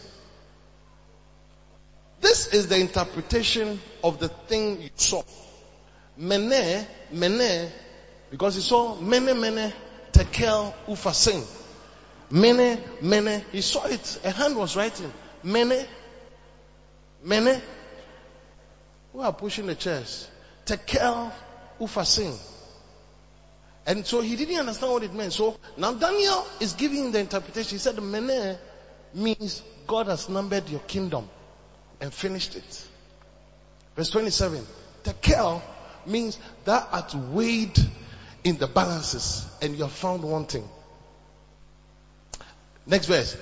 This 2.22 2.54
is 2.54 2.68
the 2.68 2.80
interpretation 2.80 3.78
of 4.02 4.20
the 4.20 4.28
thing 4.28 4.80
you 4.80 4.88
saw. 4.96 5.22
Mene, 6.16 6.86
mene, 7.10 7.70
because 8.30 8.54
he 8.54 8.62
saw 8.62 8.98
mene, 8.98 9.38
mene, 9.38 9.70
tekel, 10.12 10.74
ufasin. 10.88 11.61
Many, 12.32 12.80
many, 13.02 13.44
he 13.52 13.60
saw 13.60 13.84
it. 13.84 14.20
A 14.24 14.30
hand 14.30 14.56
was 14.56 14.74
writing. 14.74 15.12
Many, 15.42 15.84
many, 17.22 17.60
who 19.12 19.20
are 19.20 19.34
pushing 19.34 19.66
the 19.66 19.74
chairs. 19.74 20.30
Tekel 20.64 21.30
Ufasin. 21.78 22.34
And 23.84 24.06
so 24.06 24.22
he 24.22 24.34
didn't 24.36 24.56
understand 24.60 24.92
what 24.94 25.02
it 25.02 25.12
meant. 25.12 25.34
So 25.34 25.58
now 25.76 25.92
Daniel 25.92 26.46
is 26.58 26.72
giving 26.72 27.12
the 27.12 27.18
interpretation. 27.18 27.72
He 27.72 27.78
said, 27.78 28.02
Mene 28.02 28.56
means 29.12 29.62
God 29.86 30.06
has 30.06 30.30
numbered 30.30 30.70
your 30.70 30.80
kingdom 30.80 31.28
and 32.00 32.14
finished 32.14 32.56
it. 32.56 32.88
Verse 33.94 34.08
27. 34.08 34.66
Tekel 35.04 35.60
means 36.06 36.38
that 36.64 36.88
art 36.92 37.14
weighed 37.14 37.78
in 38.42 38.56
the 38.56 38.68
balances 38.68 39.44
and 39.60 39.76
you 39.76 39.84
are 39.84 39.90
found 39.90 40.22
wanting. 40.22 40.66
Next 42.86 43.06
verse. 43.06 43.36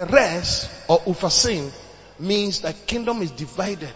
Rest 0.00 0.70
or 0.88 1.00
ufasin 1.00 1.70
means 2.18 2.60
that 2.60 2.86
kingdom 2.86 3.22
is 3.22 3.30
divided 3.30 3.94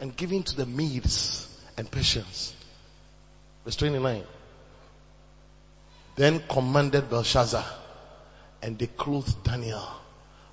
and 0.00 0.16
given 0.16 0.42
to 0.42 0.56
the 0.56 0.66
Medes 0.66 1.46
and 1.76 1.90
Persians. 1.90 2.54
Verse 3.64 3.76
29. 3.76 4.22
Then 6.16 6.42
commanded 6.48 7.08
Belshazzar 7.08 7.64
and 8.62 8.78
they 8.78 8.86
clothed 8.86 9.44
Daniel 9.44 9.86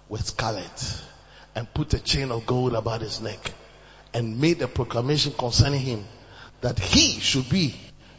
with 0.10 0.26
scarlet 0.26 1.02
and 1.56 1.72
put 1.74 1.94
a 1.94 2.00
chain 2.00 2.32
of 2.32 2.46
gold 2.46 2.76
about 2.76 3.02
his 3.02 3.22
neck 3.22 3.52
and 4.14 4.40
made 4.40 4.62
a 4.62 4.68
proclamation 4.68 5.34
concerning 5.34 5.80
him 5.80 6.06
that 6.62 6.78
he 6.80 7.20
should 7.20 7.50
be 7.50 7.76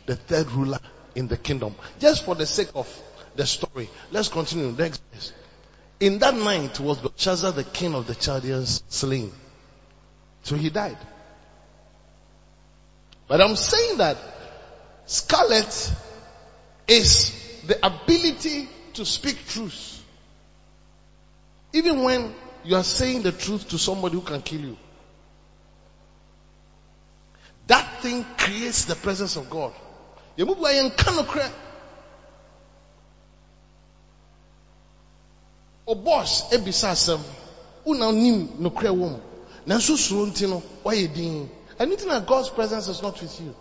the 0.06 0.16
third 0.16 0.50
ruler 0.52 0.78
in 1.14 1.28
the 1.28 1.36
kingdom. 1.36 1.74
Just 1.98 2.24
for 2.24 2.34
the 2.34 2.46
sake 2.46 2.68
of 2.74 2.88
the 3.36 3.46
story. 3.46 3.88
Let's 4.10 4.28
continue. 4.28 4.72
Next 4.72 5.00
verse. 5.12 5.32
In 5.98 6.18
that 6.18 6.34
night 6.34 6.78
was 6.78 6.98
Belshazzar 6.98 7.52
the 7.52 7.64
king 7.64 7.94
of 7.94 8.06
the 8.06 8.14
Chaldeans 8.14 8.82
slain. 8.88 9.32
So 10.42 10.56
he 10.56 10.70
died. 10.70 10.98
But 13.28 13.40
I'm 13.40 13.56
saying 13.56 13.98
that 13.98 14.16
scarlet 15.06 15.92
is 16.86 17.62
the 17.66 17.84
ability 17.84 18.68
to 18.94 19.04
speak 19.04 19.38
truth. 19.48 20.02
Even 21.72 22.02
when 22.02 22.34
you 22.64 22.76
are 22.76 22.84
saying 22.84 23.22
the 23.22 23.32
truth 23.32 23.68
to 23.70 23.78
somebody 23.78 24.14
who 24.14 24.20
can 24.20 24.42
kill 24.42 24.60
you. 24.60 24.76
That 27.66 28.02
thing 28.02 28.24
creates 28.38 28.84
the 28.84 28.94
presence 28.94 29.36
of 29.36 29.50
God. 29.50 29.72
Ɔbɔs 35.88 36.52
ebisa 36.52 36.90
asɛm 36.90 37.20
wona 37.84 38.12
nim 38.12 38.48
nokorɛ 38.58 38.90
wɔ 38.90 39.10
mu 39.10 39.20
nanso 39.66 39.96
suro 39.96 40.26
nti 40.26 40.48
no 40.48 40.62
wayɛ 40.84 41.12
din. 41.14 41.50
Anything 41.78 42.08
that 42.08 42.26
god's 42.26 42.48
presence 42.48 42.88
is 42.88 43.02
not 43.02 43.20
with 43.20 43.40
you. 43.40 43.54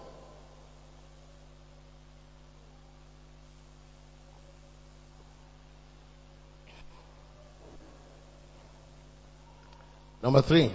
Number 10.23 10.41
three, 10.41 10.73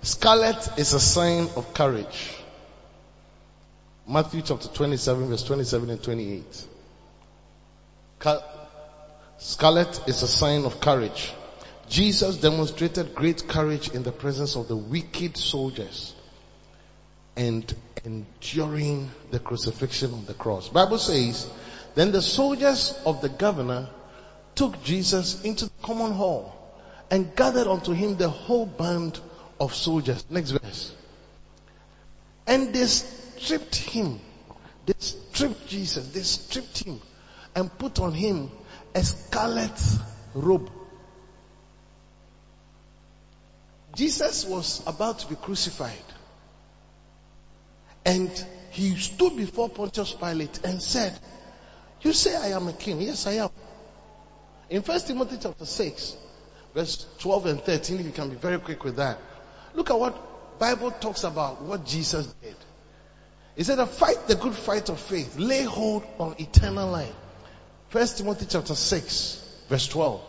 scarlet 0.00 0.78
is 0.78 0.94
a 0.94 1.00
sign 1.00 1.48
of 1.56 1.74
courage. 1.74 2.36
Matthew 4.06 4.40
chapter 4.40 4.68
27 4.68 5.28
verse 5.28 5.42
27 5.42 5.90
and 5.90 6.02
28. 6.02 6.66
Ca- 9.38 9.44
Scarlet 9.44 10.00
is 10.06 10.22
a 10.22 10.28
sign 10.28 10.64
of 10.64 10.80
courage. 10.80 11.32
Jesus 11.88 12.36
demonstrated 12.36 13.14
great 13.14 13.48
courage 13.48 13.90
in 13.90 14.02
the 14.02 14.12
presence 14.12 14.56
of 14.56 14.68
the 14.68 14.76
wicked 14.76 15.36
soldiers 15.36 16.14
and 17.36 17.74
enduring 18.04 19.10
the 19.30 19.38
crucifixion 19.38 20.12
on 20.12 20.26
the 20.26 20.34
cross. 20.34 20.68
Bible 20.68 20.98
says, 20.98 21.48
then 21.94 22.12
the 22.12 22.20
soldiers 22.20 23.00
of 23.06 23.22
the 23.22 23.28
governor 23.28 23.88
took 24.54 24.82
Jesus 24.82 25.42
into 25.44 25.66
the 25.66 25.70
common 25.82 26.12
hall 26.12 26.54
and 27.10 27.34
gathered 27.34 27.66
unto 27.66 27.92
him 27.92 28.16
the 28.16 28.28
whole 28.28 28.66
band 28.66 29.18
of 29.60 29.74
soldiers. 29.74 30.24
Next 30.28 30.50
verse. 30.50 30.94
And 32.46 32.74
they 32.74 32.84
stripped 32.84 33.76
him. 33.76 34.20
They 34.84 34.94
stripped 34.98 35.68
Jesus. 35.68 36.08
They 36.08 36.20
stripped 36.22 36.84
him 36.84 37.00
and 37.54 37.76
put 37.78 38.00
on 38.00 38.12
him 38.12 38.50
a 38.94 39.02
scarlet 39.02 39.80
robe. 40.34 40.70
Jesus 43.94 44.44
was 44.44 44.82
about 44.86 45.20
to 45.20 45.26
be 45.26 45.34
crucified. 45.34 45.92
And 48.04 48.30
he 48.70 48.96
stood 48.96 49.36
before 49.36 49.68
Pontius 49.68 50.12
Pilate 50.12 50.60
and 50.64 50.80
said, 50.80 51.18
You 52.02 52.12
say 52.12 52.36
I 52.36 52.48
am 52.48 52.68
a 52.68 52.72
king. 52.72 53.00
Yes, 53.00 53.26
I 53.26 53.32
am. 53.32 53.50
In 54.70 54.82
1 54.82 55.00
Timothy 55.00 55.38
chapter 55.40 55.64
6, 55.64 56.16
verse 56.74 57.06
12 57.18 57.46
and 57.46 57.60
13, 57.60 58.00
if 58.00 58.06
you 58.06 58.12
can 58.12 58.30
be 58.30 58.36
very 58.36 58.58
quick 58.58 58.84
with 58.84 58.96
that. 58.96 59.18
Look 59.74 59.90
at 59.90 59.98
what 59.98 60.58
Bible 60.58 60.90
talks 60.90 61.24
about 61.24 61.62
what 61.62 61.84
Jesus 61.84 62.26
did. 62.42 62.56
He 63.56 63.64
said, 63.64 63.84
fight 63.88 64.28
the 64.28 64.36
good 64.36 64.54
fight 64.54 64.88
of 64.88 65.00
faith. 65.00 65.36
Lay 65.36 65.64
hold 65.64 66.04
on 66.18 66.36
eternal 66.38 66.90
life. 66.90 67.14
First 67.90 68.18
Timothy 68.18 68.46
chapter 68.48 68.74
6, 68.74 69.64
verse 69.68 69.88
12. 69.88 70.20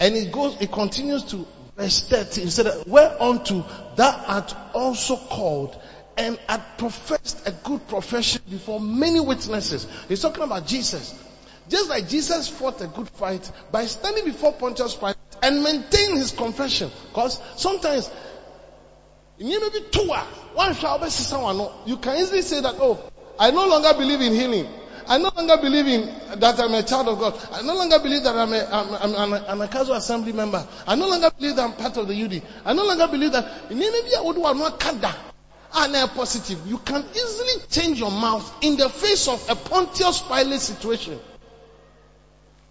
And 0.00 0.14
it 0.14 0.30
goes, 0.30 0.60
it 0.60 0.70
continues 0.70 1.24
to 1.24 1.46
verse 1.76 2.00
13. 2.08 2.44
He 2.44 2.50
said, 2.50 2.84
whereunto 2.86 3.64
thou 3.96 4.24
art 4.26 4.54
also 4.74 5.16
called 5.16 5.80
and 6.16 6.38
had 6.48 6.62
professed 6.76 7.46
a 7.46 7.52
good 7.52 7.86
profession 7.88 8.42
before 8.50 8.80
many 8.80 9.20
witnesses. 9.20 9.86
He's 10.08 10.20
talking 10.20 10.42
about 10.42 10.66
Jesus. 10.66 11.14
Just 11.68 11.88
like 11.88 12.08
Jesus 12.08 12.48
fought 12.48 12.80
a 12.80 12.86
good 12.86 13.08
fight 13.10 13.50
by 13.70 13.86
standing 13.86 14.24
before 14.24 14.52
Pontius 14.52 14.94
Pilate 14.94 15.16
and 15.42 15.62
maintain 15.62 16.16
his 16.16 16.32
confession. 16.32 16.90
Because 17.08 17.40
sometimes, 17.56 18.10
you 19.38 19.60
may 19.60 19.68
be 19.70 19.84
two, 19.90 20.12
one 20.54 20.74
shall 20.74 20.98
be 20.98 21.10
someone. 21.10 21.70
You 21.86 21.98
can 21.98 22.16
easily 22.16 22.42
say 22.42 22.60
that, 22.60 22.74
oh, 22.78 23.00
I 23.38 23.50
no 23.50 23.66
longer 23.66 23.94
believe 23.94 24.20
in 24.20 24.34
healing. 24.34 24.66
I 25.06 25.16
no 25.16 25.30
longer 25.34 25.56
believe 25.56 25.86
in 25.86 26.40
that 26.40 26.60
I'm 26.60 26.74
a 26.74 26.82
child 26.82 27.08
of 27.08 27.18
God. 27.18 27.34
I 27.52 27.62
no 27.62 27.74
longer 27.74 27.98
believe 27.98 28.24
that 28.24 28.36
I'm 28.36 28.52
a, 28.52 28.64
I'm, 28.70 28.94
I'm, 28.94 29.32
I'm 29.32 29.44
I'm 29.48 29.60
a 29.62 29.68
casual 29.68 29.94
assembly 29.94 30.32
member. 30.32 30.66
I 30.86 30.96
no 30.96 31.08
longer 31.08 31.30
believe 31.30 31.56
that 31.56 31.62
I'm 31.62 31.72
part 31.72 31.96
of 31.96 32.08
the 32.08 32.22
UD. 32.22 32.42
I 32.64 32.74
no 32.74 32.84
longer 32.84 33.08
believe 33.08 33.32
that 33.32 33.70
maybe 33.70 34.14
I 34.16 34.20
would 34.20 34.36
want 34.36 34.78
kada. 34.78 35.14
And 35.74 35.96
a 35.96 36.08
positive. 36.08 36.66
You 36.66 36.78
can 36.78 37.04
easily 37.10 37.62
change 37.70 38.00
your 38.00 38.10
mouth 38.10 38.64
in 38.64 38.76
the 38.76 38.88
face 38.88 39.28
of 39.28 39.48
a 39.50 39.54
Pontius 39.54 40.22
Pilate 40.22 40.60
situation. 40.60 41.18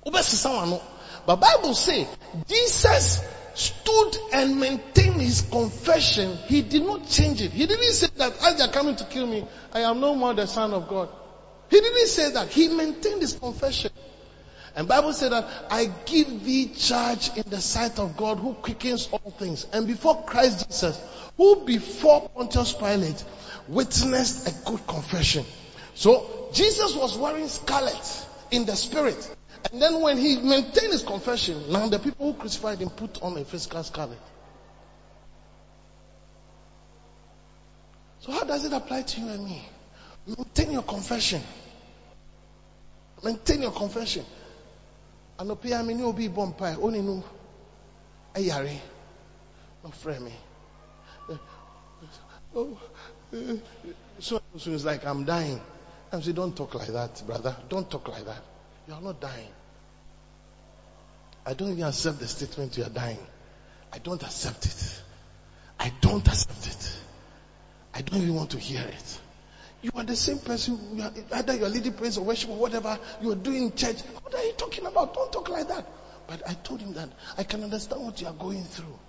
But 0.03 1.35
Bible 1.35 1.73
say 1.73 2.07
Jesus 2.47 3.21
stood 3.57 4.17
and 4.33 4.59
maintained 4.59 5.19
his 5.19 5.41
confession. 5.41 6.37
He 6.45 6.61
did 6.61 6.83
not 6.83 7.07
change 7.09 7.41
it. 7.41 7.51
He 7.51 7.65
didn't 7.65 7.91
say 7.91 8.07
that 8.17 8.33
as 8.43 8.57
they 8.57 8.63
are 8.63 8.71
coming 8.71 8.95
to 8.97 9.03
kill 9.05 9.25
me, 9.25 9.45
I 9.73 9.81
am 9.81 9.99
no 9.99 10.15
more 10.15 10.33
the 10.33 10.45
son 10.45 10.73
of 10.73 10.87
God. 10.87 11.09
He 11.69 11.79
didn't 11.79 12.07
say 12.07 12.31
that. 12.31 12.49
He 12.49 12.67
maintained 12.67 13.21
his 13.21 13.33
confession. 13.33 13.91
And 14.75 14.87
Bible 14.87 15.11
said 15.11 15.31
that 15.31 15.49
I 15.71 15.91
give 16.05 16.45
thee 16.45 16.67
charge 16.67 17.35
in 17.35 17.43
the 17.49 17.59
sight 17.59 17.97
of 17.97 18.15
God 18.15 18.37
who 18.37 18.53
quickens 18.53 19.09
all 19.11 19.31
things. 19.31 19.65
And 19.73 19.87
before 19.87 20.23
Christ 20.23 20.67
Jesus, 20.67 21.01
who 21.35 21.65
before 21.65 22.29
Pontius 22.29 22.73
Pilate 22.73 23.23
witnessed 23.67 24.47
a 24.47 24.69
good 24.69 24.85
confession. 24.85 25.45
So 25.95 26.49
Jesus 26.53 26.95
was 26.95 27.17
wearing 27.17 27.47
scarlet 27.47 28.25
in 28.51 28.65
the 28.65 28.75
spirit. 28.75 29.35
And 29.71 29.81
then 29.81 30.01
when 30.01 30.17
he 30.17 30.37
maintained 30.37 30.93
his 30.93 31.03
confession, 31.03 31.71
now 31.71 31.87
the 31.87 31.99
people 31.99 32.31
who 32.31 32.39
crucified 32.39 32.79
him 32.79 32.89
put 32.89 33.21
on 33.21 33.37
a 33.37 33.43
physical 33.45 33.83
scarlet. 33.83 34.19
So 38.19 38.31
how 38.31 38.43
does 38.43 38.65
it 38.65 38.73
apply 38.73 39.03
to 39.03 39.21
you 39.21 39.27
and 39.29 39.45
me? 39.45 39.61
Maintain 40.27 40.71
your 40.71 40.83
confession. 40.83 41.41
Maintain 43.23 43.61
your 43.61 43.71
confession. 43.71 44.25
Anope 45.39 45.71
ami 45.73 45.93
ni 45.93 46.03
obi 46.03 46.29
bɔ 46.29 46.53
mpae 46.53 46.77
oni 46.81 47.01
nu 47.01 47.23
ɛyare 48.33 48.79
ɔfrɛ 49.85 50.19
me. 50.19 50.33
Eh, 51.29 51.37
oh, 52.55 52.77
eh, 53.33 53.55
so, 54.19 54.41
so 54.57 54.71
it's 54.71 54.83
like 54.85 55.05
I'm 55.05 55.23
dying. 55.25 55.61
I 56.11 56.21
say, 56.21 56.31
don't 56.31 56.55
talk 56.55 56.73
like 56.75 56.87
that, 56.87 57.21
brother. 57.27 57.55
Don't 57.69 57.89
talk 57.89 58.07
like 58.07 58.25
that. 58.25 58.41
You 58.87 58.93
are 58.93 59.01
not 59.01 59.19
dying. 59.19 59.51
I 61.47 61.53
don't 61.53 61.71
even 61.71 61.85
accept 61.85 62.19
the 62.19 62.27
statement 62.27 62.77
you 62.77 62.83
are 62.83 62.89
dying. 62.89 63.25
I 63.93 63.99
don't 63.99 64.21
accept 64.21 64.65
it. 64.65 65.01
I 65.79 65.93
don't 66.01 66.27
accept 66.27 66.67
it. 66.67 66.97
I 67.93 68.01
don't 68.01 68.21
even 68.21 68.35
want 68.35 68.51
to 68.51 68.59
hear 68.59 68.81
it. 68.81 69.19
You 69.81 69.91
are 69.95 70.03
the 70.03 70.15
same 70.17 70.39
person, 70.39 70.77
you 70.93 71.03
are, 71.03 71.11
either 71.31 71.55
you 71.55 71.63
are 71.63 71.69
leading 71.69 71.93
praise 71.93 72.17
or 72.17 72.25
worship 72.25 72.49
or 72.49 72.57
whatever 72.57 72.99
you 73.21 73.31
are 73.31 73.35
doing 73.35 73.63
in 73.63 73.75
church. 73.75 74.01
What 74.01 74.35
are 74.35 74.43
you 74.43 74.51
talking 74.57 74.85
about? 74.85 75.13
Don't 75.13 75.31
talk 75.31 75.47
like 75.47 75.69
that. 75.69 75.87
But 76.27 76.41
I 76.49 76.53
told 76.53 76.81
him 76.81 76.93
that 76.95 77.07
I 77.37 77.43
can 77.43 77.63
understand 77.63 78.03
what 78.03 78.19
you 78.19 78.27
are 78.27 78.33
going 78.33 78.65
through. 78.65 78.99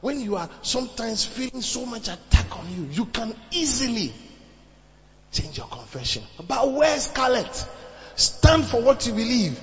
When 0.00 0.20
you 0.20 0.36
are 0.36 0.48
sometimes 0.62 1.24
feeling 1.24 1.60
so 1.60 1.84
much 1.86 2.06
attack 2.06 2.56
on 2.56 2.72
you, 2.72 2.86
you 2.92 3.06
can 3.06 3.34
easily 3.50 4.12
change 5.32 5.58
your 5.58 5.66
confession. 5.66 6.22
But 6.46 6.70
where's 6.72 7.06
Scarlet? 7.08 7.66
Stand 8.14 8.64
for 8.64 8.80
what 8.80 9.06
you 9.08 9.12
believe. 9.12 9.60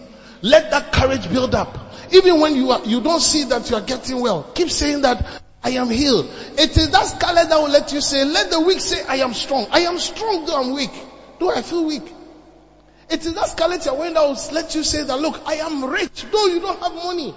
Let 0.48 0.72
that 0.72 0.94
courage 0.94 1.30
build 1.30 1.54
up. 1.54 1.78
Even 2.14 2.40
when 2.40 2.56
you 2.56 2.72
are, 2.72 2.82
you 2.86 3.02
don't 3.02 3.20
see 3.20 3.44
that 3.46 3.70
you 3.70 3.76
are 3.76 3.82
getting 3.82 4.22
well, 4.22 4.44
keep 4.56 4.70
saying 4.70 5.02
that 5.02 5.42
I 5.62 5.72
am 5.72 5.90
healed. 5.90 6.26
It 6.58 6.78
is 6.78 6.90
that 6.92 7.06
scarlet 7.06 7.50
that 7.50 7.58
will 7.60 7.70
let 7.70 7.92
you 7.92 8.00
say, 8.00 8.24
let 8.24 8.50
the 8.50 8.62
weak 8.62 8.80
say, 8.80 9.06
I 9.06 9.18
am 9.18 9.34
strong. 9.34 9.68
I 9.72 9.82
am 9.82 10.00
strong 10.00 10.46
though 10.46 10.62
I'm 10.62 10.74
weak. 10.74 10.92
Though 11.40 11.52
I 11.52 11.62
feel 11.62 11.86
weak. 11.86 12.14
It 13.10 13.26
is 13.26 13.34
that 13.34 13.50
scarlet 13.50 13.82
that 13.82 13.98
will 13.98 14.14
let 14.54 14.74
you 14.74 14.84
say 14.84 15.04
that, 15.04 15.20
look, 15.20 15.42
I 15.46 15.56
am 15.56 15.84
rich, 15.84 16.26
though 16.32 16.46
you 16.48 16.62
don't 16.62 16.80
have 16.80 16.96
money. 16.96 17.36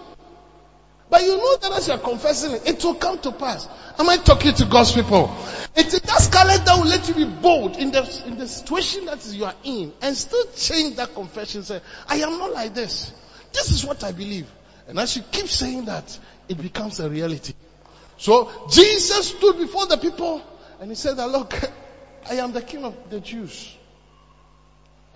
But 1.10 1.22
you 1.22 1.36
know 1.36 1.56
that 1.56 1.72
as 1.72 1.88
you're 1.88 1.98
confessing 1.98 2.52
it, 2.52 2.68
it 2.68 2.84
will 2.84 2.94
come 2.94 3.18
to 3.18 3.32
pass. 3.32 3.68
Am 3.98 4.08
I 4.08 4.16
talking 4.16 4.54
to 4.54 4.64
God's 4.64 4.92
people? 4.92 5.36
It 5.74 5.88
is 5.88 6.00
that 6.00 6.20
scarlet 6.20 6.64
that 6.64 6.78
will 6.78 6.86
let 6.86 7.08
you 7.08 7.14
be 7.14 7.24
bold 7.24 7.76
in 7.76 7.90
the, 7.90 8.22
in 8.26 8.38
the 8.38 8.46
situation 8.46 9.06
that 9.06 9.26
you 9.32 9.44
are 9.44 9.54
in 9.64 9.92
and 10.00 10.16
still 10.16 10.44
change 10.56 10.96
that 10.96 11.12
confession. 11.12 11.64
Say, 11.64 11.80
I 12.08 12.16
am 12.18 12.38
not 12.38 12.52
like 12.52 12.74
this. 12.74 13.12
This 13.52 13.72
is 13.72 13.84
what 13.84 14.04
I 14.04 14.12
believe. 14.12 14.48
And 14.86 15.00
as 15.00 15.16
you 15.16 15.22
keep 15.32 15.48
saying 15.48 15.86
that, 15.86 16.16
it 16.48 16.62
becomes 16.62 17.00
a 17.00 17.10
reality. 17.10 17.54
So 18.16 18.68
Jesus 18.70 19.30
stood 19.30 19.58
before 19.58 19.86
the 19.86 19.96
people 19.96 20.40
and 20.80 20.90
he 20.90 20.94
said 20.94 21.16
that, 21.16 21.28
look, 21.28 21.54
I 22.30 22.34
am 22.34 22.52
the 22.52 22.62
king 22.62 22.84
of 22.84 22.94
the 23.10 23.18
Jews. 23.18 23.76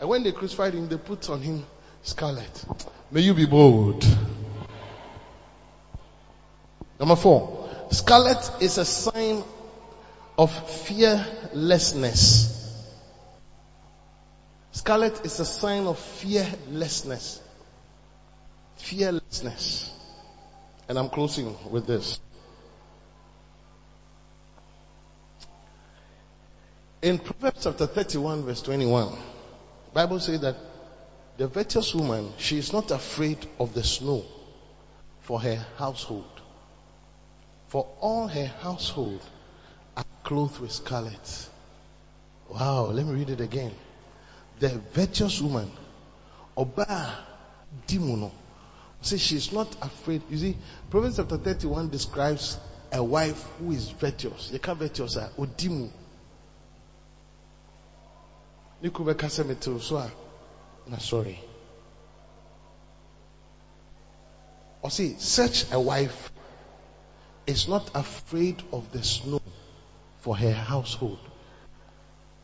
And 0.00 0.08
when 0.08 0.24
they 0.24 0.32
crucified 0.32 0.74
him, 0.74 0.88
they 0.88 0.96
put 0.96 1.30
on 1.30 1.40
him 1.40 1.64
scarlet. 2.02 2.64
May 3.12 3.20
you 3.20 3.34
be 3.34 3.46
bold. 3.46 4.04
Number 6.98 7.16
four, 7.16 7.68
scarlet 7.90 8.50
is 8.60 8.78
a 8.78 8.84
sign 8.84 9.42
of 10.38 10.52
fearlessness. 10.86 12.50
Scarlet 14.72 15.24
is 15.24 15.38
a 15.40 15.44
sign 15.44 15.86
of 15.86 15.98
fearlessness. 15.98 17.40
Fearlessness. 18.76 19.92
And 20.88 20.98
I'm 20.98 21.08
closing 21.08 21.56
with 21.70 21.86
this. 21.86 22.20
In 27.02 27.18
Proverbs 27.18 27.64
chapter 27.64 27.86
31 27.86 28.44
verse 28.44 28.62
21, 28.62 29.16
Bible 29.92 30.20
says 30.20 30.40
that 30.40 30.56
The 31.36 31.48
virtuous 31.48 31.92
woman, 31.94 32.32
she 32.38 32.58
is 32.58 32.72
not 32.72 32.92
afraid 32.92 33.38
of 33.58 33.74
the 33.74 33.82
snow 33.82 34.24
for 35.20 35.40
her 35.40 35.66
household. 35.76 36.33
For 37.74 37.88
all 38.00 38.28
her 38.28 38.46
household 38.46 39.20
are 39.96 40.04
clothed 40.22 40.60
with 40.60 40.70
scarlet. 40.70 41.48
Wow, 42.48 42.84
let 42.92 43.04
me 43.04 43.12
read 43.14 43.30
it 43.30 43.40
again. 43.40 43.72
The 44.60 44.68
virtuous 44.92 45.40
woman, 45.40 45.72
Oba 46.56 47.18
Dimuno, 47.88 48.30
see 49.00 49.18
she's 49.18 49.50
not 49.50 49.74
afraid. 49.82 50.22
You 50.30 50.38
see, 50.38 50.56
Proverbs 50.88 51.16
chapter 51.16 51.36
31 51.36 51.88
describes 51.88 52.58
a 52.92 53.02
wife 53.02 53.44
who 53.58 53.72
is 53.72 53.88
virtuous. 53.88 54.50
You 54.52 54.60
can't 54.60 54.78
virtuous, 54.78 55.16
ah, 55.16 55.30
Odimu. 55.36 55.90
Nikube 58.84 59.14
kasemetu 59.14 59.82
so 59.82 59.96
ah, 59.96 60.10
na 60.86 60.98
sorry. 60.98 61.40
Or 64.80 64.92
see, 64.92 65.16
such 65.18 65.72
a 65.72 65.80
wife 65.80 66.30
is 67.46 67.68
not 67.68 67.90
afraid 67.94 68.62
of 68.72 68.90
the 68.92 69.02
snow 69.02 69.40
for 70.20 70.36
her 70.36 70.52
household. 70.52 71.18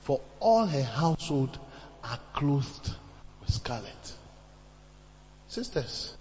For 0.00 0.20
all 0.40 0.66
her 0.66 0.82
household 0.82 1.58
are 2.04 2.18
clothed 2.34 2.90
with 3.40 3.50
scarlet. 3.50 4.12
Sisters, 5.48 6.16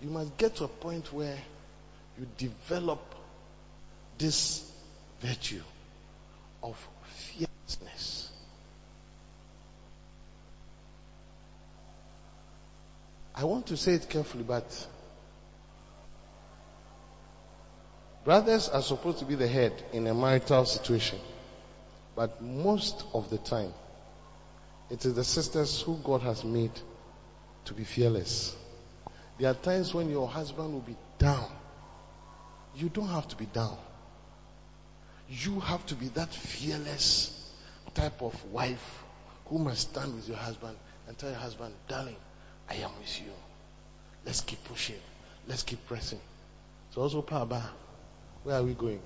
you 0.00 0.10
must 0.10 0.36
get 0.36 0.56
to 0.56 0.64
a 0.64 0.68
point 0.68 1.12
where 1.12 1.38
you 2.18 2.26
develop 2.36 3.00
this 4.18 4.70
virtue 5.20 5.62
of 6.62 6.76
fearlessness. 7.04 8.30
I 13.34 13.44
want 13.44 13.66
to 13.68 13.76
say 13.76 13.94
it 13.94 14.08
carefully, 14.10 14.44
but 14.44 14.86
brothers 18.24 18.68
are 18.68 18.82
supposed 18.82 19.18
to 19.18 19.24
be 19.24 19.34
the 19.34 19.48
head 19.48 19.72
in 19.92 20.06
a 20.06 20.14
marital 20.14 20.64
situation. 20.64 21.18
But 22.14 22.42
most 22.42 23.04
of 23.14 23.30
the 23.30 23.38
time, 23.38 23.72
it 24.90 25.04
is 25.04 25.14
the 25.14 25.24
sisters 25.24 25.80
who 25.80 25.96
God 26.04 26.22
has 26.22 26.44
made 26.44 26.72
to 27.64 27.74
be 27.74 27.84
fearless. 27.84 28.54
There 29.38 29.50
are 29.50 29.54
times 29.54 29.94
when 29.94 30.10
your 30.10 30.28
husband 30.28 30.72
will 30.72 30.80
be 30.80 30.96
down. 31.18 31.50
You 32.76 32.88
don't 32.88 33.08
have 33.08 33.28
to 33.28 33.36
be 33.36 33.46
down. 33.46 33.76
You 35.28 35.60
have 35.60 35.84
to 35.86 35.94
be 35.94 36.08
that 36.08 36.32
fearless 36.32 37.38
type 37.94 38.22
of 38.22 38.34
wife 38.52 39.02
who 39.46 39.58
must 39.58 39.90
stand 39.90 40.14
with 40.14 40.28
your 40.28 40.36
husband 40.36 40.76
and 41.08 41.16
tell 41.16 41.30
your 41.30 41.38
husband, 41.38 41.74
darling, 41.88 42.16
I 42.68 42.74
am 42.76 42.90
with 42.98 43.20
you. 43.20 43.32
Let's 44.24 44.40
keep 44.40 44.62
pushing. 44.64 45.00
Let's 45.46 45.62
keep 45.62 45.86
pressing. 45.86 46.20
So 46.90 47.02
also, 47.02 47.22
Papa, 47.22 47.70
where 48.44 48.56
are 48.56 48.62
we 48.62 48.74
going? 48.74 49.00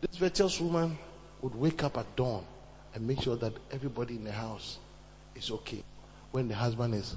This 0.00 0.16
virtuous 0.16 0.60
woman 0.60 0.98
would 1.42 1.54
wake 1.54 1.82
up 1.84 1.96
at 1.96 2.16
dawn 2.16 2.44
and 2.94 3.06
make 3.06 3.20
sure 3.22 3.36
that 3.36 3.52
everybody 3.70 4.16
in 4.16 4.24
the 4.24 4.32
house 4.32 4.78
is 5.34 5.50
okay 5.50 5.82
when 6.32 6.48
the 6.48 6.54
husband 6.54 6.94
is 6.94 7.16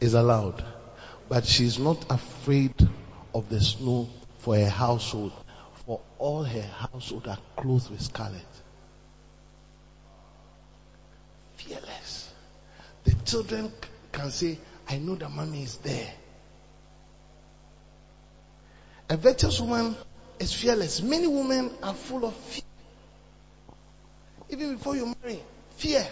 is 0.00 0.14
allowed 0.14 0.62
but 1.28 1.44
she's 1.46 1.78
not 1.78 2.04
afraid 2.10 2.74
of 3.34 3.48
the 3.48 3.60
snow 3.60 4.08
for 4.38 4.56
her 4.56 4.68
household 4.68 5.32
for 5.86 6.00
all 6.18 6.42
her 6.42 6.62
household 6.62 7.26
are 7.28 7.38
clothed 7.56 7.90
with 7.90 8.00
scarlet 8.00 8.42
fearless 11.56 12.32
the 13.04 13.14
children 13.24 13.72
can 14.12 14.30
say 14.30 14.58
i 14.88 14.98
know 14.98 15.14
that 15.14 15.30
mommy 15.30 15.62
is 15.62 15.76
there 15.78 16.12
a 19.08 19.16
virtuous 19.16 19.60
woman 19.60 19.96
is 20.38 20.52
fearless. 20.52 21.02
Many 21.02 21.26
women 21.26 21.70
are 21.82 21.94
full 21.94 22.24
of 22.24 22.34
fear. 22.34 22.62
Even 24.50 24.76
before 24.76 24.96
you 24.96 25.14
marry, 25.22 25.40
fear. 25.76 26.06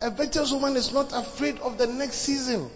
A 0.00 0.10
virtuous 0.10 0.52
woman 0.52 0.76
is 0.76 0.92
not 0.92 1.12
afraid 1.12 1.58
of 1.60 1.78
the 1.78 1.86
next 1.86 2.16
season. 2.16 2.70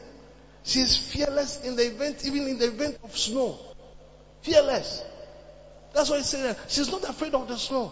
She 0.62 0.80
is 0.80 0.96
fearless 0.96 1.62
in 1.62 1.76
the 1.76 1.86
event, 1.86 2.24
even 2.24 2.46
in 2.48 2.58
the 2.58 2.66
event 2.66 2.98
of 3.02 3.16
snow. 3.16 3.58
Fearless. 4.42 5.02
That's 5.96 6.10
why 6.10 6.16
I 6.16 6.20
say 6.20 6.42
that 6.42 6.58
she's 6.68 6.90
not 6.90 7.08
afraid 7.08 7.32
of 7.32 7.48
the 7.48 7.56
snow. 7.56 7.90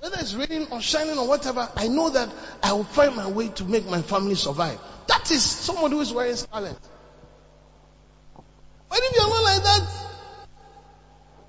Whether 0.00 0.16
it's 0.18 0.32
raining 0.32 0.66
or 0.72 0.80
shining 0.80 1.18
or 1.18 1.28
whatever, 1.28 1.68
I 1.76 1.86
know 1.88 2.08
that 2.08 2.30
I 2.62 2.72
will 2.72 2.84
find 2.84 3.14
my 3.14 3.28
way 3.28 3.48
to 3.48 3.64
make 3.64 3.86
my 3.86 4.00
family 4.00 4.34
survive. 4.34 4.80
That 5.08 5.30
is 5.30 5.42
someone 5.42 5.90
who 5.90 6.00
is 6.00 6.10
wearing 6.10 6.36
scarlet. 6.36 6.78
But 8.88 8.98
if 8.98 9.14
you're 9.14 9.28
not 9.28 9.42
like 9.44 9.62
that, 9.62 9.88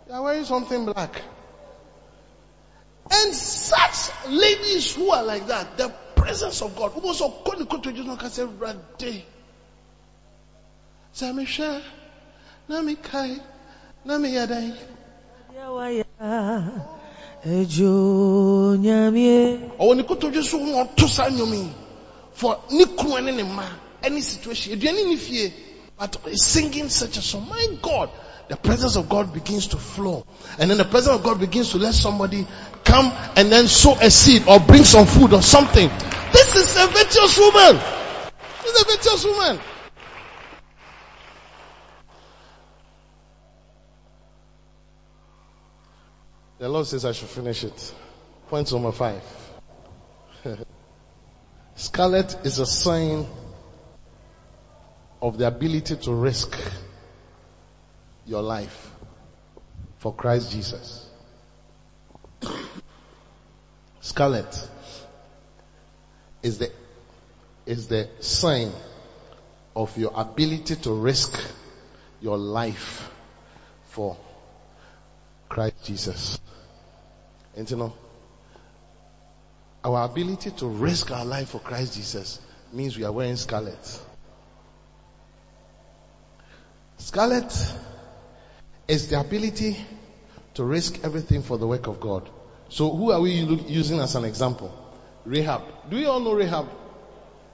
you're 0.10 0.21
wearing 0.21 0.43
something 0.43 0.84
black. 0.84 1.21
And 3.10 3.34
such 3.34 4.12
ladies 4.28 4.93
who 4.93 5.12
are 5.12 5.23
like 5.23 5.47
that, 5.47 5.78
the 5.78 5.93
presence 6.17 6.62
of 6.62 6.76
God, 6.76 6.91
who 6.91 7.08
also 7.08 7.30
call 7.30 7.58
the 7.58 7.65
to 7.65 7.93
Jesus 7.93 8.19
can 8.19 8.30
say, 8.30 8.43
Rade. 8.43 9.23
Samisha, 11.15 11.82
Nami 12.67 12.95
Kai, 12.95 13.38
Ejo 17.45 18.76
nyamie. 18.78 19.71
Or 19.78 19.89
when 19.89 19.97
you 19.99 20.04
to 20.04 20.32
Jesus 20.32 20.52
who 20.52 20.73
want 20.73 20.97
to 20.97 21.08
sign 21.08 21.38
you 21.38 21.69
for 22.34 22.58
Niku 22.69 23.17
and 23.17 23.30
any 24.04 24.21
situation, 24.21 24.80
you 24.80 24.89
any 24.89 25.15
fear, 25.15 25.52
but 25.97 26.17
singing 26.38 26.89
such 26.89 27.17
a 27.17 27.21
song, 27.21 27.47
my 27.49 27.67
God, 27.82 28.10
the 28.49 28.58
presence 28.58 28.95
of 28.97 29.08
God 29.08 29.34
begins 29.34 29.67
to 29.67 29.78
flow. 29.78 30.26
And 30.60 30.69
then 30.69 30.78
the 30.78 30.86
presence 30.86 31.15
of 31.17 31.23
God 31.23 31.39
begins 31.39 31.71
to 31.71 31.78
let 31.78 31.93
somebody 31.93 32.45
come 32.84 33.13
and 33.36 33.52
then 33.52 33.67
sow 33.67 33.95
a 34.02 34.10
seed 34.12 34.43
or 34.47 34.60
bring 34.60 34.84
some 34.84 35.06
food 35.06 35.34
or 35.34 35.41
something. 35.41 35.89
This 36.34 36.56
is 36.56 36.76
a 36.76 36.88
virtuous 36.88 37.38
woman. 37.38 37.80
This 38.63 38.76
is 38.76 38.82
a 38.82 38.86
virtuous 38.86 39.26
woman. 39.26 39.60
The 46.63 46.69
Lord 46.69 46.88
says 46.88 47.04
I 47.04 47.12
should 47.12 47.28
finish 47.28 47.65
it. 47.65 47.93
Point 48.47 48.71
number 48.71 48.93
five. 48.93 49.21
Scarlet 51.76 52.38
is 52.45 52.58
a 52.58 52.65
sign 52.65 53.28
of 55.21 55.38
the 55.38 55.45
ability 55.45 55.97
to 55.97 56.13
risk 56.13 56.58
your 58.26 58.41
life 58.41 58.91
for 59.97 60.14
Christ 60.14 60.53
Jesus. 60.53 61.05
Scarlet 63.99 64.70
is 66.43 66.59
the, 66.59 66.72
is 67.66 67.89
the 67.89 68.07
sign 68.22 68.72
of 69.76 69.97
your 69.97 70.14
ability 70.16 70.78
to 70.78 70.93
risk 70.93 71.38
your 72.22 72.38
life 72.38 73.11
for 73.89 74.16
Christ 75.54 75.84
Jesus. 75.84 76.39
And 77.56 77.70
you 77.70 77.78
know, 77.78 77.93
our 79.84 80.04
ability 80.04 80.49
to 80.49 80.66
risk 80.66 81.12
our 81.12 81.24
life 81.24 81.49
for 81.49 81.60
Christ 81.60 81.93
Jesus 81.93 82.39
means 82.72 82.97
we 82.97 83.04
are 83.04 83.12
wearing 83.12 83.36
scarlet. 83.36 84.01
Scarlet 86.97 87.54
is 88.88 89.10
the 89.10 89.20
ability 89.20 89.78
to 90.56 90.64
risk 90.64 90.99
everything 91.04 91.43
for 91.43 91.60
the 91.60 91.68
work 91.68 91.86
of 91.86 91.99
God. 91.99 92.28
So 92.70 92.89
who 92.89 93.12
are 93.12 93.22
we 93.22 93.34
using 93.34 93.99
as 93.99 94.16
an 94.16 94.26
example? 94.26 94.74
Rahab. 95.24 95.62
Do 95.91 95.97
you 95.97 96.10
all 96.10 96.20
know 96.20 96.34
Rahab? 96.34 96.68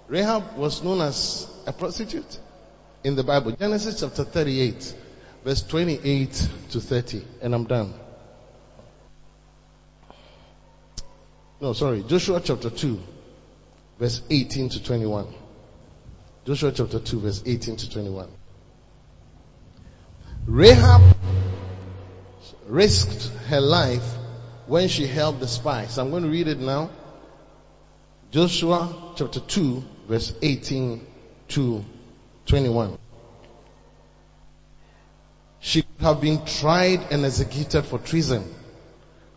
Rahab 0.08 0.56
was 0.56 0.82
known 0.82 1.02
as 1.02 1.52
a 1.68 1.74
prostitute 1.74 2.39
in 3.04 3.18
the 3.18 3.24
Bible. 3.26 3.52
Genesis 3.52 4.00
chapter 4.00 4.24
38 4.24 4.95
verse 5.44 5.62
28 5.64 6.50
to 6.72 6.82
30 6.82 7.26
and 7.42 7.54
I'm 7.54 7.66
done. 7.66 7.94
No, 11.62 11.74
sorry. 11.74 12.04
Joshua 12.04 12.42
chapter 12.44 12.70
2 12.70 13.00
verse 14.00 14.22
18 14.30 14.70
to 14.70 14.84
21. 14.84 15.28
Joshua 16.46 16.72
chapter 16.72 17.00
2 17.00 17.20
verse 17.20 17.44
18 17.46 17.76
to 17.78 17.90
21. 17.90 18.30
Rahab 20.46 21.02
risked 22.68 23.30
her 23.48 23.60
life 23.60 24.16
when 24.68 24.88
she 24.88 25.06
helped 25.06 25.40
the 25.40 25.48
spies. 25.48 25.98
I'm 25.98 26.12
going 26.12 26.24
to 26.24 26.30
read 26.30 26.48
it 26.48 26.60
now. 26.60 26.90
Joshua 28.32 29.14
chapter 29.16 29.40
2 29.40 29.84
verse 30.08 30.34
18 30.42 31.06
to 31.50 31.84
21. 32.46 32.98
She 35.60 35.82
could 35.82 36.01
have 36.01 36.22
been 36.22 36.45
tried 36.45 37.12
and 37.12 37.26
executed 37.26 37.84
for 37.84 37.99
treason. 37.99 38.43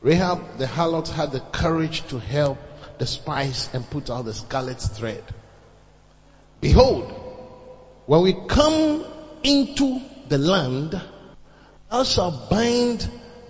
Rahab 0.01 0.59
the 0.59 0.67
harlot 0.67 1.09
had 1.09 1.33
the 1.33 1.41
courage 1.41 2.07
to 2.09 2.19
help 2.19 2.59
the 2.99 3.07
spies 3.07 3.69
and 3.73 3.89
put 3.89 4.11
out 4.11 4.25
the 4.25 4.35
scarlet 4.35 4.81
thread. 4.81 5.23
Behold, 6.61 7.11
when 8.07 8.23
we 8.23 8.35
come 8.49 9.05
into 9.43 10.01
the 10.29 10.39
land, 10.39 11.01
thou 11.91 12.05
shalt 12.05 12.51
bind 12.51 13.09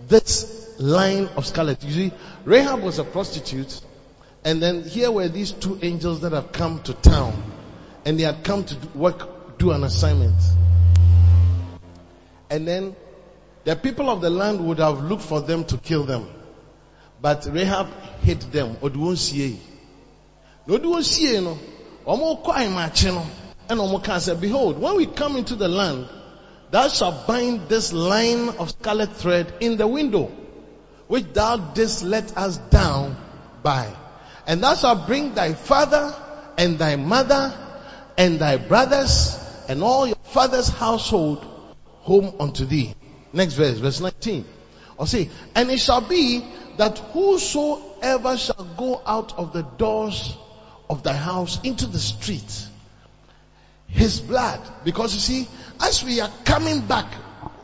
this 0.09 0.75
line 0.79 1.29
of 1.37 1.47
scarlet. 1.47 1.83
You 1.85 1.93
see, 1.93 2.13
Rahab 2.45 2.83
was 2.83 2.99
a 2.99 3.05
prostitute, 3.05 3.81
and 4.45 4.63
then 4.63 4.85
here 4.85 5.11
were 5.11 5.29
these 5.29 5.53
two 5.53 5.79
angels 5.83 6.21
that 6.21 6.33
have 6.33 6.53
come 6.53 6.83
to 6.85 6.95
town, 6.95 7.43
and 8.05 8.19
they 8.19 8.25
had 8.25 8.45
come 8.45 8.65
to 8.65 8.77
work, 8.95 9.59
do 9.59 9.73
an 9.73 9.85
assignment. 9.85 10.41
And 12.53 12.69
then 12.69 12.95
the 13.65 13.75
people 13.77 14.11
of 14.11 14.21
the 14.21 14.29
land 14.29 14.61
would 14.69 14.79
have 14.79 15.03
looked 15.05 15.23
for 15.23 15.41
them 15.41 15.65
to 15.65 15.79
kill 15.79 16.05
them. 16.05 16.29
But 17.19 17.49
Rahab 17.51 17.89
hid 18.21 18.43
them. 18.53 18.77
Oduonsie. 18.77 19.57
No 20.67 20.77
oduonsie 20.79 21.43
no. 21.43 21.59
Omo 22.07 22.43
kwa 22.43 24.35
behold, 24.35 24.79
when 24.79 24.97
we 24.97 25.07
come 25.07 25.37
into 25.37 25.55
the 25.55 25.69
land, 25.69 26.07
thou 26.71 26.89
shalt 26.89 27.27
bind 27.27 27.71
this 27.71 27.95
line 27.95 28.51
of 28.51 28.69
scarlet 28.69 29.17
thread 29.17 29.55
in 29.61 29.79
the 29.79 29.87
window, 29.87 30.31
which 31.09 31.33
thou 31.33 31.57
didst 31.57 32.03
let 32.03 32.37
us 32.37 32.59
down 32.59 33.17
by. 33.63 33.89
And 34.47 34.63
thou 34.63 34.75
shalt 34.75 35.07
bring 35.07 35.33
thy 35.33 35.55
father 35.55 36.15
and 36.59 36.79
thy 36.79 36.97
mother 36.97 37.57
and 38.19 38.39
thy 38.39 38.59
brothers 38.59 39.39
and 39.71 39.83
all 39.83 40.07
your 40.07 40.17
father's 40.17 40.69
household 40.69 41.49
home 42.03 42.35
unto 42.39 42.65
thee. 42.65 42.95
Next 43.33 43.55
verse, 43.55 43.79
verse 43.79 44.01
19. 44.01 44.45
Or 44.99 45.07
say, 45.07 45.31
and 45.55 45.71
it 45.71 45.81
shall 45.81 46.01
be 46.01 46.45
that 46.77 46.99
whosoever 46.99 48.37
shall 48.37 48.65
go 48.77 49.03
out 49.07 49.39
of 49.39 49.53
the 49.53 49.63
doors 49.63 50.37
of 50.89 51.03
thy 51.03 51.15
house 51.15 51.61
into 51.63 51.87
the 51.87 51.99
street, 51.99 52.69
his 53.89 54.21
blood, 54.21 54.61
because 54.85 55.15
you 55.15 55.21
see, 55.21 55.49
as 55.81 56.05
we 56.05 56.21
are 56.21 56.31
coming 56.45 56.81
back, 56.81 57.13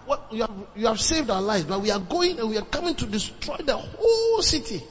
what 0.07 0.33
you 0.33 0.41
have, 0.41 0.51
you 0.75 0.87
have 0.87 1.01
saved 1.01 1.29
our 1.31 1.43
lives, 1.43 1.65
but 1.65 1.83
we 1.83 1.91
are 1.91 2.01
going 2.01 2.39
and 2.39 2.49
we 2.49 2.57
are 2.57 2.65
coming 2.65 2.95
to 2.95 3.07
destroy 3.07 3.57
the 3.57 3.77
whole 3.77 4.43
city. 4.43 4.83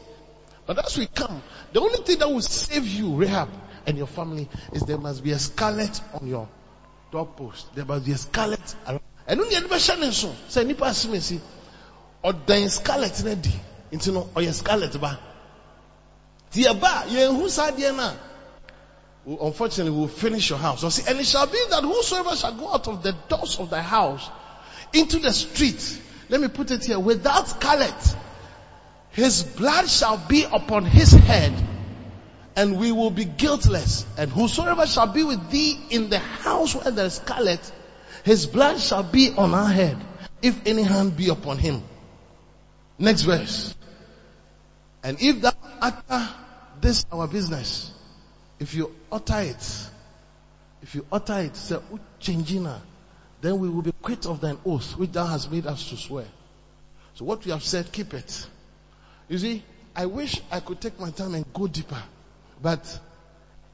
But 0.67 0.85
as 0.85 0.97
we 0.97 1.07
come, 1.07 1.41
the 1.73 1.81
only 1.81 1.99
thing 1.99 2.19
that 2.19 2.29
will 2.29 2.41
save 2.41 2.85
you, 2.85 3.15
Rahab, 3.15 3.49
and 3.87 3.97
your 3.97 4.07
family 4.07 4.47
is 4.73 4.83
there 4.83 4.97
must 4.97 5.23
be 5.23 5.31
a 5.31 5.39
scarlet 5.39 5.99
on 6.13 6.27
your 6.27 6.47
doorpost. 7.11 7.73
There 7.73 7.85
must 7.85 8.05
be 8.05 8.11
a 8.11 8.17
scarlet 8.17 8.75
around. 8.85 9.01
And 9.27 9.39
when 9.39 9.51
you 9.51 9.57
bɛhyɛ 9.57 9.99
ne 9.99 10.07
nso 10.07 10.33
sɛ 10.49 10.65
nipa 10.65 10.85
asome 10.85 11.21
si 11.21 11.41
ɔdan 12.23 12.69
scarlet 12.69 13.23
na 13.23 13.35
di. 13.35 13.53
Nti 13.91 14.13
no 14.13 14.29
ɔyɛ 14.35 14.53
scarlet 14.53 14.99
ba 14.99 15.19
ti 16.51 16.63
ɛba 16.63 17.07
yɛnhu 17.07 17.49
saa 17.49 17.71
adeɛ 17.71 17.95
na 17.95 18.13
unfortunately 19.41 19.91
we 19.91 19.99
will 19.99 20.07
finish 20.07 20.49
your 20.49 20.59
house. 20.59 20.81
See, 20.95 21.03
and 21.07 21.19
it 21.19 21.25
shall 21.25 21.47
be 21.47 21.59
that 21.69 21.83
whosoever 21.83 22.35
shall 22.35 22.53
go 22.53 22.71
out 22.73 22.87
of 22.87 23.03
the 23.03 23.13
doors 23.27 23.59
of 23.59 23.69
thy 23.69 23.81
house 23.81 24.29
into 24.93 25.19
the 25.19 25.33
street, 25.33 25.99
let 26.29 26.39
me 26.39 26.47
put 26.47 26.71
it 26.71 26.85
here, 26.85 26.99
without 26.99 27.47
scarlet, 27.47 28.15
his 29.11 29.43
blood 29.43 29.89
shall 29.89 30.17
be 30.17 30.43
upon 30.43 30.85
his 30.85 31.11
head, 31.11 31.53
and 32.55 32.79
we 32.79 32.91
will 32.91 33.09
be 33.09 33.25
guiltless. 33.25 34.05
And 34.17 34.31
whosoever 34.31 34.87
shall 34.87 35.07
be 35.07 35.23
with 35.23 35.49
thee 35.49 35.77
in 35.89 36.09
the 36.09 36.19
house 36.19 36.75
where 36.75 36.91
there 36.91 37.05
is 37.05 37.15
scarlet, 37.15 37.71
his 38.27 38.45
blood 38.45 38.77
shall 38.77 39.03
be 39.03 39.31
on 39.37 39.53
our 39.53 39.69
head, 39.69 39.95
if 40.41 40.67
any 40.67 40.83
hand 40.83 41.15
be 41.15 41.29
upon 41.29 41.57
him. 41.57 41.81
Next 42.99 43.21
verse. 43.21 43.73
And 45.01 45.17
if 45.21 45.39
thou 45.39 45.53
utter 45.81 46.27
this 46.81 47.05
our 47.09 47.25
business, 47.29 47.89
if 48.59 48.75
you 48.75 48.93
utter 49.09 49.39
it, 49.39 49.89
if 50.81 50.93
you 50.93 51.05
utter 51.09 51.39
it, 51.39 51.55
say, 51.55 51.77
changina, 52.19 52.81
then 53.39 53.59
we 53.59 53.69
will 53.69 53.81
be 53.81 53.93
quit 54.01 54.25
of 54.25 54.41
thine 54.41 54.57
oath, 54.65 54.97
which 54.97 55.13
thou 55.13 55.25
hast 55.25 55.49
made 55.49 55.65
us 55.65 55.87
to 55.89 55.95
swear. 55.95 56.25
So 57.13 57.23
what 57.23 57.45
we 57.45 57.51
have 57.51 57.63
said, 57.63 57.93
keep 57.93 58.13
it. 58.13 58.45
You 59.29 59.37
see, 59.37 59.63
I 59.95 60.05
wish 60.05 60.41
I 60.51 60.59
could 60.59 60.81
take 60.81 60.99
my 60.99 61.11
time 61.11 61.33
and 61.33 61.45
go 61.53 61.67
deeper, 61.67 62.03
but 62.61 62.99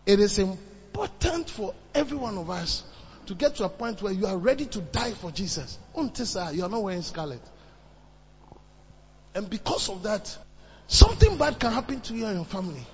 it 0.06 0.20
is 0.20 0.38
important 0.38 1.50
for 1.50 1.74
every 1.96 2.18
one 2.18 2.38
of 2.38 2.52
us 2.52 2.84
to 3.28 3.36
get 3.36 3.56
to 3.56 3.66
a 3.66 3.70
point 3.70 4.02
where 4.02 4.14
you 4.14 4.26
are 4.26 4.38
ready 4.38 4.66
to 4.66 4.82
die 4.82 5.12
for 5.12 5.32
Jesus. 5.32 5.78
Untisa, 5.96 6.54
you 6.54 6.64
are 6.64 6.70
not 6.70 6.84
wearing 6.84 7.02
scarlet. 7.02 7.42
And 9.36 9.50
because 9.50 9.90
of 9.90 10.04
that, 10.04 10.38
something 10.88 11.38
bad 11.38 11.60
can 11.60 11.72
happen 11.72 12.02
to 12.02 12.14
you 12.14 12.26
and 12.26 12.36
your 12.36 12.46
family. 12.46 12.86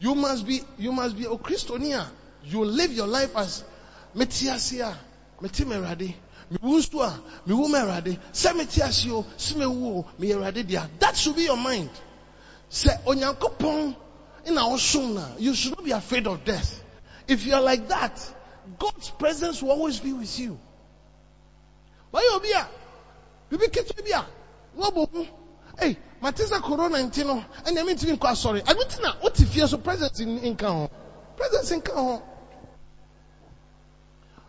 You 0.00 0.14
must 0.14 0.46
be, 0.46 0.60
you 0.78 0.92
must 0.92 1.16
be 1.16 1.26
oh, 1.26 1.34
a 1.34 1.38
Christonia. 1.38 2.06
Oh, 2.06 2.12
you 2.44 2.64
live 2.64 2.92
your 2.92 3.06
life 3.06 3.36
as 3.36 3.64
metiasia, 4.14 4.94
metimerade, 5.40 6.14
miwustua, 6.52 7.20
miwumerade, 7.46 8.18
se 8.32 8.52
metiasio, 8.52 9.24
simewu, 9.36 10.04
mierade 10.18 10.66
dia. 10.66 10.88
That 11.00 11.16
should 11.16 11.36
be 11.36 11.42
your 11.42 11.56
mind. 11.56 11.90
Say, 12.68 12.90
onyankopon, 13.06 13.96
in 14.46 14.58
our 14.58 14.78
you 15.38 15.54
should 15.54 15.76
not 15.76 15.84
be 15.84 15.90
afraid 15.90 16.26
of 16.26 16.44
death. 16.44 16.82
If 17.26 17.44
you 17.44 17.54
are 17.54 17.60
like 17.60 17.88
that, 17.88 18.34
God's 18.78 19.10
presence 19.10 19.62
will 19.62 19.70
always 19.70 20.00
be 20.00 20.12
with 20.12 20.38
you. 20.38 20.58
Why 22.10 22.22
you 22.22 22.40
be? 22.40 22.54
Bibi 23.50 23.66
ketu 23.70 24.04
be? 24.04 24.12
Wo 24.74 25.08
Hey, 25.78 25.96
matisa 26.20 26.60
corona 26.60 26.98
nti 26.98 27.24
no, 27.24 27.44
ɛna 27.64 27.82
ɛmi 27.82 27.94
ntumi 27.94 28.18
nkɔ 28.18 28.28
asɔre. 28.30 28.62
Ɛno 28.64 28.88
ti 28.88 29.02
na 29.02 29.14
o 29.22 29.28
ti 29.28 29.44
fie 29.44 29.66
so 29.66 29.78
presence 29.78 30.20
nka 30.20 30.66
ho. 30.66 30.90
Presence 31.36 31.70
nka 31.70 31.94
ho. 31.94 32.22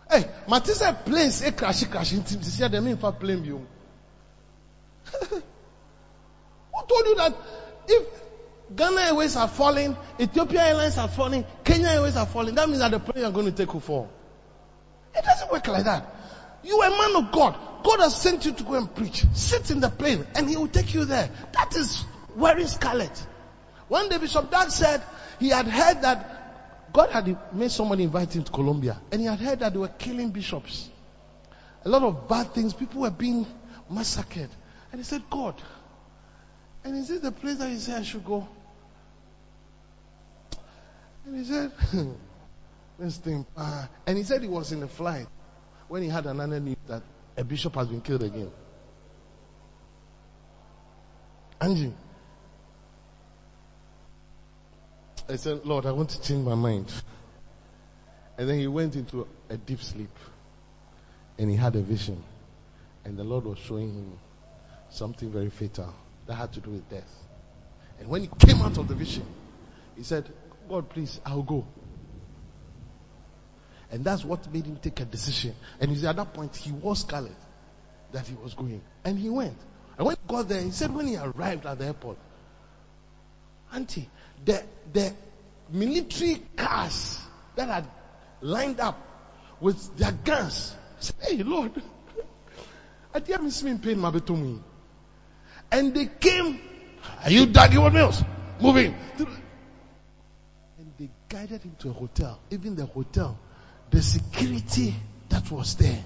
Hey, 0.09 0.26
matisa 0.47 0.93
planes 1.05 1.43
e 1.43 1.51
crash 1.51 1.84
crash 1.86 2.13
nti 2.13 2.41
ti 2.41 2.49
si 2.49 2.63
ɛdɛm 2.63 2.95
nfa 2.97 3.11
plane 3.20 3.41
bi 3.43 3.51
o. 3.51 3.61
Who 6.74 6.86
told 6.88 7.05
you 7.05 7.15
that 7.15 7.36
if 7.88 8.03
Ghana 8.76 9.01
Airways 9.01 9.36
are 9.36 9.47
falling, 9.47 9.97
Ethiopia 10.20 10.61
Airlines 10.61 10.97
are 10.97 11.07
falling, 11.07 11.45
Kenya 11.63 11.88
Airways 11.88 12.15
are 12.15 12.26
falling, 12.26 12.55
that 12.55 12.67
means 12.67 12.80
that 12.80 12.91
the 12.91 12.99
plane 12.99 13.24
you're 13.24 13.32
going 13.32 13.47
to 13.47 13.51
take 13.51 13.74
will 13.74 13.80
fall. 13.80 14.09
It 15.15 15.24
doesn't 15.24 15.51
work 15.51 15.67
like 15.67 15.86
that. 15.86 16.15
You 16.63 16.80
are 16.82 16.88
a 16.88 16.97
man 16.97 17.24
of 17.24 17.32
God. 17.32 17.57
God 17.84 17.99
has 17.99 18.15
sent 18.15 18.45
you 18.45 18.51
to 18.51 18.63
go 18.63 18.76
and 18.76 18.93
preach. 18.93 19.26
Sit 19.34 19.72
in 19.72 19.80
the 19.80 19.89
plane 19.89 20.28
and 20.36 20.47
he 20.47 20.57
will 20.57 20.67
take 20.67 20.93
you 20.93 21.05
there. 21.05 21.30
That 21.53 21.76
is 21.76 22.03
wearing 22.36 22.67
scarlet. 22.67 23.26
One 23.88 24.09
day 24.09 24.17
Bishop 24.17 24.51
Dag 24.51 24.70
said 24.70 25.01
he 25.39 25.49
had 25.49 25.65
heard 25.67 26.01
that 26.03 26.91
God 26.93 27.09
had 27.09 27.53
made 27.53 27.72
somebody 27.72 28.03
invite 28.03 28.36
him 28.36 28.43
to 28.43 28.51
Colombia 28.51 28.99
and 29.11 29.22
he 29.22 29.28
had 29.28 29.39
heard 29.39 29.59
that 29.59 29.74
they 29.74 29.80
were 29.80 29.88
killing 29.88 30.30
bishops. 30.30 30.89
A 31.86 31.89
lot 31.89 32.03
of 32.03 32.28
bad 32.28 32.53
things. 32.53 32.74
People 32.74 33.01
were 33.01 33.09
being 33.09 33.47
massacred. 33.89 34.49
And 34.91 34.99
he 34.99 35.05
said, 35.05 35.24
God, 35.30 35.55
and 36.84 36.95
is 36.95 37.07
this 37.07 37.22
the 37.22 37.32
place 37.32 37.57
that 37.57 37.70
he 37.70 37.78
said 37.78 38.01
I 38.01 38.03
should 38.03 38.26
go? 38.26 38.47
And 41.30 41.38
he 41.38 41.44
said, 41.44 41.72
this 43.00 43.18
thing, 43.18 43.46
uh, 43.56 43.86
and 44.08 44.18
he 44.18 44.24
said 44.24 44.42
he 44.42 44.48
was 44.48 44.72
in 44.72 44.82
a 44.82 44.88
flight 44.88 45.28
when 45.88 46.02
he 46.02 46.10
had 46.10 46.26
another 46.26 46.60
news 46.60 46.76
that 46.88 47.04
a 47.38 47.44
bishop 47.44 47.76
has 47.76 47.88
been 47.88 48.02
killed 48.02 48.24
again. 48.24 48.50
Angie, 51.62 51.94
I 55.30 55.36
said, 55.36 55.64
Lord, 55.66 55.86
I 55.86 55.92
want 55.92 56.10
to 56.10 56.22
change 56.24 56.44
my 56.44 56.56
mind. 56.56 56.92
And 58.40 58.50
then 58.50 58.58
he 58.58 58.66
went 58.66 58.96
into 58.96 59.28
a 59.50 59.58
deep 59.58 59.84
sleep 59.84 60.18
and 61.38 61.48
he 61.48 61.56
had 61.56 61.76
a 61.76 61.82
vision. 61.82 62.24
And 63.06 63.16
the 63.16 63.24
Lord 63.24 63.46
was 63.46 63.60
showing 63.60 63.94
him 63.94 64.20
something 64.90 65.32
very 65.32 65.52
fatal 65.52 65.94
that 66.26 66.34
had 66.34 66.54
to 66.54 66.60
do 66.60 66.72
with 66.72 66.90
death. 66.90 67.14
And 68.00 68.10
when 68.10 68.22
he 68.22 68.30
came 68.40 68.64
out 68.64 68.80
of 68.80 68.88
the 68.88 68.96
vision, 68.96 69.28
he 69.96 70.02
said, 70.02 70.28
God, 70.70 70.89
please, 70.89 71.20
I'll 71.26 71.41
go. 71.41 71.65
And 73.91 74.05
that's 74.05 74.24
what 74.24 74.51
made 74.53 74.65
him 74.65 74.78
take 74.78 74.99
a 74.99 75.05
decision. 75.05 75.55
And 75.80 75.91
at 76.03 76.15
that 76.15 76.34
point, 76.34 76.55
he 76.55 76.72
was 76.72 76.99
scarlet 76.99 77.36
that 78.11 78.28
he 78.28 78.36
was 78.36 78.53
going. 78.53 78.82
And 79.03 79.17
he 79.17 79.30
went. 79.30 79.57
And 79.97 80.05
when 80.05 80.15
he 80.15 80.34
got 80.34 80.47
there, 80.47 80.61
he 80.61 80.72
said 80.72 80.93
when 80.93 81.07
he 81.07 81.17
arrived 81.17 81.65
at 81.65 81.80
the 81.80 81.86
airport, 81.86 82.17
Auntie, 83.74 84.09
the, 84.45 84.63
the 84.93 85.13
military 85.72 86.41
cars 86.55 87.20
that 87.55 87.67
had 87.67 87.88
lined 88.41 88.80
up 88.80 88.97
with 89.59 89.97
their 89.97 90.11
guns, 90.11 90.76
said, 90.99 91.15
hey 91.22 91.43
Lord, 91.43 91.72
I 93.13 93.20
didn't 93.20 93.45
miss 93.45 93.63
me 93.63 93.72
in 93.72 93.80
pain, 93.80 93.99
my. 93.99 94.11
And 95.72 95.93
they 95.93 96.05
came, 96.05 96.59
are 97.24 97.30
you 97.30 97.47
daddy 97.47 97.78
what 97.78 97.95
else? 97.95 98.24
Moving. 98.61 98.95
Guided 101.30 101.62
him 101.62 101.76
to 101.80 101.90
a 101.90 101.94
hotel. 101.94 102.40
Even 102.50 102.76
the 102.76 102.88
hotel, 102.88 103.38
the 103.92 104.02
security 104.02 104.96
that 105.30 105.52
was 105.52 105.76
there, 105.76 106.04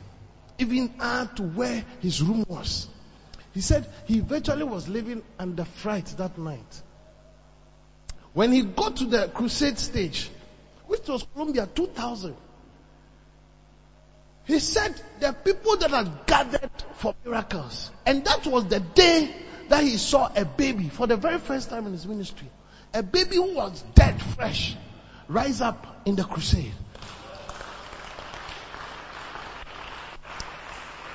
even 0.58 0.94
add 1.00 1.38
to 1.38 1.44
where 1.44 1.84
his 2.02 2.22
room 2.22 2.44
was. 2.48 2.90
He 3.54 3.62
said 3.62 3.88
he 4.06 4.20
virtually 4.20 4.64
was 4.66 4.90
living 4.90 5.24
under 5.40 5.64
fright 5.64 6.08
that 6.18 6.38
night. 6.38 6.82
When 8.34 8.52
he 8.52 8.64
got 8.64 8.98
to 8.98 9.06
the 9.06 9.30
crusade 9.34 9.80
stage, 9.80 10.30
which 10.88 11.08
was 11.08 11.26
Colombia 11.34 11.70
2000, 11.74 12.36
he 14.46 14.60
said 14.60 15.02
the 15.22 15.32
people 15.32 15.78
that 15.78 15.92
had 15.92 16.26
gathered 16.26 16.72
for 16.98 17.16
miracles. 17.24 17.92
And 18.06 18.26
that 18.26 18.46
was 18.46 18.66
the 18.66 18.82
day 18.82 19.34
that 19.70 19.84
he 19.84 19.96
saw 19.98 20.30
a 20.36 20.44
baby 20.44 20.90
for 20.90 21.08
the 21.08 21.16
very 21.16 21.40
first 21.40 21.70
time 21.70 21.86
in 21.86 21.94
his 21.94 22.06
ministry. 22.06 22.50
A 22.94 23.02
baby 23.02 23.38
who 23.38 23.56
was 23.56 23.82
dead 23.96 24.22
fresh 24.22 24.76
rise 25.28 25.62
up 25.62 26.02
in 26.06 26.16
the 26.16 26.24
crusade. 26.24 26.74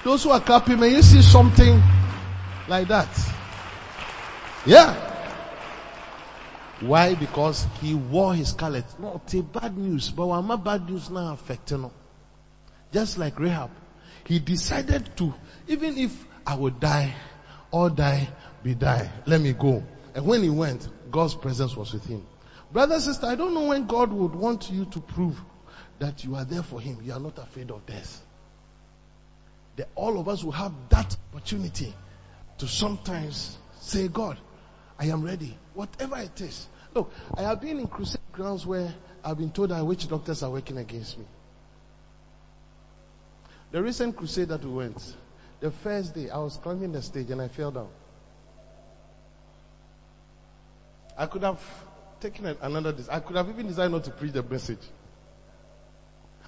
Those 0.04 0.24
who 0.24 0.30
are 0.30 0.40
clapping, 0.40 0.80
may 0.80 0.90
you 0.90 1.02
see 1.02 1.22
something 1.22 1.82
like 2.68 2.88
that? 2.88 3.08
Yeah. 4.64 4.94
Why? 6.80 7.14
Because 7.14 7.66
he 7.80 7.94
wore 7.94 8.34
his 8.34 8.50
scarlet. 8.50 8.84
No, 8.98 9.20
it's 9.24 9.34
bad 9.34 9.76
news, 9.76 10.10
but 10.10 10.28
I'm 10.30 10.62
bad 10.62 10.88
news 10.88 11.10
now 11.10 11.32
affecting 11.32 11.82
him. 11.82 11.90
Just 12.92 13.18
like 13.18 13.38
Rahab, 13.38 13.70
he 14.24 14.38
decided 14.38 15.16
to, 15.16 15.34
even 15.66 15.98
if 15.98 16.24
I 16.46 16.54
would 16.54 16.80
die, 16.80 17.14
or 17.70 17.90
die, 17.90 18.28
be 18.62 18.74
die, 18.74 19.10
let 19.26 19.40
me 19.40 19.52
go. 19.52 19.82
And 20.14 20.24
when 20.26 20.42
he 20.42 20.50
went, 20.50 20.88
God's 21.10 21.34
presence 21.34 21.76
was 21.76 21.92
with 21.92 22.06
him. 22.06 22.24
Brother, 22.70 23.00
sister, 23.00 23.26
I 23.26 23.34
don't 23.34 23.54
know 23.54 23.68
when 23.68 23.86
God 23.86 24.12
would 24.12 24.34
want 24.34 24.70
you 24.70 24.84
to 24.86 25.00
prove 25.00 25.40
that 25.98 26.24
you 26.24 26.34
are 26.36 26.44
there 26.44 26.62
for 26.62 26.80
him. 26.80 26.98
You 27.02 27.12
are 27.12 27.20
not 27.20 27.38
afraid 27.38 27.70
of 27.70 27.84
death. 27.86 28.22
That 29.76 29.88
all 29.94 30.20
of 30.20 30.28
us 30.28 30.44
will 30.44 30.52
have 30.52 30.72
that 30.90 31.16
opportunity 31.32 31.94
to 32.58 32.68
sometimes 32.68 33.56
say, 33.80 34.08
God, 34.08 34.38
I 34.98 35.06
am 35.06 35.22
ready. 35.22 35.56
Whatever 35.74 36.18
it 36.18 36.40
is. 36.40 36.66
Look, 36.94 37.12
I 37.36 37.42
have 37.42 37.60
been 37.60 37.78
in 37.78 37.86
crusade 37.86 38.20
grounds 38.32 38.66
where 38.66 38.92
I've 39.24 39.38
been 39.38 39.50
told 39.50 39.70
that 39.70 39.84
witch 39.84 40.08
doctors 40.08 40.42
are 40.42 40.50
working 40.50 40.78
against 40.78 41.18
me. 41.18 41.24
The 43.70 43.82
recent 43.82 44.16
crusade 44.16 44.48
that 44.48 44.64
we 44.64 44.70
went, 44.70 45.14
the 45.60 45.70
first 45.70 46.14
day 46.14 46.30
I 46.30 46.38
was 46.38 46.56
climbing 46.56 46.92
the 46.92 47.02
stage 47.02 47.30
and 47.30 47.40
I 47.40 47.48
fell 47.48 47.70
down. 47.70 47.88
I 51.16 51.26
could 51.26 51.42
have 51.42 51.60
taken 52.20 52.46
another, 52.60 52.94
I 53.10 53.20
could 53.20 53.36
have 53.36 53.48
even 53.48 53.66
decided 53.66 53.92
not 53.92 54.04
to 54.04 54.10
preach 54.10 54.32
the 54.32 54.42
message. 54.42 54.78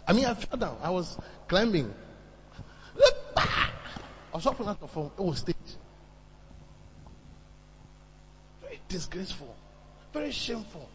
I 0.07 0.13
mean, 0.13 0.25
I 0.25 0.35
fell 0.35 0.59
down. 0.59 0.79
I 0.83 0.91
was 0.91 1.17
climbing. 1.47 1.95
I 3.37 3.71
was 4.35 4.47
up 4.47 4.61
on 4.61 4.67
that 4.67 4.91
phone. 4.91 5.07
Um, 5.07 5.13
it 5.19 5.23
was 5.23 5.39
stage. 5.39 5.57
Very 8.63 8.81
disgraceful. 8.89 9.55
Very 10.13 10.33
shameful. 10.33 10.89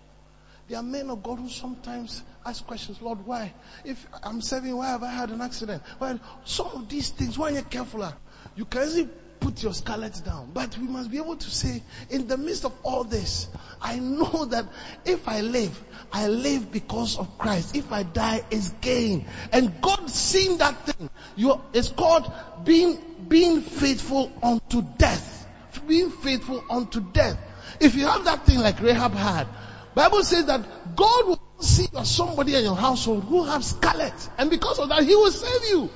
There 0.67 0.79
are 0.79 0.83
men 0.83 1.09
of 1.09 1.21
God 1.21 1.39
who 1.39 1.49
sometimes 1.49 2.23
ask 2.45 2.65
questions, 2.65 3.01
Lord, 3.01 3.25
why? 3.25 3.53
If 3.83 4.05
I'm 4.23 4.41
serving, 4.41 4.75
why 4.75 4.87
have 4.87 5.03
I 5.03 5.11
had 5.11 5.29
an 5.29 5.41
accident? 5.41 5.83
Why? 5.99 6.19
Some 6.43 6.67
of 6.67 6.89
these 6.89 7.09
things, 7.09 7.37
why 7.37 7.51
are 7.51 7.55
you 7.55 7.61
careful? 7.61 8.11
You 8.55 8.65
can 8.65 8.83
easily 8.83 9.09
put 9.45 9.61
your 9.61 9.75
scarlet 9.75 10.19
down. 10.25 10.49
But 10.55 10.75
we 10.79 10.87
must 10.87 11.11
be 11.11 11.17
able 11.17 11.35
to 11.35 11.49
say, 11.51 11.83
in 12.09 12.27
the 12.27 12.35
midst 12.35 12.65
of 12.65 12.73
all 12.81 13.03
this, 13.03 13.47
I 13.79 13.99
know 13.99 14.45
that 14.45 14.65
if 15.05 15.27
I 15.27 15.41
live, 15.41 15.83
I 16.11 16.27
live 16.27 16.71
because 16.71 17.19
of 17.19 17.37
Christ. 17.37 17.75
If 17.75 17.91
I 17.91 18.01
die, 18.01 18.41
it's 18.49 18.69
gain. 18.81 19.27
And 19.51 19.81
God 19.81 20.09
seeing 20.09 20.57
that 20.57 20.87
thing, 20.87 21.11
you, 21.35 21.61
it's 21.73 21.89
called 21.89 22.31
being, 22.63 22.97
being 23.27 23.61
faithful 23.61 24.31
unto 24.41 24.81
death. 24.81 25.47
Being 25.87 26.09
faithful 26.09 26.63
unto 26.67 26.99
death. 26.99 27.37
If 27.79 27.93
you 27.93 28.07
have 28.07 28.25
that 28.25 28.47
thing 28.47 28.57
like 28.59 28.81
Rahab 28.81 29.13
had, 29.13 29.47
Bible 29.93 30.23
says 30.23 30.45
that 30.47 30.95
God 30.95 31.27
will 31.27 31.41
see 31.59 31.87
you 31.93 31.99
as 31.99 32.09
somebody 32.09 32.55
in 32.55 32.63
your 32.63 32.75
household 32.75 33.25
who 33.25 33.43
have 33.43 33.63
scarlet. 33.63 34.29
And 34.39 34.49
because 34.49 34.79
of 34.79 34.89
that, 34.89 35.03
He 35.03 35.13
will 35.15 35.29
save 35.29 35.69
you. 35.69 35.89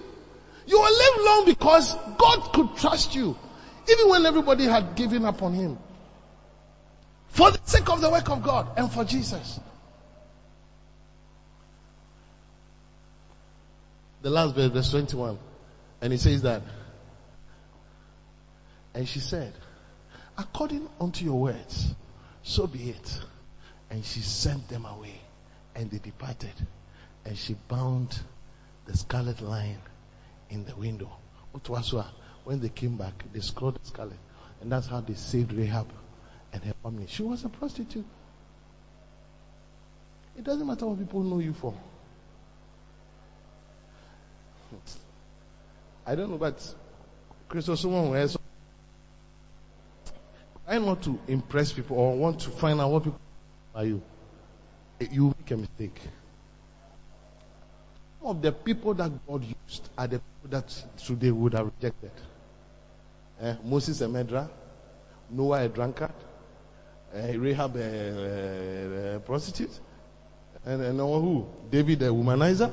You 0.70 0.80
will 0.80 0.98
live 0.98 1.26
long 1.26 1.46
because 1.46 1.96
God 2.20 2.54
could 2.54 2.78
trust 2.78 3.16
you. 3.16 3.36
Even 3.90 4.10
when 4.10 4.26
everybody 4.28 4.66
had 4.66 4.96
given 4.96 5.26
up 5.26 5.42
on 5.42 5.54
Him. 5.54 5.80
For 7.30 7.50
the 7.50 7.60
sake 7.64 7.90
of 7.90 8.02
the 8.02 8.10
work 8.12 8.30
of 8.30 8.44
God 8.44 8.78
and 8.78 8.92
for 8.92 9.04
Jesus. 9.04 9.60
The 14.22 14.30
last 14.30 14.54
verse, 14.54 14.70
verse 14.70 14.92
21. 14.92 15.40
And 16.02 16.14
he 16.14 16.20
says 16.20 16.44
that. 16.44 16.62
And 18.94 19.08
she 19.08 19.20
said, 19.20 19.54
according 20.38 20.88
unto 21.02 21.26
your 21.26 21.40
words, 21.40 21.96
so 22.44 22.68
be 22.68 22.92
it. 22.92 23.20
And 23.90 24.06
she 24.06 24.20
sent 24.20 24.70
them 24.70 24.86
away 24.86 25.20
and 25.74 25.90
they 25.90 25.98
departed. 25.98 26.54
And 27.26 27.36
she 27.36 27.56
bound 27.68 28.20
the 28.86 28.96
scarlet 28.96 29.42
line 29.42 29.80
in 30.50 30.66
the 30.66 30.76
window. 30.76 31.12
When 32.44 32.60
they 32.60 32.70
came 32.70 32.98
back, 32.98 33.24
they 33.34 33.40
scrawled 33.42 33.76
the 33.82 33.86
scarlet. 33.86 34.18
And 34.62 34.72
that's 34.72 34.88
how 34.88 35.02
they 35.02 35.14
saved 35.14 35.54
Rahab 35.54 35.88
and 36.54 36.64
her 36.64 36.74
family. 36.84 37.06
She 37.08 37.24
was 37.24 37.44
a 37.46 37.50
prostitute. 37.50 38.06
It 40.38 40.44
doesn't 40.44 40.66
matter 40.66 40.86
what 40.86 41.00
people 41.00 41.24
know 41.24 41.40
you 41.40 41.54
for. 41.54 41.74
I 46.06 46.16
don't 46.16 46.30
know, 46.30 46.38
but 46.38 46.76
Christos 47.48 47.82
someone 47.82 48.16
else. 48.16 48.38
I 50.68 50.78
not 50.78 51.02
to 51.04 51.20
impress 51.28 51.74
people 51.74 51.98
or 51.98 52.16
want 52.16 52.42
to 52.42 52.50
find 52.52 52.80
out 52.80 52.92
what 52.92 53.04
people 53.04 53.20
are 53.74 53.86
you. 53.86 54.02
You 55.00 55.34
make 55.40 55.52
a 55.52 55.58
mistake. 55.58 56.00
Of 58.30 58.44
the 58.44 58.52
people 58.52 58.94
that 58.94 59.10
God 59.28 59.44
used 59.44 59.90
are 59.98 60.06
the 60.06 60.20
people 60.20 60.50
that 60.52 60.68
today 61.04 61.32
would 61.32 61.54
have 61.54 61.66
rejected. 61.66 62.12
Eh, 63.42 63.56
Moses 63.64 64.02
a 64.02 64.08
murderer, 64.08 64.48
Noah 65.32 65.64
a 65.66 65.68
drunkard, 65.68 66.14
eh, 67.16 67.36
Rahab 67.38 67.76
a, 67.76 67.80
a, 67.80 69.16
a 69.16 69.20
prostitute, 69.22 69.72
and, 70.64 70.80
and 70.80 71.00
who? 71.00 71.48
David 71.72 72.04
a 72.04 72.10
womanizer, 72.10 72.72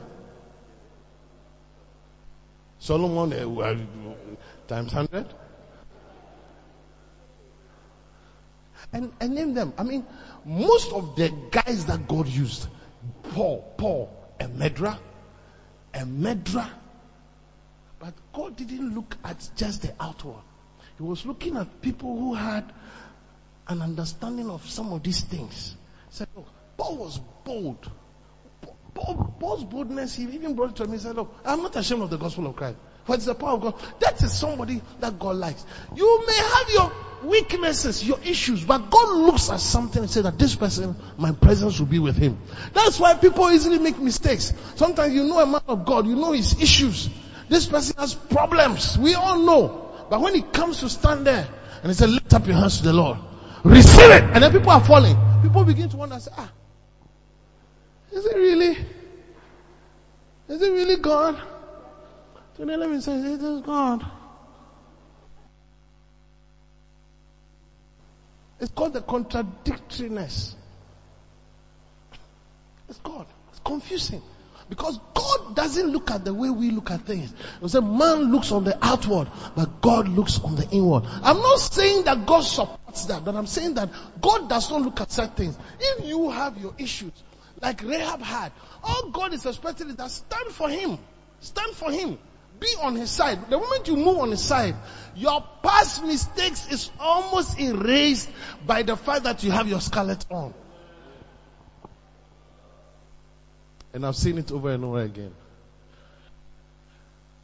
Solomon 2.79 3.33
a, 3.33 4.69
times 4.69 4.93
hundred. 4.93 5.27
And, 8.93 9.11
and 9.23 9.35
name 9.35 9.55
them. 9.55 9.73
I 9.79 9.85
mean, 9.85 10.05
most 10.45 10.93
of 10.93 11.17
the 11.17 11.33
guys 11.51 11.87
that 11.87 12.07
God 12.07 12.29
used, 12.29 12.69
Paul, 13.33 13.73
Paul, 13.79 14.11
a 14.39 14.49
murderer, 14.49 14.99
a 15.97 16.05
murderer. 16.05 16.69
But 17.99 18.15
God 18.33 18.57
didn't 18.57 18.95
look 18.95 19.17
at 19.25 19.49
just 19.57 19.83
the 19.83 19.95
outward. 19.99 20.43
He 20.97 21.03
was 21.03 21.27
looking 21.27 21.57
at 21.57 21.81
people 21.83 22.19
who 22.19 22.35
had 22.35 22.65
an 23.69 23.83
understanding 23.83 24.51
of 24.51 24.69
some 24.69 24.93
of 24.93 25.03
these 25.03 25.21
things. 25.23 25.77
Said, 26.11 26.29
look, 26.37 26.47
Paul 26.77 26.97
was 26.97 27.21
bold. 27.45 27.91
Paul, 28.95 29.37
Paul's 29.39 29.65
boldness, 29.65 30.15
he 30.15 30.25
even 30.25 30.55
brought 30.55 30.71
it 30.71 30.77
to 30.77 30.87
me 30.87 30.93
and 30.93 31.01
said, 31.01 31.17
look, 31.17 31.35
I'm 31.45 31.63
not 31.63 31.77
ashamed 31.77 32.03
of 32.03 32.11
the 32.11 32.17
gospel 32.17 32.47
of 32.47 32.57
Christ. 32.57 32.79
What 33.07 33.19
is 33.19 33.27
the 33.27 33.35
power 33.35 33.53
of 33.53 33.61
God. 33.61 33.75
That 34.01 34.21
is 34.23 34.33
somebody 34.33 34.81
that 35.01 35.19
God 35.19 35.37
likes. 35.37 35.65
You 35.95 36.27
may 36.27 36.37
have 36.37 36.71
your 36.71 36.93
weaknesses, 37.23 38.07
your 38.07 38.19
issues, 38.21 38.65
but 38.65 38.91
God 38.91 39.17
looks 39.17 39.51
at 39.51 39.61
something 39.61 40.03
and 40.03 40.11
says 40.11 40.25
that 40.25 40.39
this 40.39 40.55
person, 40.55 40.97
my 41.19 41.33
presence 41.33 41.79
will 41.79 41.87
be 41.87 41.99
with 41.99 42.17
him. 42.17 42.39
That's 42.73 42.99
why 42.99 43.15
people 43.15 43.51
easily 43.51 43.79
make 43.79 43.99
mistakes. 43.99 44.53
Sometimes 44.77 45.15
you 45.15 45.25
know 45.25 45.41
a 45.41 45.47
man 45.47 45.63
of 45.69 45.85
God, 45.85 46.07
you 46.07 46.17
know 46.17 46.33
his 46.33 46.61
issues. 46.61 47.09
This 47.49 47.67
person 47.67 47.97
has 47.99 48.15
problems. 48.15 48.99
We 48.99 49.15
all 49.15 49.39
know. 49.39 50.07
But 50.11 50.21
when 50.21 50.35
he 50.35 50.43
comes 50.43 50.81
to 50.81 50.89
stand 50.89 51.27
there 51.27 51.47
and 51.83 51.87
he 51.87 51.95
says, 51.95 52.11
lift 52.11 52.33
up 52.35 52.47
your 52.47 52.57
hands 52.57 52.79
to 52.79 52.85
the 52.85 52.93
Lord, 52.93 53.19
receive 53.65 54.11
it. 54.11 54.23
And 54.23 54.43
then 54.43 54.53
people 54.53 54.71
are 54.71 54.85
falling. 54.85 55.17
People 55.43 55.65
begin 55.65 55.89
to 55.89 55.97
wonder, 55.97 56.19
ah, 56.37 56.53
is 58.13 58.25
it 58.25 58.37
really? 58.37 58.79
Is 60.49 60.63
it 60.63 60.71
really 60.71 60.97
God? 60.97 61.41
So 62.57 62.65
then 62.65 62.81
let 62.81 62.89
me 62.89 63.01
say, 63.01 63.13
it 63.17 63.43
is 63.43 63.61
God. 63.63 64.05
It's 68.61 68.73
called 68.73 68.95
the 68.95 69.03
contradictoriness. 69.03 70.55
It's 72.89 72.99
God. 73.01 73.27
It's 73.51 73.61
confusing. 73.65 74.23
Because 74.69 74.99
God 75.15 75.55
doesn't 75.55 75.87
look 75.89 76.11
at 76.11 76.25
the 76.25 76.35
way 76.35 76.51
we 76.51 76.71
look 76.71 76.91
at 76.91 77.03
things. 77.03 77.33
You 77.63 77.69
say 77.69 77.81
man 77.81 78.33
looks 78.33 78.51
on 78.51 78.65
the 78.65 78.77
outward, 78.85 79.29
but 79.55 79.81
God 79.81 80.09
looks 80.09 80.41
on 80.41 80.57
the 80.57 80.69
inward. 80.71 81.05
I'm 81.07 81.37
not 81.37 81.61
saying 81.61 82.05
that 82.05 82.27
God 82.27 82.41
supports 82.41 83.05
that, 83.07 83.25
but 83.25 83.37
I'm 83.37 83.47
saying 83.47 83.75
that 83.75 83.91
God 84.21 84.49
does 84.49 84.71
not 84.71 84.83
look 84.83 85.01
at 85.01 85.13
certain 85.13 85.35
things. 85.35 85.59
If 85.79 86.07
you 86.07 86.31
have 86.31 86.59
your 86.59 86.75
issues, 86.79 87.13
like 87.61 87.83
Rahab 87.83 88.21
had. 88.21 88.53
All 88.83 89.11
God 89.11 89.33
is 89.35 89.47
expecting 89.47 89.89
is 89.89 89.97
that 89.97 90.11
stand 90.11 90.51
for 90.51 90.69
him. 90.69 90.99
Stand 91.41 91.73
for 91.73 91.91
him. 91.91 92.19
Be 92.59 92.69
on 92.83 92.97
his 92.97 93.11
side. 93.11 93.51
The 93.51 93.59
moment 93.59 93.89
you 93.89 93.97
move 93.97 94.19
on 94.19 94.31
his 94.31 94.43
side, 94.43 94.75
your 95.15 95.45
past 95.63 96.05
mistakes 96.05 96.71
is 96.71 96.91
almost 96.99 97.59
erased 97.61 98.31
by 98.67 98.83
the 98.83 98.97
fact 98.97 99.25
that 99.25 99.43
you 99.43 99.51
have 99.51 99.69
your 99.69 99.81
scarlet 99.81 100.25
on. 100.31 100.55
And 103.93 104.05
I've 104.05 104.17
seen 104.17 104.39
it 104.39 104.53
over 104.53 104.71
and 104.71 104.85
over 104.85 105.03
again. 105.03 105.35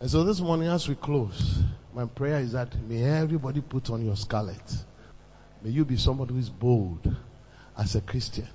And 0.01 0.11
so 0.11 0.25
this 0.25 0.41
morning 0.41 0.69
as 0.69 0.89
we 0.89 0.95
close, 0.95 1.63
my 1.95 2.07
prayer 2.07 2.41
is 2.41 2.53
that 2.53 2.75
may 2.89 3.05
everybody 3.05 3.61
put 3.61 3.91
on 3.91 4.05
your 4.05 4.17
scarlet. 4.17 4.61
May 5.63 5.71
you 5.71 5.85
be 5.85 5.97
somebody 5.97 6.35
who 6.35 6.41
is 6.41 6.51
bold 6.51 7.15
as 7.79 7.95
a 7.95 8.01
Christian. 8.01 8.49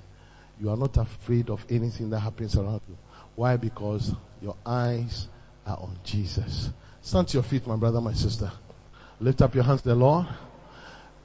You 0.60 0.70
are 0.72 0.78
not 0.78 0.97
afraid 0.97 1.49
of 1.49 1.66
anything 1.70 2.10
that 2.10 2.20
happens 2.20 2.55
around 2.55 2.82
you. 2.89 2.97
Why? 3.36 3.58
Because 3.58 4.14
your 4.41 4.55
eyes 4.66 5.28
are 5.68 5.78
on 5.78 5.97
Jesus. 6.03 6.70
Stand 7.01 7.28
to 7.30 7.34
your 7.36 7.43
feet, 7.43 7.68
my 7.68 7.76
brother, 7.76 7.99
my 7.99 8.13
sister. 8.13 8.51
Lift 9.20 9.41
up 9.41 9.53
your 9.53 9.63
hands 9.63 9.82
to 9.82 9.89
the 9.89 9.95
Lord 9.95 10.28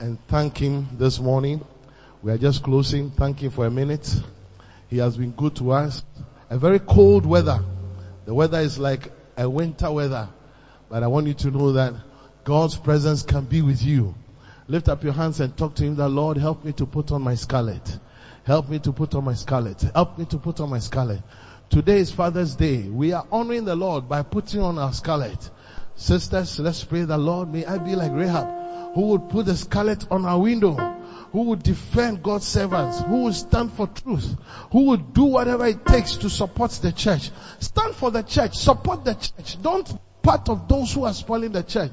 and 0.01 0.18
thank 0.26 0.59
Him 0.59 0.88
this 0.99 1.20
morning. 1.20 1.64
We 2.22 2.32
are 2.32 2.38
just 2.38 2.62
closing. 2.62 3.11
Thank 3.11 3.43
Him 3.43 3.51
for 3.51 3.66
a 3.66 3.70
minute. 3.70 4.20
He 4.88 4.99
has 4.99 5.16
been 5.16 5.30
good 5.30 5.57
to 5.57 5.70
us. 5.70 6.03
A 6.51 6.59
very 6.59 6.80
cold 6.80 7.24
weather. 7.24 7.61
The 8.24 8.34
weather 8.34 8.59
is 8.59 8.78
like 8.78 9.12
a 9.36 9.49
winter 9.49 9.90
weather. 9.90 10.28
But 10.88 11.03
I 11.03 11.07
want 11.07 11.26
you 11.28 11.34
to 11.34 11.51
know 11.51 11.72
that 11.72 11.95
God's 12.45 12.76
presence 12.76 13.22
can 13.22 13.45
be 13.45 13.62
with 13.62 13.82
you. 13.82 14.14
Lift 14.66 14.88
up 14.88 15.05
your 15.05 15.12
hands 15.12 15.40
and 15.40 15.57
talk 15.57 15.74
to 15.76 15.84
Him 15.84 15.97
that 15.97 16.09
Lord 16.09 16.36
help 16.36 16.64
me 16.64 16.72
to 16.74 16.86
put 16.86 17.12
on 17.12 17.22
my 17.22 17.36
scarlet. 17.36 17.99
Help 18.45 18.68
me 18.68 18.80
to 18.80 18.93
put 18.93 19.14
on 19.14 19.24
my 19.24 19.34
scarlet. 19.34 19.80
Help 19.95 20.18
me 20.18 20.24
to 20.26 20.38
put 20.38 20.59
on 20.61 20.68
my 20.68 20.80
scarlet. 20.80 21.22
Today 21.73 22.01
is 22.01 22.11
Father's 22.11 22.55
Day. 22.55 22.83
We 22.83 23.14
are 23.14 23.27
honoring 23.33 23.64
the 23.64 23.75
Lord 23.75 24.07
by 24.07 24.20
putting 24.20 24.61
on 24.61 24.77
our 24.79 24.93
scarlet. 24.93 25.51
Sisters, 25.97 26.59
let's 26.59 26.85
pray 26.85 27.05
the 27.05 27.16
Lord 27.16 27.51
may 27.51 27.64
I 27.64 27.79
be 27.79 27.97
like 27.97 28.12
Rahab, 28.12 28.95
who 28.95 29.07
would 29.07 29.31
put 29.31 29.47
the 29.47 29.57
scarlet 29.57 30.07
on 30.11 30.27
our 30.27 30.39
window, 30.39 30.75
who 31.33 31.45
would 31.45 31.62
defend 31.62 32.23
God's 32.23 32.47
servants, 32.47 33.01
who 33.01 33.23
would 33.23 33.35
stand 33.35 33.73
for 33.73 33.87
truth, 33.87 34.37
who 34.70 34.83
would 34.89 35.14
do 35.14 35.25
whatever 35.25 35.64
it 35.64 35.87
takes 35.87 36.16
to 36.16 36.29
support 36.29 36.73
the 36.73 36.93
church. 36.93 37.31
Stand 37.59 37.95
for 37.95 38.11
the 38.11 38.23
church, 38.23 38.55
support 38.55 39.07
the 39.07 39.14
church. 39.14 39.57
Don't 39.62 39.91
part 40.23 40.49
of 40.49 40.68
those 40.68 40.93
who 40.93 41.05
are 41.05 41.12
spoiling 41.12 41.53
the 41.53 41.62
church. 41.62 41.91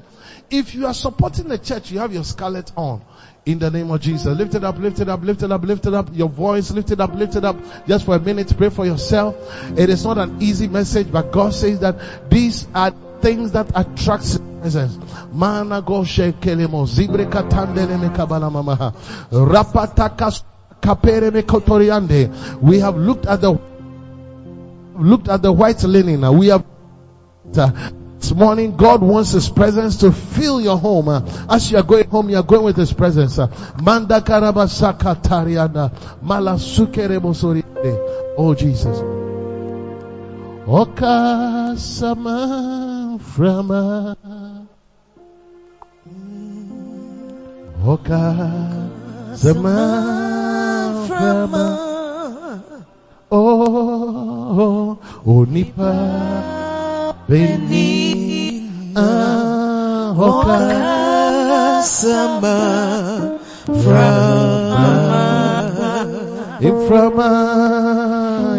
If 0.50 0.74
you 0.74 0.86
are 0.86 0.94
supporting 0.94 1.48
the 1.48 1.58
church, 1.58 1.90
you 1.90 1.98
have 1.98 2.12
your 2.12 2.24
scarlet 2.24 2.72
on. 2.76 3.02
In 3.46 3.58
the 3.58 3.70
name 3.70 3.90
of 3.90 4.00
Jesus. 4.00 4.26
Lift 4.36 4.54
it 4.54 4.64
up, 4.64 4.78
lift 4.78 5.00
it 5.00 5.08
up, 5.08 5.22
lift 5.22 5.42
it 5.42 5.50
up, 5.50 5.62
lift 5.62 5.86
it 5.86 5.94
up. 5.94 6.08
Your 6.12 6.28
voice, 6.28 6.70
lift 6.70 6.90
it 6.90 7.00
up, 7.00 7.14
lift 7.14 7.36
it 7.36 7.44
up. 7.44 7.56
Just 7.86 8.04
for 8.04 8.14
a 8.14 8.20
minute, 8.20 8.52
pray 8.56 8.68
for 8.68 8.84
yourself. 8.84 9.34
It 9.78 9.88
is 9.88 10.04
not 10.04 10.18
an 10.18 10.42
easy 10.42 10.68
message, 10.68 11.10
but 11.10 11.32
God 11.32 11.54
says 11.54 11.80
that 11.80 12.30
these 12.30 12.66
are 12.74 12.92
things 13.20 13.52
that 13.52 13.70
attract 13.74 14.38
presence. 14.60 14.98
Mana. 15.32 15.80
We 22.60 22.78
have 22.78 22.96
looked 22.96 23.26
at 23.26 23.40
the, 23.40 23.60
looked 24.96 25.28
at 25.28 25.42
the 25.42 25.52
white 25.52 25.82
linen. 25.84 26.38
We 26.38 26.46
have, 26.48 26.64
this 28.20 28.34
morning, 28.34 28.76
God 28.76 29.00
wants 29.00 29.32
His 29.32 29.48
presence 29.48 29.96
to 29.98 30.12
fill 30.12 30.60
your 30.60 30.76
home. 30.76 31.08
Uh, 31.08 31.22
as 31.48 31.70
you 31.72 31.78
are 31.78 31.82
going 31.82 32.06
home, 32.08 32.28
you 32.28 32.36
are 32.36 32.42
going 32.42 32.62
with 32.62 32.76
His 32.76 32.92
presence. 32.92 33.38
Uh, 33.38 33.46
Manda 33.82 34.20
karabasaka 34.20 35.22
tariana. 35.22 35.90
Malasukere 36.22 37.18
soriande. 37.34 38.34
Oh 38.36 38.54
Jesus. 38.54 38.98
Oka 40.68 41.74
sama 41.78 43.18
frama. 43.18 44.16
Oka 47.86 49.34
sama 49.34 51.06
frama. 51.08 51.86
Oh, 53.32 54.98
onipa 55.24 56.59
beni 57.30 58.66
ahoka 58.96 60.58
sama 61.86 62.58
frama 63.82 64.90
iframa 66.58 67.30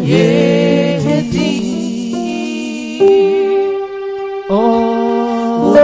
yedi 0.00 1.52
oh 4.48 5.76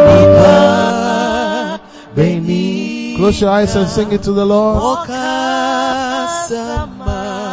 beni 2.17 3.17
close 3.19 3.43
your 3.43 3.51
eyes 3.51 3.77
and 3.77 3.89
sing 3.89 4.13
it 4.13 4.23
to 4.23 4.33
the 4.33 4.47
Lord. 4.47 5.09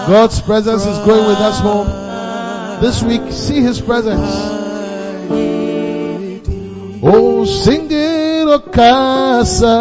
God's 0.07 0.39
presence 0.39 0.85
is 0.85 0.97
going 0.99 1.27
with 1.27 1.39
us 1.39 1.59
home. 1.59 1.89
This 2.79 3.03
week 3.03 3.33
see 3.33 3.59
his 3.59 3.81
presence 3.81 4.54
sing 7.45 7.87
it 7.91 8.47
okasa 8.47 9.77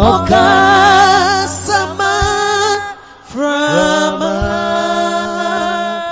oh 0.00 0.24
oka 0.24 0.34
oh 0.34 1.46
sama 1.46 2.14
frama 3.30 4.48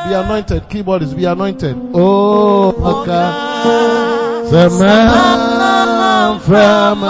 Be 0.06 0.14
anointed. 0.14 0.68
Keyboards, 0.68 1.14
be 1.14 1.24
anointed. 1.24 1.76
Oh, 1.92 2.68
Oka. 2.78 4.46
Zaman 4.48 6.38
from 6.46 7.00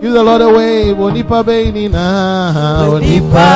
Give 0.00 0.12
the 0.12 0.22
Lord 0.24 0.42
a 0.42 0.48
wave. 0.50 0.96
Onipa 0.96 1.44
beini 1.44 1.88
na. 1.88 2.88
Onipa. 2.90 3.50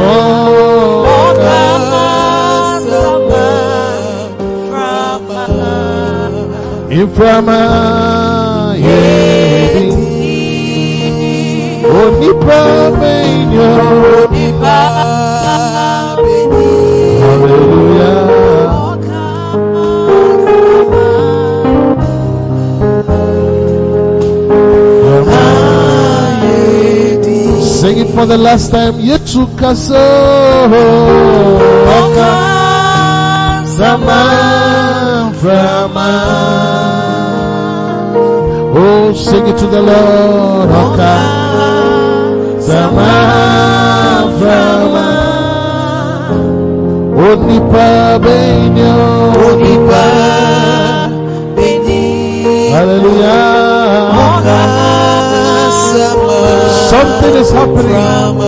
Oh, 0.00 1.67
Oka. 6.88 6.94
Iframa. 6.94 7.60
Yeah. 8.78 9.92
Onipa 11.84 12.90
beini. 13.00 14.48
Hallelujah. 17.20 18.18
Sing 27.78 27.98
it 27.98 28.08
for 28.14 28.26
the 28.26 28.38
last 28.38 28.70
time. 28.70 28.94
Yesu 28.94 29.46
kaso. 29.56 29.94
Oka. 29.94 30.72
Oh, 30.72 31.92
oh, 31.92 32.14
oh. 32.16 32.48
Zaman 33.78 35.32
frama. 35.38 36.77
Sing 39.14 39.46
it 39.46 39.58
to 39.58 39.66
the 39.66 39.82
Lord. 39.82 40.68
Oka. 40.82 41.14
Zaman 42.60 44.24
frama. 44.38 45.08
Onipa 47.26 47.90
benyo. 48.24 48.96
Hallelujah. 52.78 54.14
Something 56.90 57.34
is 57.42 57.50
happening. 57.50 58.38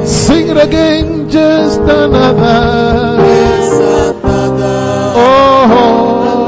Sing 0.06 0.50
again, 0.58 1.30
just 1.30 1.80
another. 1.82 3.18
Oh, 5.16 5.66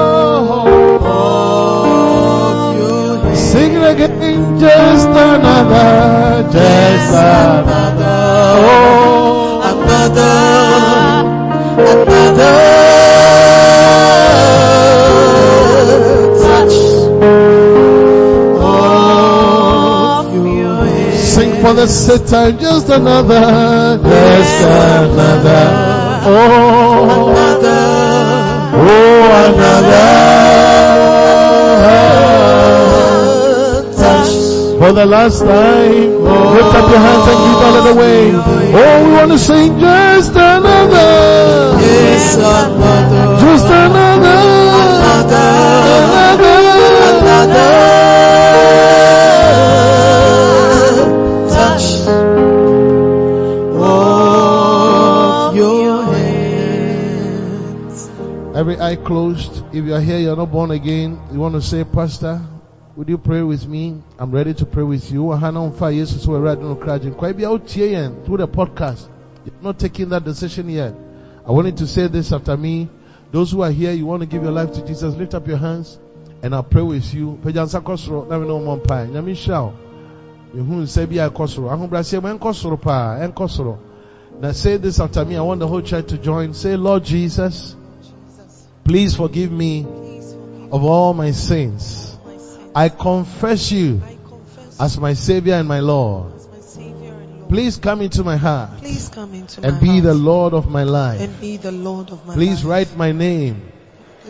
again, 3.85 4.59
just 4.59 5.09
another, 5.09 6.43
just 6.53 7.13
another. 7.13 7.64
The 21.75 21.87
sitter, 21.87 22.53
just 22.53 22.89
another, 22.89 23.99
just 24.03 24.63
another. 24.63 25.65
Oh, 26.27 27.31
Another, 27.31 27.81
oh, 28.75 29.45
another. 29.47 30.11
touch 33.97 34.33
For 34.81 34.93
the 34.93 35.07
last 35.07 35.41
time, 35.41 36.23
lift 36.55 36.75
up 36.79 36.87
your 36.91 37.01
hands 37.07 37.27
and 37.31 37.39
give 37.45 37.59
the 37.89 37.95
way. 38.01 38.21
Oh, 38.77 39.05
we 39.07 39.11
want 39.13 39.31
to 39.33 39.39
sing 39.39 39.79
just 39.79 40.33
another, 40.33 41.79
Yes, 41.81 42.37
another, 42.37 43.39
just 43.41 43.67
another, 43.67 44.41
another, 44.85 45.94
eye 58.95 59.05
closed. 59.05 59.65
If 59.73 59.85
you 59.85 59.95
are 59.95 60.01
here, 60.01 60.19
you're 60.19 60.37
not 60.37 60.53
born 60.53 60.71
again. 60.71 61.21
You 61.33 61.41
want 61.41 61.55
to 61.55 61.63
say, 61.63 61.85
Pastor, 61.85 62.41
would 62.97 63.09
you 63.09 63.19
pray 63.19 63.43
with 63.43 63.67
me? 63.67 64.03
I'm 64.19 64.31
ready 64.31 64.55
to 64.55 64.67
pray 64.67 64.85
with 64.85 65.11
you. 65.11 65.33
Hana 65.33 65.65
on 65.65 65.73
fire, 65.73 65.93
Jesus, 65.93 66.27
we're 66.27 66.41
right 66.41 66.57
on 66.57 66.79
crowding. 66.79 67.15
Quite 67.15 67.37
be 67.37 67.45
out 67.45 67.69
here 67.71 68.13
through 68.25 68.39
the 68.39 68.49
podcast. 68.49 69.09
You're 69.45 69.55
not 69.63 69.79
taking 69.79 70.11
that 70.11 70.25
decision 70.25 70.69
yet. 70.69 70.95
I 71.47 71.51
want 71.51 71.67
you 71.67 71.73
to 71.73 71.87
say 71.87 72.07
this 72.07 72.33
after 72.33 72.57
me. 72.57 72.89
Those 73.33 73.51
who 73.51 73.63
are 73.63 73.71
here, 73.71 73.93
you 73.93 74.07
want 74.07 74.21
to 74.23 74.27
give 74.27 74.43
your 74.43 74.53
life 74.53 74.73
to 74.75 74.87
Jesus, 74.87 75.15
lift 75.17 75.35
up 75.35 75.49
your 75.49 75.57
hands 75.57 75.99
and 76.43 76.55
I'll 76.55 76.63
pray 76.63 76.83
with 76.83 77.13
you. 77.13 77.39
Pejansa 77.43 77.83
kosoro, 77.83 78.29
na 78.29 78.39
me 78.39 78.47
no 78.47 78.61
mo 78.61 78.77
mpa. 78.77 79.09
Nyame 79.09 79.35
hyira 79.35 79.63
wo. 79.63 79.75
Mehu 80.55 80.83
nsa 80.83 81.07
bi 81.09 81.17
a 81.17 81.31
ɛkɔ 81.31 81.49
soro. 81.49 81.71
Ahobrɛaseɛ 81.71 82.23
mo 82.23 82.39
ɛnkɔ 82.39 82.55
soro 82.55 82.81
paa. 82.81 83.89
Now 84.41 84.53
say 84.53 84.77
this 84.77 85.01
after 85.01 85.25
me. 85.25 85.37
I 85.37 85.41
want 85.41 85.61
the 85.61 85.67
whole 85.67 85.83
church 85.83 86.09
to 86.09 86.19
join. 86.19 86.55
Say, 86.55 86.77
Lord 86.77 87.05
Jesus, 87.05 87.77
please 88.85 89.17
forgive 89.17 89.51
me 89.51 89.87
of 90.71 90.85
all 90.85 91.15
my 91.15 91.31
sins. 91.31 92.17
I 92.75 92.89
confess 92.89 93.71
you 93.71 94.03
as 94.81 94.99
my 94.99 95.15
Savior 95.15 95.55
and 95.55 95.69
my 95.69 95.81
Lord. 95.81 96.33
Please 97.49 97.77
come 97.77 98.01
into 98.01 98.25
my 98.25 98.37
heart 98.37 98.79
Please 98.79 99.09
come 99.11 99.33
into 99.33 99.61
my 99.61 99.69
and 99.69 99.81
be 99.81 100.01
the 100.01 100.15
Lord 100.15 100.55
of 100.55 100.69
my 100.69 100.83
life. 100.83 101.21
and 101.21 101.41
be 101.41 101.57
the 101.57 101.71
Lord 101.71 102.11
of 102.11 102.27
my 102.27 102.35
Please 102.35 102.65
write 102.65 102.97
my 102.97 103.13
name 103.13 103.63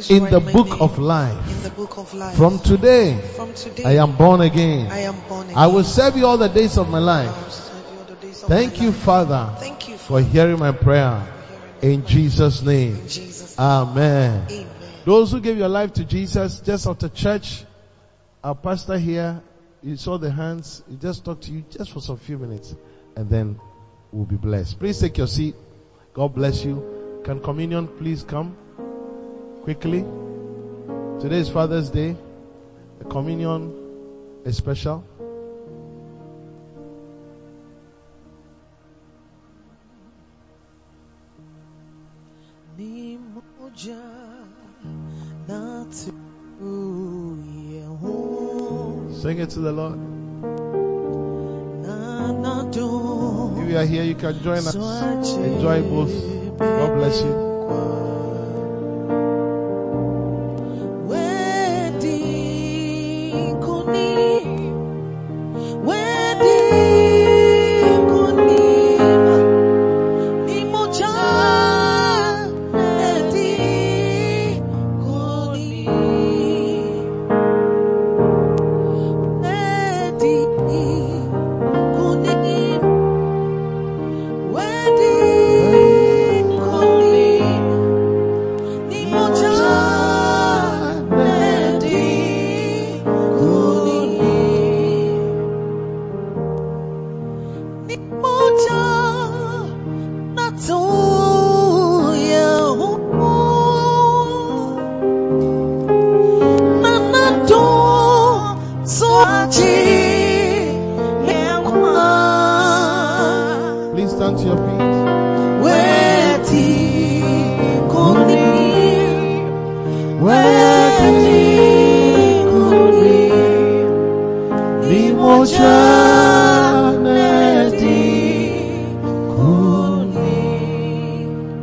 in 0.09 0.25
the 0.25 0.41
book 0.41 0.81
of 0.81 0.99
life. 0.99 1.51
In 1.51 1.63
the 1.63 1.71
book 1.71 1.97
of 1.97 2.13
life. 2.15 2.37
From 2.37 2.59
today, 2.59 3.19
From 3.37 3.55
today, 3.55 3.85
I 3.85 3.93
am 4.03 4.17
born 4.17 4.41
again. 4.41 4.91
I 4.91 5.01
am 5.01 5.17
born 5.29 5.47
again. 5.47 5.57
I 5.57 5.69
will 5.69 5.85
serve 5.85 6.17
you 6.17 6.27
all 6.27 6.37
the 6.37 6.49
days 6.49 6.77
of 6.77 6.91
my 6.91 6.99
life. 6.99 7.31
will 7.31 7.93
you 7.93 7.99
all 7.99 8.05
the 8.05 8.15
days 8.17 8.43
of 8.43 8.49
Thank 8.49 8.81
you. 8.81 8.93
Father, 8.93 9.55
Thank 9.59 9.89
you 9.89 9.97
for 9.97 10.21
hearing 10.21 10.59
my 10.59 10.73
prayer. 10.73 11.23
In 11.81 12.05
Jesus' 12.07 12.63
name. 12.63 13.07
In 13.59 13.63
Jesus. 13.63 13.97
Amen. 13.99 14.47
Amen. 14.51 14.69
Those 15.05 15.33
who 15.33 15.41
gave 15.41 15.59
your 15.59 15.69
life 15.69 15.93
to 15.95 16.05
Jesus 16.05 16.61
just 16.61 16.87
after 16.87 17.09
church, 17.09 17.65
our 18.43 18.55
pastor 18.55 18.99
here, 18.99 19.43
you 19.83 19.97
saw 19.97 20.17
the 20.17 20.31
hands, 20.31 20.83
he 20.89 20.97
just 20.97 21.25
talked 21.25 21.43
to 21.45 21.53
you 21.53 21.65
just 21.69 21.93
for 21.93 22.01
some 22.01 22.17
few 22.17 22.39
minutes 22.39 22.75
and 23.17 23.29
then 23.29 23.61
we'll 24.13 24.25
be 24.25 24.37
blessed. 24.37 24.79
Please 24.79 24.99
take 24.99 25.19
your 25.19 25.27
seat. 25.27 25.55
God 26.15 26.35
bless 26.35 26.65
you. 26.65 27.21
Can 27.25 27.41
communion 27.41 27.89
please 27.89 28.23
come 28.23 28.57
quickly? 29.63 30.01
Today 31.21 31.39
is 31.39 31.49
Father's 31.49 31.91
Day. 31.91 32.17
The 32.99 33.05
communion 33.05 34.43
is 34.45 34.57
special. 34.57 35.05
Na 45.49 45.85
tuye 45.91 47.83
ho 48.01 49.11
Sing 49.11 49.39
it 49.41 49.51
to 49.51 49.61
the 49.61 49.73
Lord. 49.73 49.99
na 51.83 52.31
na 52.33 52.71
do 52.71 53.59
If 53.59 53.69
you 53.71 53.77
are 53.79 53.85
here, 53.85 54.05
you 54.05 54.15
can 54.15 54.41
join 54.43 54.59
us. 54.59 54.75
Enjoy 54.77 55.83
both. 55.83 56.13
God 56.59 56.95
bless 56.95 57.21
you. 57.23 57.54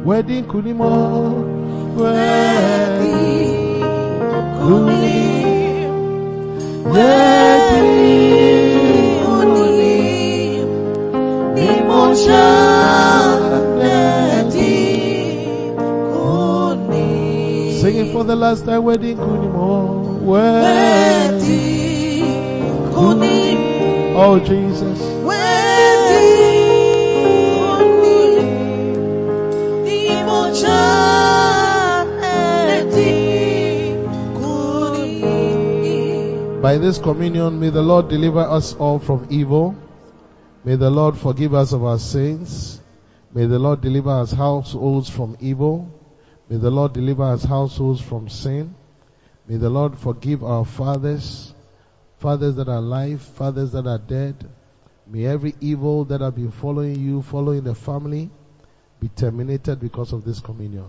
Wedding 0.06 0.46
kunimo. 0.46 0.92
Wedding 1.96 2.52
Singing 17.82 18.12
for 18.12 18.24
the 18.24 18.36
last 18.36 18.66
time, 18.66 18.84
wedding 18.84 19.18
kunimo. 19.18 20.20
Worthy. 20.22 21.81
Oh 23.04 24.40
Jesus. 24.40 25.00
By 36.62 36.78
this 36.78 37.00
communion, 37.00 37.60
may 37.60 37.72
the 37.72 37.82
Lord 37.82 38.08
deliver 38.08 38.40
us 38.40 38.76
all 38.76 39.00
from 39.00 39.26
evil. 39.32 39.76
May 40.64 40.76
the 40.76 40.92
Lord 40.92 41.18
forgive 41.18 41.56
us 41.56 41.74
of 41.74 41.84
our 41.84 41.98
sins. 41.98 42.80
May 43.34 43.48
the 43.48 43.58
Lord 43.58 43.82
deliver 43.82 44.12
us 44.12 44.32
households 44.32 45.10
from 45.10 45.38
evil. 45.40 45.92
May 46.50 46.58
the 46.58 46.70
Lord 46.70 46.94
deliver 46.94 47.24
us 47.24 47.44
households 47.44 48.00
from 48.00 48.30
sin. 48.30 48.76
May 49.48 49.58
the 49.58 49.72
Lord 49.72 49.98
forgive 49.98 50.44
our 50.44 50.66
fathers, 50.66 51.54
fathers 52.22 52.56
that 52.56 52.70
are 52.70 52.78
alive, 52.78 53.20
fathers 53.20 53.72
that 53.72 53.88
are 53.88 53.98
dead. 53.98 54.36
May 55.08 55.26
every 55.26 55.56
evil 55.60 56.06
that 56.06 56.22
have 56.22 56.36
been 56.36 56.52
following 56.52 57.00
you, 57.00 57.24
following 57.24 57.64
the 57.64 57.74
family, 57.74 58.30
be 59.00 59.10
terminated 59.10 59.80
because 59.80 60.14
of 60.14 60.24
this 60.24 60.40
communion. 60.40 60.86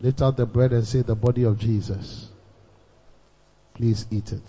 Lift 0.00 0.22
out 0.22 0.36
the 0.36 0.46
bread 0.46 0.72
and 0.72 0.86
say 0.86 1.02
the 1.02 1.16
body 1.16 1.42
of 1.42 1.58
Jesus. 1.58 2.28
Please 3.74 4.06
eat 4.10 4.32
it. 4.32 4.42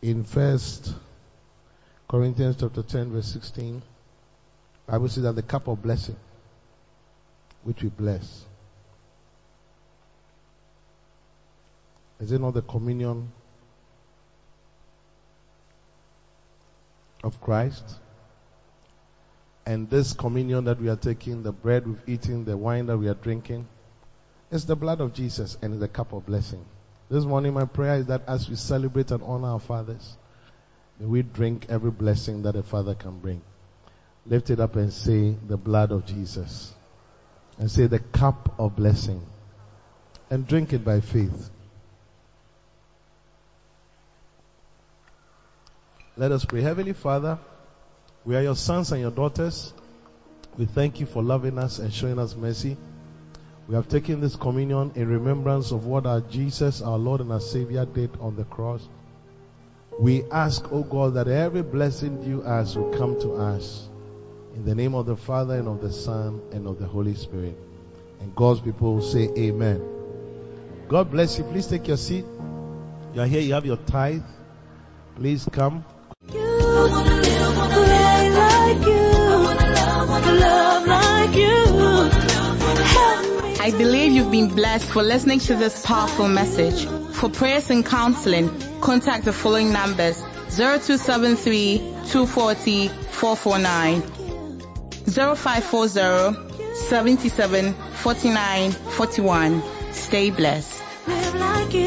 in 0.00 0.22
first 0.22 0.94
Corinthians 2.08 2.56
chapter 2.58 2.82
10 2.82 3.10
verse 3.10 3.26
16, 3.32 3.82
Bible 4.88 5.08
says 5.08 5.24
that 5.24 5.34
the 5.34 5.42
cup 5.42 5.68
of 5.68 5.82
blessing, 5.82 6.16
which 7.62 7.82
we 7.82 7.90
bless, 7.90 8.46
is 12.20 12.32
it 12.32 12.40
not 12.40 12.54
the 12.54 12.62
communion 12.62 13.30
of 17.22 17.38
Christ? 17.42 17.84
And 19.66 19.90
this 19.90 20.14
communion 20.14 20.64
that 20.64 20.80
we 20.80 20.88
are 20.88 20.96
taking, 20.96 21.42
the 21.42 21.52
bread 21.52 21.86
we've 21.86 22.02
eaten, 22.06 22.46
the 22.46 22.56
wine 22.56 22.86
that 22.86 22.96
we 22.96 23.08
are 23.08 23.14
drinking, 23.14 23.68
is 24.50 24.64
the 24.64 24.74
blood 24.74 25.02
of 25.02 25.12
Jesus 25.12 25.58
and 25.60 25.78
the 25.78 25.88
cup 25.88 26.14
of 26.14 26.24
blessing. 26.24 26.64
This 27.10 27.26
morning, 27.26 27.52
my 27.52 27.66
prayer 27.66 27.96
is 27.96 28.06
that 28.06 28.22
as 28.26 28.48
we 28.48 28.56
celebrate 28.56 29.10
and 29.10 29.22
honor 29.22 29.48
our 29.48 29.60
fathers, 29.60 30.16
may 30.98 31.04
we 31.04 31.22
drink 31.22 31.66
every 31.68 31.90
blessing 31.90 32.42
that 32.44 32.56
a 32.56 32.62
father 32.62 32.94
can 32.94 33.18
bring. 33.18 33.42
Lift 34.28 34.50
it 34.50 34.60
up 34.60 34.76
and 34.76 34.92
say 34.92 35.34
the 35.46 35.56
blood 35.56 35.90
of 35.90 36.04
Jesus. 36.04 36.74
And 37.58 37.70
say 37.70 37.86
the 37.86 37.98
cup 37.98 38.54
of 38.58 38.76
blessing. 38.76 39.22
And 40.30 40.46
drink 40.46 40.72
it 40.72 40.84
by 40.84 41.00
faith. 41.00 41.50
Let 46.16 46.32
us 46.32 46.44
pray. 46.44 46.60
Heavenly 46.60 46.92
Father, 46.92 47.38
we 48.24 48.36
are 48.36 48.42
your 48.42 48.56
sons 48.56 48.92
and 48.92 49.00
your 49.00 49.10
daughters. 49.10 49.72
We 50.58 50.66
thank 50.66 51.00
you 51.00 51.06
for 51.06 51.22
loving 51.22 51.58
us 51.58 51.78
and 51.78 51.94
showing 51.94 52.18
us 52.18 52.36
mercy. 52.36 52.76
We 53.68 53.76
have 53.76 53.88
taken 53.88 54.20
this 54.20 54.34
communion 54.36 54.92
in 54.94 55.08
remembrance 55.08 55.70
of 55.70 55.86
what 55.86 56.06
our 56.06 56.20
Jesus, 56.20 56.82
our 56.82 56.98
Lord 56.98 57.20
and 57.20 57.32
our 57.32 57.40
Savior 57.40 57.86
did 57.86 58.10
on 58.20 58.36
the 58.36 58.44
cross. 58.44 58.86
We 59.98 60.24
ask, 60.30 60.64
O 60.72 60.78
oh 60.78 60.82
God, 60.82 61.14
that 61.14 61.28
every 61.28 61.62
blessing 61.62 62.22
due 62.22 62.42
us 62.42 62.76
will 62.76 62.90
come 62.98 63.18
to 63.20 63.34
us. 63.34 63.87
In 64.58 64.64
the 64.64 64.74
name 64.74 64.96
of 64.96 65.06
the 65.06 65.16
Father 65.16 65.54
and 65.54 65.68
of 65.68 65.80
the 65.80 65.92
Son 65.92 66.42
and 66.50 66.66
of 66.66 66.80
the 66.80 66.86
Holy 66.86 67.14
Spirit. 67.14 67.56
And 68.20 68.34
God's 68.34 68.60
people 68.60 69.00
say 69.00 69.30
amen. 69.38 69.80
God 70.88 71.12
bless 71.12 71.38
you. 71.38 71.44
Please 71.44 71.68
take 71.68 71.86
your 71.86 71.96
seat. 71.96 72.24
You 73.14 73.20
are 73.20 73.26
here, 73.26 73.40
you 73.40 73.54
have 73.54 73.64
your 73.64 73.76
tithe. 73.76 74.24
Please 75.14 75.48
come. 75.52 75.84
You. 76.32 76.40
I 83.60 83.70
believe 83.70 84.10
you've 84.10 84.32
been 84.32 84.48
blessed 84.48 84.86
for 84.86 85.04
listening 85.04 85.38
to 85.40 85.54
this 85.54 85.86
powerful 85.86 86.26
message. 86.26 86.84
For 87.14 87.30
prayers 87.30 87.70
and 87.70 87.86
counseling, 87.86 88.50
contact 88.80 89.24
the 89.24 89.32
following 89.32 89.72
numbers 89.72 90.20
0273 90.50 91.78
240 92.08 92.88
449 92.88 94.17
0540 95.10 96.36
Stay 99.92 100.30
blessed. 100.30 100.82
Live 101.06 101.34
like 101.34 101.74
you. 101.74 101.86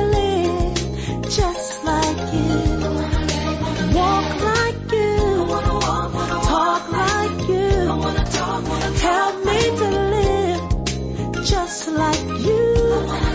Live 0.00 1.22
just 1.30 1.84
like 1.84 2.32
you. 2.34 2.48
Walk 3.94 4.42
like 4.42 4.92
you. 4.92 5.46
Talk 6.50 6.90
like 6.90 7.48
you. 7.48 7.70
Help 8.98 9.44
me 9.44 9.60
to 9.78 9.88
live 10.14 10.62
just 11.44 11.88
like 11.88 12.28
you. 12.44 13.31